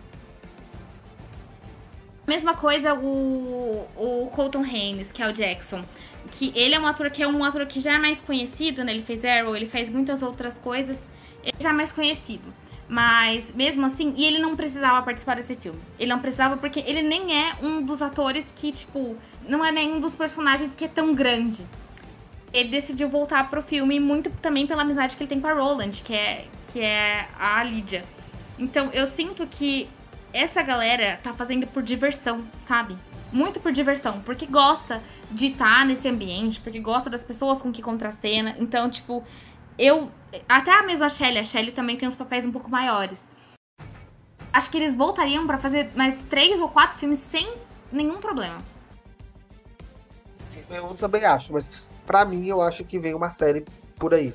Mesma 2.28 2.55
coisa 2.55 2.93
o, 2.95 3.88
o 3.95 4.28
Colton 4.30 4.64
Haynes, 4.64 5.12
que 5.12 5.22
é 5.22 5.28
o 5.28 5.34
Jackson 5.34 5.84
que 6.32 6.51
ele 6.55 6.76
é 6.76 6.80
um 6.80 6.86
ator 6.86 7.09
que 7.09 7.23
é 7.23 7.28
um 7.28 7.43
ator 7.43 7.65
que 7.65 7.80
já 7.80 7.93
é 7.93 7.97
mais 7.97 8.19
conhecido, 8.21 8.84
né? 8.84 8.93
Ele 8.93 9.03
fez 9.03 9.23
Arrow, 9.23 9.55
ele 9.55 9.65
fez 9.65 9.89
muitas 9.89 10.21
outras 10.21 10.59
coisas. 10.59 11.07
Ele 11.43 11.57
já 11.59 11.69
é 11.69 11.73
mais 11.73 11.91
conhecido. 11.91 12.53
Mas 12.88 13.53
mesmo 13.55 13.86
assim, 13.86 14.13
e 14.15 14.26
ele 14.26 14.39
não 14.39 14.55
precisava 14.55 15.03
participar 15.03 15.36
desse 15.36 15.55
filme. 15.55 15.80
Ele 15.97 16.09
não 16.09 16.19
precisava 16.19 16.57
porque 16.57 16.80
ele 16.86 17.01
nem 17.01 17.36
é 17.36 17.55
um 17.61 17.84
dos 17.84 18.01
atores 18.01 18.51
que, 18.55 18.71
tipo, 18.71 19.17
não 19.47 19.65
é 19.65 19.71
nenhum 19.71 19.99
dos 19.99 20.13
personagens 20.13 20.73
que 20.76 20.86
é 20.86 20.88
tão 20.88 21.13
grande. 21.13 21.65
Ele 22.53 22.69
decidiu 22.69 23.09
voltar 23.09 23.49
pro 23.49 23.61
filme 23.61 23.99
muito 23.99 24.30
também 24.41 24.67
pela 24.67 24.84
amizade 24.84 25.15
que 25.15 25.23
ele 25.23 25.30
tem 25.30 25.41
com 25.41 25.47
a 25.47 25.53
Roland, 25.53 25.91
que 26.03 26.13
é, 26.13 26.45
que 26.71 26.80
é 26.80 27.28
a 27.39 27.63
Lydia. 27.63 28.05
Então 28.57 28.89
eu 28.93 29.05
sinto 29.05 29.45
que 29.47 29.89
essa 30.32 30.61
galera 30.61 31.19
tá 31.23 31.34
fazendo 31.34 31.65
por 31.67 31.82
diversão, 31.82 32.45
sabe? 32.67 32.95
Muito 33.32 33.59
por 33.59 33.71
diversão, 33.71 34.21
porque 34.21 34.45
gosta 34.45 35.01
de 35.32 35.47
estar 35.47 35.80
tá 35.80 35.86
nesse 35.86 36.07
ambiente, 36.07 36.59
porque 36.59 36.80
gosta 36.80 37.09
das 37.09 37.23
pessoas 37.23 37.61
com 37.61 37.71
que 37.71 37.82
contracena. 37.82 38.55
Então, 38.59 38.89
tipo, 38.89 39.23
eu. 39.78 40.11
Até 40.47 40.71
a 40.71 40.84
mesma 40.84 41.09
Shelly, 41.09 41.39
a 41.39 41.43
Shelly 41.43 41.71
também 41.71 41.97
tem 41.97 42.07
uns 42.07 42.15
papéis 42.15 42.45
um 42.45 42.51
pouco 42.51 42.69
maiores. 42.69 43.23
Acho 44.51 44.69
que 44.69 44.78
eles 44.78 44.93
voltariam 44.93 45.45
para 45.45 45.57
fazer 45.57 45.91
mais 45.95 46.21
três 46.23 46.61
ou 46.61 46.69
quatro 46.69 46.97
filmes 46.97 47.19
sem 47.19 47.53
nenhum 47.91 48.19
problema. 48.19 48.57
Eu 50.69 50.95
também 50.95 51.23
acho, 51.26 51.53
mas 51.53 51.69
para 52.05 52.26
mim 52.26 52.47
eu 52.47 52.61
acho 52.61 52.84
que 52.84 52.97
vem 52.97 53.13
uma 53.13 53.30
série 53.30 53.65
por 53.97 54.13
aí. 54.13 54.34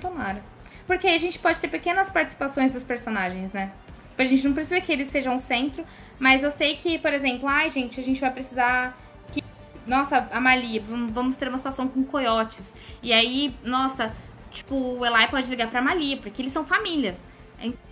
Tomara. 0.00 0.42
Porque 0.86 1.06
aí 1.06 1.14
a 1.14 1.18
gente 1.18 1.38
pode 1.38 1.60
ter 1.60 1.68
pequenas 1.68 2.10
participações 2.10 2.70
dos 2.70 2.82
personagens, 2.82 3.52
né? 3.52 3.72
A 4.18 4.24
gente 4.24 4.46
não 4.46 4.54
precisa 4.54 4.80
que 4.80 4.92
eles 4.92 5.08
sejam 5.08 5.36
o 5.36 5.38
centro, 5.38 5.84
mas 6.18 6.42
eu 6.42 6.50
sei 6.50 6.76
que, 6.76 6.98
por 6.98 7.12
exemplo, 7.12 7.48
ai, 7.48 7.70
gente, 7.70 8.00
a 8.00 8.02
gente 8.02 8.20
vai 8.20 8.30
precisar 8.30 8.96
que 9.32 9.42
nossa, 9.86 10.28
a 10.32 10.40
Malia, 10.40 10.82
vamos 10.82 11.36
ter 11.36 11.48
uma 11.48 11.58
situação 11.58 11.88
com 11.88 12.02
coiotes. 12.04 12.74
E 13.02 13.12
aí, 13.12 13.54
nossa, 13.64 14.12
tipo, 14.50 14.74
o 14.74 15.04
Eli 15.04 15.28
pode 15.28 15.48
ligar 15.48 15.70
pra 15.70 15.80
Malia, 15.80 16.16
porque 16.16 16.42
eles 16.42 16.52
são 16.52 16.64
família. 16.64 17.16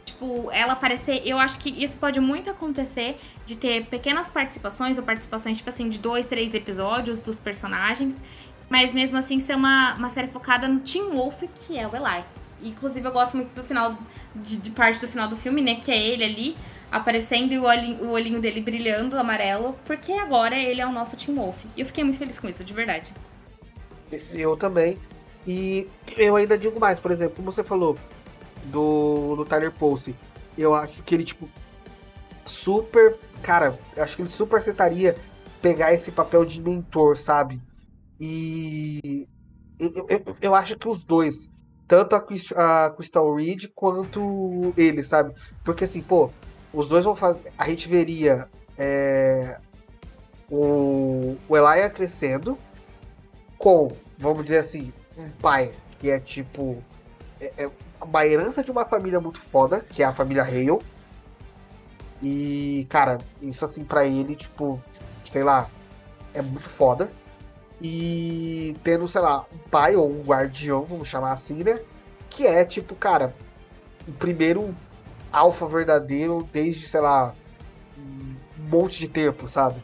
Tipo, 0.05 0.51
ela 0.53 0.75
aparecer, 0.75 1.23
eu 1.25 1.39
acho 1.39 1.59
que 1.59 1.71
isso 1.83 1.97
pode 1.97 2.21
muito 2.21 2.51
acontecer 2.51 3.19
de 3.47 3.57
ter 3.57 3.87
pequenas 3.87 4.29
participações, 4.29 4.99
ou 4.99 5.05
participações, 5.05 5.57
tipo 5.57 5.71
assim, 5.71 5.89
de 5.89 5.99
dois, 5.99 6.27
três 6.27 6.55
episódios 6.55 7.21
dos 7.21 7.39
personagens. 7.39 8.17
Mas 8.69 8.93
mesmo 8.93 9.17
assim 9.17 9.41
ser 9.41 9.57
uma, 9.57 9.95
uma 9.95 10.09
série 10.09 10.29
focada 10.29 10.69
no 10.69 10.81
Tim 10.81 11.11
Wolf, 11.11 11.43
que 11.55 11.79
é 11.79 11.87
o 11.87 11.95
Eli. 11.95 12.25
Inclusive, 12.63 13.07
eu 13.07 13.13
gosto 13.13 13.37
muito 13.37 13.55
do 13.55 13.65
final, 13.65 13.97
de, 14.35 14.57
de, 14.57 14.71
parte 14.71 15.01
do 15.01 15.09
final 15.09 15.29
do 15.29 15.37
filme, 15.37 15.61
né? 15.61 15.77
Que 15.77 15.91
é 15.91 15.99
ele 15.99 16.25
ali 16.25 16.57
aparecendo 16.95 17.53
e 17.53 17.59
o 17.59 17.65
olhinho, 17.65 18.05
o 18.05 18.11
olhinho 18.13 18.41
dele 18.41 18.61
brilhando 18.61 19.19
amarelo, 19.19 19.77
porque 19.85 20.13
agora 20.13 20.57
ele 20.57 20.81
é 20.81 20.87
o 20.87 20.93
nosso 20.93 21.17
Tim 21.17 21.35
Wolf. 21.35 21.57
E 21.77 21.81
eu 21.81 21.87
fiquei 21.87 22.05
muito 22.05 22.17
feliz 22.17 22.39
com 22.39 22.49
isso, 22.49 22.63
de 22.63 22.73
verdade. 22.73 23.13
Eu 24.33 24.57
também. 24.57 24.97
E 25.45 25.89
eu 26.17 26.37
ainda 26.37 26.57
digo 26.57 26.79
mais, 26.79 27.01
por 27.01 27.11
exemplo, 27.11 27.35
como 27.35 27.51
você 27.51 27.65
falou 27.65 27.99
do, 28.67 29.35
do 29.35 29.45
Tyler 29.45 29.73
Pulse, 29.73 30.15
eu 30.57 30.73
acho 30.73 31.03
que 31.03 31.17
ele, 31.17 31.25
tipo, 31.25 31.49
super. 32.47 33.19
Cara, 33.43 33.77
acho 33.97 34.15
que 34.15 34.23
ele 34.23 34.31
super 34.31 34.59
aceitaria 34.59 35.17
pegar 35.61 35.93
esse 35.93 36.13
papel 36.13 36.45
de 36.45 36.63
mentor, 36.63 37.17
sabe? 37.17 37.61
E 38.21 39.27
eu, 39.81 40.07
eu, 40.09 40.37
eu 40.41 40.55
acho 40.55 40.79
que 40.79 40.87
os 40.87 41.03
dois, 41.03 41.51
tanto 41.89 42.15
a, 42.15 42.87
a 42.87 42.91
Crystal 42.91 43.35
Reed 43.35 43.65
quanto 43.75 44.73
ele, 44.77 45.03
sabe? 45.03 45.35
Porque 45.65 45.85
assim, 45.85 46.01
pô, 46.01 46.31
os 46.75 46.89
dois 46.89 47.05
vão 47.05 47.15
fazer. 47.15 47.53
A 47.57 47.69
gente 47.69 47.89
veria 47.89 48.49
é, 48.77 49.59
o, 50.51 51.37
o 51.49 51.57
Elia 51.57 51.89
crescendo 51.89 52.59
com, 53.57 53.93
vamos 54.19 54.45
dizer 54.45 54.59
assim, 54.59 54.93
um 55.17 55.31
pai 55.31 55.73
que 56.01 56.11
é 56.11 56.19
tipo. 56.19 56.83
É, 57.41 57.65
é 57.65 57.71
uma 58.03 58.27
herança 58.27 58.63
de 58.63 58.71
uma 58.71 58.85
família 58.85 59.21
muito 59.21 59.41
foda, 59.41 59.81
que 59.81 60.03
é 60.03 60.07
a 60.07 60.13
família 60.13 60.43
Hale. 60.43 60.79
E, 62.23 62.87
cara, 62.91 63.19
isso 63.41 63.65
assim 63.65 63.85
para 63.85 64.07
ele, 64.07 64.35
tipo, 64.35 64.83
sei 65.25 65.43
lá, 65.43 65.71
é 66.33 66.43
muito 66.43 66.69
foda. 66.69 67.11
E 67.81 68.77
tendo, 68.83 69.07
sei 69.09 69.21
lá, 69.21 69.45
um 69.53 69.59
pai 69.71 69.95
ou 69.97 70.11
um 70.11 70.23
guardião, 70.23 70.85
vamos 70.85 71.09
chamar 71.09 71.33
assim, 71.33 71.63
né? 71.63 71.81
Que 72.31 72.47
é, 72.47 72.65
tipo, 72.65 72.95
cara, 72.95 73.35
o 74.07 74.13
primeiro 74.13 74.75
alfa 75.35 75.67
verdadeiro 75.67 76.49
desde, 76.53 76.87
sei 76.87 77.01
lá, 77.01 77.35
um 77.99 78.35
monte 78.71 79.01
de 79.01 79.09
tempo, 79.09 79.49
sabe? 79.49 79.83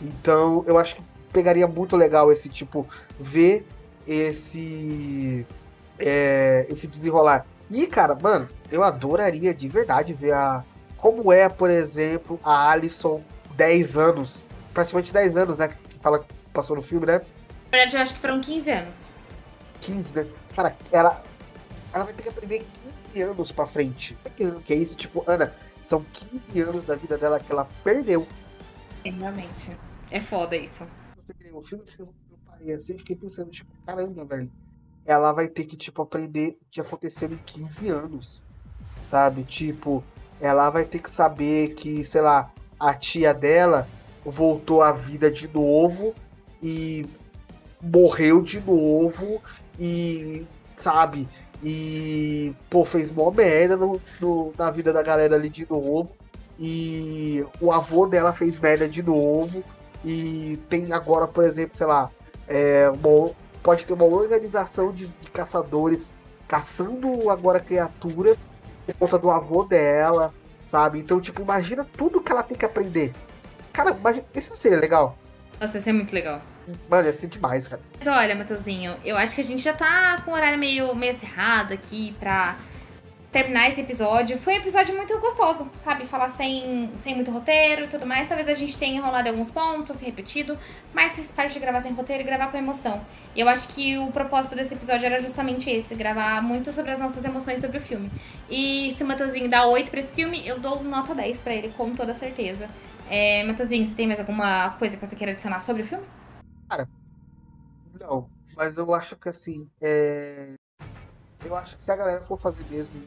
Então, 0.00 0.62
eu 0.66 0.76
acho 0.76 0.96
que 0.96 1.02
pegaria 1.32 1.66
muito 1.66 1.96
legal 1.96 2.30
esse 2.30 2.48
tipo, 2.48 2.86
ver 3.18 3.66
esse 4.06 5.46
é, 5.98 6.66
esse 6.68 6.86
desenrolar. 6.86 7.46
E, 7.70 7.86
cara, 7.86 8.14
mano, 8.14 8.48
eu 8.70 8.82
adoraria 8.82 9.54
de 9.54 9.68
verdade 9.68 10.12
ver 10.12 10.34
a 10.34 10.62
como 10.98 11.32
é, 11.32 11.48
por 11.48 11.70
exemplo, 11.70 12.38
a 12.42 12.70
Alison 12.70 13.22
10 13.56 13.96
anos, 13.98 14.42
praticamente 14.72 15.12
10 15.12 15.36
anos, 15.36 15.58
né, 15.58 15.68
que 15.68 15.98
fala 16.00 16.18
que 16.18 16.26
passou 16.52 16.76
no 16.76 16.82
filme, 16.82 17.06
né? 17.06 17.20
Na 17.70 17.78
verdade, 17.78 17.96
eu 17.96 18.02
acho 18.02 18.14
que 18.14 18.20
foram 18.20 18.40
15 18.40 18.70
anos. 18.70 19.10
15, 19.80 20.14
né? 20.14 20.26
Cara, 20.54 20.76
ela 20.92 21.22
ela 21.92 22.04
vai 22.04 22.12
ter 22.12 22.22
que 22.22 22.28
aprender 22.28 22.66
15 23.14 23.22
anos 23.22 23.52
pra 23.52 23.66
frente. 23.66 24.18
Que 24.64 24.74
é 24.74 24.76
isso? 24.76 24.96
Tipo, 24.96 25.24
Ana, 25.26 25.54
são 25.82 26.04
15 26.12 26.60
anos 26.60 26.84
da 26.84 26.96
vida 26.96 27.16
dela 27.16 27.38
que 27.38 27.50
ela 27.50 27.68
perdeu. 27.84 28.26
Realmente. 29.04 29.76
É 30.10 30.20
foda 30.20 30.56
isso. 30.56 30.86
O 31.52 31.62
filme 31.62 31.84
eu 31.98 32.08
parei 32.46 32.72
assim, 32.72 32.94
eu 32.94 32.98
fiquei 32.98 33.16
pensando, 33.16 33.50
tipo, 33.50 33.70
caramba, 33.86 34.24
velho. 34.24 34.50
Ela 35.06 35.32
vai 35.32 35.46
ter 35.46 35.64
que, 35.64 35.76
tipo, 35.76 36.02
aprender 36.02 36.58
o 36.60 36.64
que 36.70 36.80
aconteceu 36.80 37.30
em 37.30 37.36
15 37.36 37.88
anos. 37.88 38.42
Sabe? 39.02 39.44
Tipo, 39.44 40.02
ela 40.40 40.70
vai 40.70 40.84
ter 40.84 40.98
que 40.98 41.10
saber 41.10 41.74
que, 41.74 42.04
sei 42.04 42.20
lá, 42.20 42.52
a 42.80 42.94
tia 42.94 43.32
dela 43.32 43.86
voltou 44.24 44.82
à 44.82 44.92
vida 44.92 45.30
de 45.30 45.46
novo 45.46 46.14
e 46.62 47.06
morreu 47.80 48.42
de 48.42 48.60
novo 48.60 49.42
e, 49.78 50.46
sabe, 50.78 51.28
e, 51.64 52.54
pô, 52.68 52.84
fez 52.84 53.10
mó 53.10 53.30
merda 53.30 53.74
no, 53.74 53.98
no, 54.20 54.52
na 54.58 54.70
vida 54.70 54.92
da 54.92 55.02
galera 55.02 55.34
ali 55.34 55.48
de 55.48 55.66
novo. 55.68 56.10
E 56.60 57.44
o 57.58 57.72
avô 57.72 58.06
dela 58.06 58.34
fez 58.34 58.60
merda 58.60 58.86
de 58.86 59.02
novo. 59.02 59.64
E 60.04 60.60
tem 60.68 60.92
agora, 60.92 61.26
por 61.26 61.42
exemplo, 61.42 61.74
sei 61.74 61.86
lá, 61.86 62.10
é, 62.46 62.90
uma, 62.90 63.30
pode 63.62 63.86
ter 63.86 63.94
uma 63.94 64.04
organização 64.04 64.92
de, 64.92 65.06
de 65.06 65.30
caçadores 65.30 66.10
caçando 66.46 67.30
agora 67.30 67.58
criaturas 67.58 68.36
por 68.86 68.94
conta 68.96 69.18
do 69.18 69.30
avô 69.30 69.64
dela, 69.64 70.34
sabe? 70.62 70.98
Então, 70.98 71.18
tipo, 71.18 71.40
imagina 71.40 71.86
tudo 71.96 72.20
que 72.20 72.30
ela 72.30 72.42
tem 72.42 72.58
que 72.58 72.66
aprender. 72.66 73.14
Cara, 73.72 73.96
imagina, 73.98 74.26
isso 74.34 74.54
seria 74.54 74.78
legal. 74.78 75.16
Nossa, 75.58 75.78
isso 75.78 75.88
é 75.88 75.92
muito 75.94 76.12
legal. 76.12 76.42
Mano, 76.88 77.06
ia 77.06 77.12
ser 77.12 77.26
demais, 77.26 77.66
cara. 77.68 77.82
Mas 77.98 78.08
olha, 78.08 78.34
Matheusinho, 78.34 78.96
eu 79.04 79.16
acho 79.16 79.34
que 79.34 79.40
a 79.40 79.44
gente 79.44 79.62
já 79.62 79.72
tá 79.72 80.22
com 80.24 80.30
o 80.30 80.34
horário 80.34 80.58
meio, 80.58 80.94
meio 80.94 81.12
acirrado 81.12 81.74
aqui 81.74 82.14
pra 82.18 82.56
terminar 83.34 83.68
esse 83.68 83.80
episódio. 83.80 84.38
Foi 84.38 84.54
um 84.54 84.56
episódio 84.58 84.94
muito 84.94 85.18
gostoso, 85.18 85.68
sabe? 85.74 86.06
Falar 86.06 86.28
sem, 86.30 86.88
sem 86.94 87.16
muito 87.16 87.32
roteiro 87.32 87.82
e 87.84 87.88
tudo 87.88 88.06
mais. 88.06 88.28
Talvez 88.28 88.48
a 88.48 88.52
gente 88.52 88.78
tenha 88.78 88.96
enrolado 88.96 89.28
alguns 89.28 89.50
pontos, 89.50 90.00
repetido, 90.00 90.56
mas 90.94 91.16
faz 91.16 91.32
parte 91.32 91.54
de 91.54 91.58
gravar 91.58 91.80
sem 91.80 91.92
roteiro 91.92 92.22
e 92.22 92.24
gravar 92.24 92.46
com 92.46 92.56
emoção. 92.56 93.00
E 93.34 93.40
eu 93.40 93.48
acho 93.48 93.66
que 93.68 93.98
o 93.98 94.12
propósito 94.12 94.54
desse 94.54 94.72
episódio 94.72 95.06
era 95.06 95.20
justamente 95.20 95.68
esse, 95.68 95.96
gravar 95.96 96.40
muito 96.44 96.72
sobre 96.72 96.92
as 96.92 96.98
nossas 97.00 97.24
emoções 97.24 97.60
sobre 97.60 97.78
o 97.78 97.80
filme. 97.80 98.08
E 98.48 98.94
se 98.96 99.02
o 99.02 99.06
Matheusinho 99.06 99.48
dá 99.48 99.66
8 99.66 99.90
pra 99.90 99.98
esse 99.98 100.14
filme, 100.14 100.46
eu 100.46 100.60
dou 100.60 100.84
nota 100.84 101.12
10 101.12 101.38
pra 101.38 101.52
ele, 101.52 101.74
com 101.76 101.90
toda 101.90 102.14
certeza. 102.14 102.68
É, 103.10 103.42
Matheusinho, 103.42 103.84
você 103.84 103.94
tem 103.94 104.06
mais 104.06 104.20
alguma 104.20 104.70
coisa 104.78 104.96
que 104.96 105.04
você 105.04 105.16
queira 105.16 105.32
adicionar 105.32 105.58
sobre 105.58 105.82
o 105.82 105.86
filme? 105.86 106.04
Cara, 106.68 106.88
não. 108.00 108.28
Mas 108.56 108.76
eu 108.76 108.94
acho 108.94 109.16
que 109.16 109.28
assim, 109.28 109.68
é... 109.80 110.54
eu 111.44 111.56
acho 111.56 111.76
que 111.76 111.82
se 111.82 111.90
a 111.90 111.96
galera 111.96 112.20
for 112.22 112.38
fazer 112.38 112.64
mesmo 112.70 113.02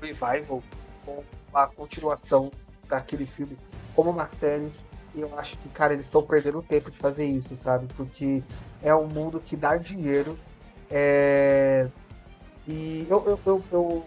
revival 0.00 0.62
com 1.04 1.22
a 1.52 1.66
continuação 1.66 2.50
daquele 2.88 3.26
filme 3.26 3.58
como 3.94 4.10
uma 4.10 4.26
série, 4.26 4.72
eu 5.14 5.36
acho 5.38 5.56
que, 5.58 5.68
cara, 5.70 5.94
eles 5.94 6.06
estão 6.06 6.22
perdendo 6.22 6.62
tempo 6.62 6.90
de 6.90 6.98
fazer 6.98 7.24
isso, 7.24 7.56
sabe? 7.56 7.86
Porque 7.96 8.42
é 8.82 8.94
um 8.94 9.06
mundo 9.06 9.40
que 9.40 9.56
dá 9.56 9.76
dinheiro. 9.76 10.38
É... 10.90 11.88
E 12.68 13.06
eu, 13.08 13.24
eu, 13.26 13.40
eu, 13.46 13.64
eu, 13.72 14.06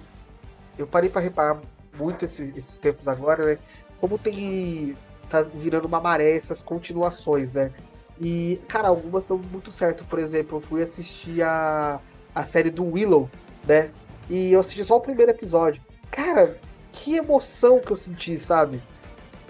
eu 0.78 0.88
parei 0.88 1.10
para 1.10 1.22
reparar 1.22 1.60
muito 1.98 2.26
esse, 2.26 2.54
esses 2.56 2.78
tempos 2.78 3.08
agora, 3.08 3.46
né? 3.46 3.60
Como 4.00 4.18
tem. 4.18 4.96
tá 5.30 5.42
virando 5.42 5.86
uma 5.86 6.00
maré 6.00 6.36
essas 6.36 6.62
continuações, 6.62 7.52
né? 7.52 7.74
E, 8.20 8.60
cara, 8.68 8.90
algumas 8.90 9.24
dão 9.24 9.38
muito 9.38 9.72
certo. 9.72 10.04
Por 10.06 10.20
exemplo, 10.20 10.58
eu 10.58 10.62
fui 10.62 10.82
assistir 10.84 11.42
a, 11.42 12.00
a 12.36 12.44
série 12.44 12.70
do 12.70 12.84
Willow, 12.84 13.30
né? 13.66 13.92
E 14.30 14.52
eu 14.52 14.60
assisti 14.60 14.84
só 14.84 14.98
o 14.98 15.02
primeiro 15.02 15.32
episódio. 15.32 15.82
Cara, 16.12 16.60
que 16.92 17.16
emoção 17.16 17.80
que 17.80 17.92
eu 17.92 17.96
senti, 17.96 18.38
sabe? 18.38 18.82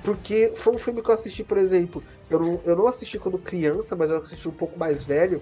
Porque 0.03 0.53
foi 0.55 0.75
um 0.75 0.77
filme 0.77 1.01
que 1.01 1.09
eu 1.09 1.15
assisti, 1.15 1.43
por 1.43 1.57
exemplo. 1.57 2.03
Eu 2.29 2.39
não, 2.39 2.61
eu 2.63 2.75
não 2.75 2.87
assisti 2.87 3.17
quando 3.17 3.39
criança, 3.39 3.95
mas 3.95 4.09
eu 4.09 4.17
assisti 4.17 4.47
um 4.47 4.53
pouco 4.53 4.77
mais 4.77 5.03
velho. 5.03 5.41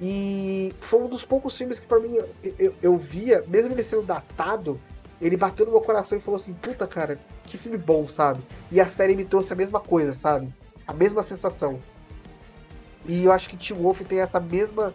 E 0.00 0.74
foi 0.80 1.00
um 1.00 1.08
dos 1.08 1.24
poucos 1.24 1.56
filmes 1.56 1.78
que, 1.78 1.86
para 1.86 2.00
mim, 2.00 2.16
eu, 2.16 2.54
eu, 2.58 2.74
eu, 2.82 2.96
via, 2.98 3.42
mesmo 3.46 3.72
ele 3.72 3.82
sendo 3.82 4.02
datado, 4.02 4.78
ele 5.20 5.36
bateu 5.36 5.64
no 5.64 5.72
meu 5.72 5.80
coração 5.80 6.18
e 6.18 6.20
falou 6.20 6.36
assim: 6.36 6.52
Puta, 6.52 6.86
cara, 6.86 7.18
que 7.44 7.56
filme 7.56 7.78
bom, 7.78 8.06
sabe? 8.08 8.42
E 8.70 8.80
a 8.80 8.86
série 8.86 9.16
me 9.16 9.24
trouxe 9.24 9.52
a 9.52 9.56
mesma 9.56 9.80
coisa, 9.80 10.12
sabe? 10.12 10.52
A 10.86 10.92
mesma 10.92 11.22
sensação. 11.22 11.80
E 13.08 13.24
eu 13.24 13.32
acho 13.32 13.48
que 13.48 13.56
Tim 13.56 13.74
Wolf 13.74 14.00
tem 14.02 14.20
essa 14.20 14.40
mesma 14.40 14.94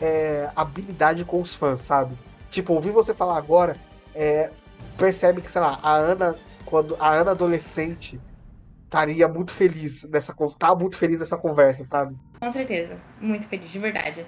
é, 0.00 0.50
habilidade 0.54 1.24
com 1.24 1.40
os 1.40 1.54
fãs, 1.54 1.80
sabe? 1.80 2.16
Tipo, 2.50 2.74
ouvir 2.74 2.90
você 2.90 3.14
falar 3.14 3.36
agora, 3.36 3.76
é, 4.14 4.50
percebe 4.96 5.40
que, 5.40 5.50
sei 5.50 5.60
lá, 5.60 5.78
a 5.82 5.94
Ana, 5.94 6.36
quando 6.64 6.96
a 6.98 7.12
Ana 7.12 7.32
adolescente 7.32 8.20
estaria 8.84 9.28
muito 9.28 9.52
feliz 9.52 10.04
nessa 10.04 10.34
tá 10.58 10.74
muito 10.74 10.96
feliz 10.96 11.20
nessa 11.20 11.36
conversa, 11.36 11.84
sabe? 11.84 12.16
Com 12.40 12.50
certeza, 12.50 12.96
muito 13.20 13.46
feliz, 13.46 13.70
de 13.70 13.78
verdade. 13.78 14.26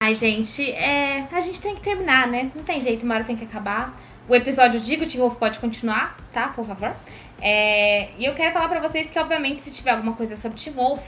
Ai, 0.00 0.14
gente, 0.14 0.70
é, 0.70 1.26
a 1.30 1.40
gente 1.40 1.60
tem 1.60 1.74
que 1.74 1.80
terminar, 1.82 2.28
né? 2.28 2.52
Não 2.54 2.62
tem 2.62 2.80
jeito, 2.80 3.04
uma 3.04 3.16
hora 3.16 3.24
tem 3.24 3.36
que 3.36 3.44
acabar. 3.44 3.98
O 4.28 4.34
episódio 4.34 4.78
Digo 4.78 5.04
Tim 5.04 5.18
Wolf 5.18 5.36
pode 5.36 5.58
continuar, 5.58 6.16
tá? 6.32 6.48
Por 6.48 6.64
favor. 6.64 6.94
É, 7.40 8.10
e 8.18 8.24
eu 8.24 8.34
quero 8.34 8.52
falar 8.52 8.68
para 8.68 8.80
vocês 8.80 9.10
que, 9.10 9.18
obviamente, 9.18 9.60
se 9.60 9.72
tiver 9.72 9.90
alguma 9.90 10.12
coisa 10.12 10.36
sobre 10.36 10.58
Tim 10.58 10.70
Wolf, 10.70 11.00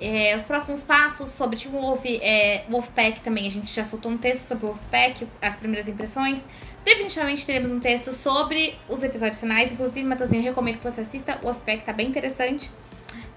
é, 0.00 0.34
os 0.34 0.42
próximos 0.42 0.82
passos 0.82 1.28
sobre 1.30 1.56
Team 1.56 1.72
Wolf, 1.72 2.04
é, 2.04 2.64
Wolfpack 2.68 3.20
também, 3.20 3.46
a 3.46 3.50
gente 3.50 3.72
já 3.72 3.84
soltou 3.84 4.10
um 4.10 4.18
texto 4.18 4.42
sobre 4.42 4.66
o 4.66 4.68
Wolfpack, 4.68 5.26
as 5.40 5.56
primeiras 5.56 5.88
impressões. 5.88 6.44
Definitivamente 6.84 7.46
teremos 7.46 7.70
um 7.70 7.80
texto 7.80 8.12
sobre 8.12 8.76
os 8.88 9.02
episódios 9.02 9.38
finais. 9.38 9.72
Inclusive, 9.72 10.06
Matheusinho, 10.06 10.42
recomendo 10.42 10.78
que 10.78 10.84
você 10.84 11.00
assista. 11.00 11.38
O 11.42 11.46
Wolfpack 11.46 11.84
tá 11.84 11.92
bem 11.92 12.08
interessante. 12.08 12.70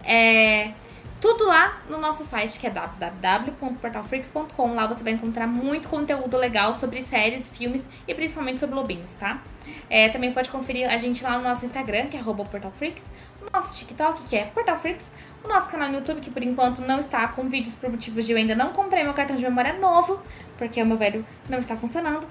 É, 0.04 0.72
tudo 1.20 1.48
lá 1.48 1.82
no 1.90 1.98
nosso 1.98 2.24
site, 2.24 2.60
que 2.60 2.68
é 2.68 2.70
www.portalfreaks.com. 2.70 4.76
Lá 4.76 4.86
você 4.86 5.04
vai 5.04 5.14
encontrar 5.14 5.48
muito 5.48 5.90
conteúdo 5.90 6.38
legal 6.38 6.74
sobre 6.74 7.02
séries, 7.02 7.50
filmes 7.50 7.90
e 8.08 8.14
principalmente 8.14 8.60
sobre 8.60 8.76
lobinhos, 8.76 9.16
tá? 9.16 9.42
É, 9.90 10.10
também 10.10 10.32
pode 10.32 10.50
conferir 10.50 10.88
a 10.88 10.98
gente 10.98 11.24
lá 11.24 11.38
no 11.38 11.44
nosso 11.44 11.66
Instagram, 11.66 12.08
que 12.08 12.18
é 12.18 12.22
portalfreaks, 12.22 13.04
o 13.42 13.50
nosso 13.52 13.76
TikTok, 13.78 14.28
que 14.28 14.36
é 14.36 14.46
portalfreaks, 14.46 15.08
o 15.48 15.54
nosso 15.54 15.70
canal 15.70 15.90
no 15.90 15.96
YouTube, 15.96 16.22
que 16.22 16.30
por 16.30 16.44
enquanto 16.44 16.80
não 16.80 17.00
está 17.00 17.28
com 17.30 17.48
vídeos 17.48 17.74
por 17.76 17.90
motivos 17.90 18.26
de 18.26 18.34
eu 18.34 18.38
ainda 18.38 18.54
não 18.54 18.72
comprei 18.74 19.04
meu 19.04 19.14
cartão 19.14 19.36
de 19.36 19.44
memória 19.44 19.74
novo, 19.74 20.22
porque 20.58 20.82
o 20.82 20.86
meu 20.86 20.98
velho 20.98 21.26
não 21.50 21.58
está 21.58 21.76
funcionando. 21.76 22.28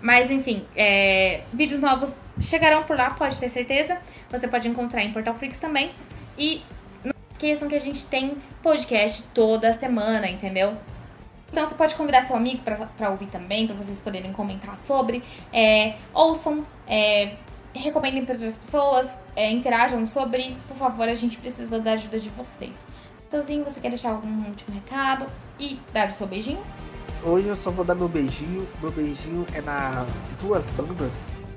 Mas 0.00 0.30
enfim, 0.30 0.64
é, 0.74 1.42
vídeos 1.52 1.80
novos 1.80 2.10
chegarão 2.40 2.84
por 2.84 2.96
lá, 2.96 3.10
pode 3.10 3.38
ter 3.38 3.48
certeza. 3.48 3.98
Você 4.30 4.48
pode 4.48 4.66
encontrar 4.68 5.02
em 5.02 5.12
Portal 5.12 5.34
Freaks 5.34 5.58
também. 5.58 5.92
E 6.38 6.62
não 7.04 7.12
esqueçam 7.32 7.68
que 7.68 7.74
a 7.74 7.80
gente 7.80 8.06
tem 8.06 8.36
podcast 8.62 9.24
toda 9.34 9.72
semana, 9.72 10.26
entendeu? 10.28 10.76
Então 11.52 11.66
você 11.66 11.74
pode 11.74 11.94
convidar 11.96 12.26
seu 12.26 12.36
amigo 12.36 12.62
para 12.62 13.10
ouvir 13.10 13.26
também, 13.26 13.66
para 13.66 13.76
vocês 13.76 14.00
poderem 14.00 14.32
comentar 14.32 14.78
sobre. 14.78 15.22
É, 15.52 15.96
ouçam, 16.14 16.64
é, 16.86 17.34
recomendem 17.78 18.24
para 18.24 18.34
outras 18.34 18.56
pessoas, 18.56 19.18
é, 19.36 19.50
interajam 19.50 20.06
sobre. 20.06 20.56
Por 20.68 20.76
favor, 20.76 21.08
a 21.08 21.14
gente 21.14 21.38
precisa 21.38 21.78
da 21.78 21.92
ajuda 21.92 22.18
de 22.18 22.28
vocês. 22.30 22.86
Então, 23.28 23.40
você 23.40 23.80
quer 23.80 23.90
deixar 23.90 24.10
algum 24.10 24.48
último 24.48 24.74
recado 24.74 25.26
e 25.58 25.78
dar 25.92 26.08
o 26.08 26.12
seu 26.12 26.26
beijinho? 26.26 26.60
Hoje 27.22 27.46
eu 27.46 27.56
só 27.56 27.70
vou 27.70 27.84
dar 27.84 27.94
meu 27.94 28.08
beijinho. 28.08 28.66
Meu 28.80 28.90
beijinho 28.90 29.46
é 29.54 29.60
na 29.60 30.04
duas 30.40 30.66
bandas. 30.68 31.12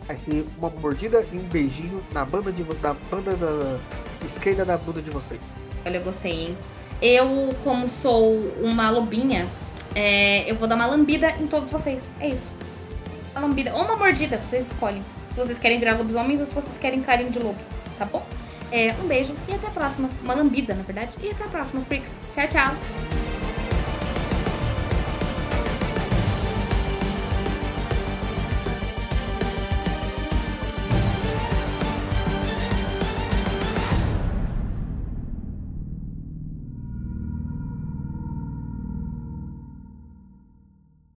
Vai 0.06 0.18
ser 0.18 0.46
uma 0.58 0.70
mordida 0.70 1.26
e 1.32 1.38
um 1.38 1.48
beijinho 1.48 2.04
na 2.14 2.26
banda 2.26 2.52
de 2.52 2.64
da 2.64 2.94
banda 2.94 3.36
da 3.36 3.80
esquerda 4.26 4.66
da 4.66 4.78
bunda 4.78 5.02
de 5.02 5.10
vocês. 5.10 5.42
Olha, 5.86 5.98
eu 5.98 6.04
gostei, 6.04 6.48
hein? 6.48 6.58
Eu, 7.02 7.50
como 7.64 7.90
sou 7.90 8.40
uma 8.62 8.90
lobinha, 8.90 9.48
é, 9.96 10.50
eu 10.50 10.56
vou 10.56 10.68
dar 10.68 10.76
uma 10.76 10.86
lambida 10.86 11.32
em 11.32 11.48
todos 11.48 11.70
vocês. 11.70 12.04
É 12.20 12.30
isso. 12.30 12.52
Uma 13.32 13.48
lambida 13.48 13.74
ou 13.74 13.84
uma 13.84 13.96
mordida, 13.96 14.38
vocês 14.38 14.68
escolhem. 14.68 15.02
Se 15.34 15.40
vocês 15.40 15.58
querem 15.58 15.80
virar 15.80 15.98
lobisomens 15.98 16.40
ou 16.40 16.46
se 16.46 16.54
vocês 16.54 16.78
querem 16.78 17.02
carinho 17.02 17.32
de 17.32 17.40
lobo, 17.40 17.60
tá 17.98 18.06
bom? 18.06 18.26
É, 18.72 18.94
um 19.04 19.08
beijo 19.08 19.36
e 19.48 19.54
até 19.54 19.68
a 19.68 19.72
próxima. 19.72 20.10
Uma 20.24 20.34
lambida, 20.34 20.74
na 20.74 20.84
verdade. 20.84 21.12
E 21.22 21.30
até 21.30 21.44
a 21.44 21.48
próxima, 21.48 21.82
Freaks. 21.86 22.12
Tchau, 22.34 22.48
tchau. 22.48 23.23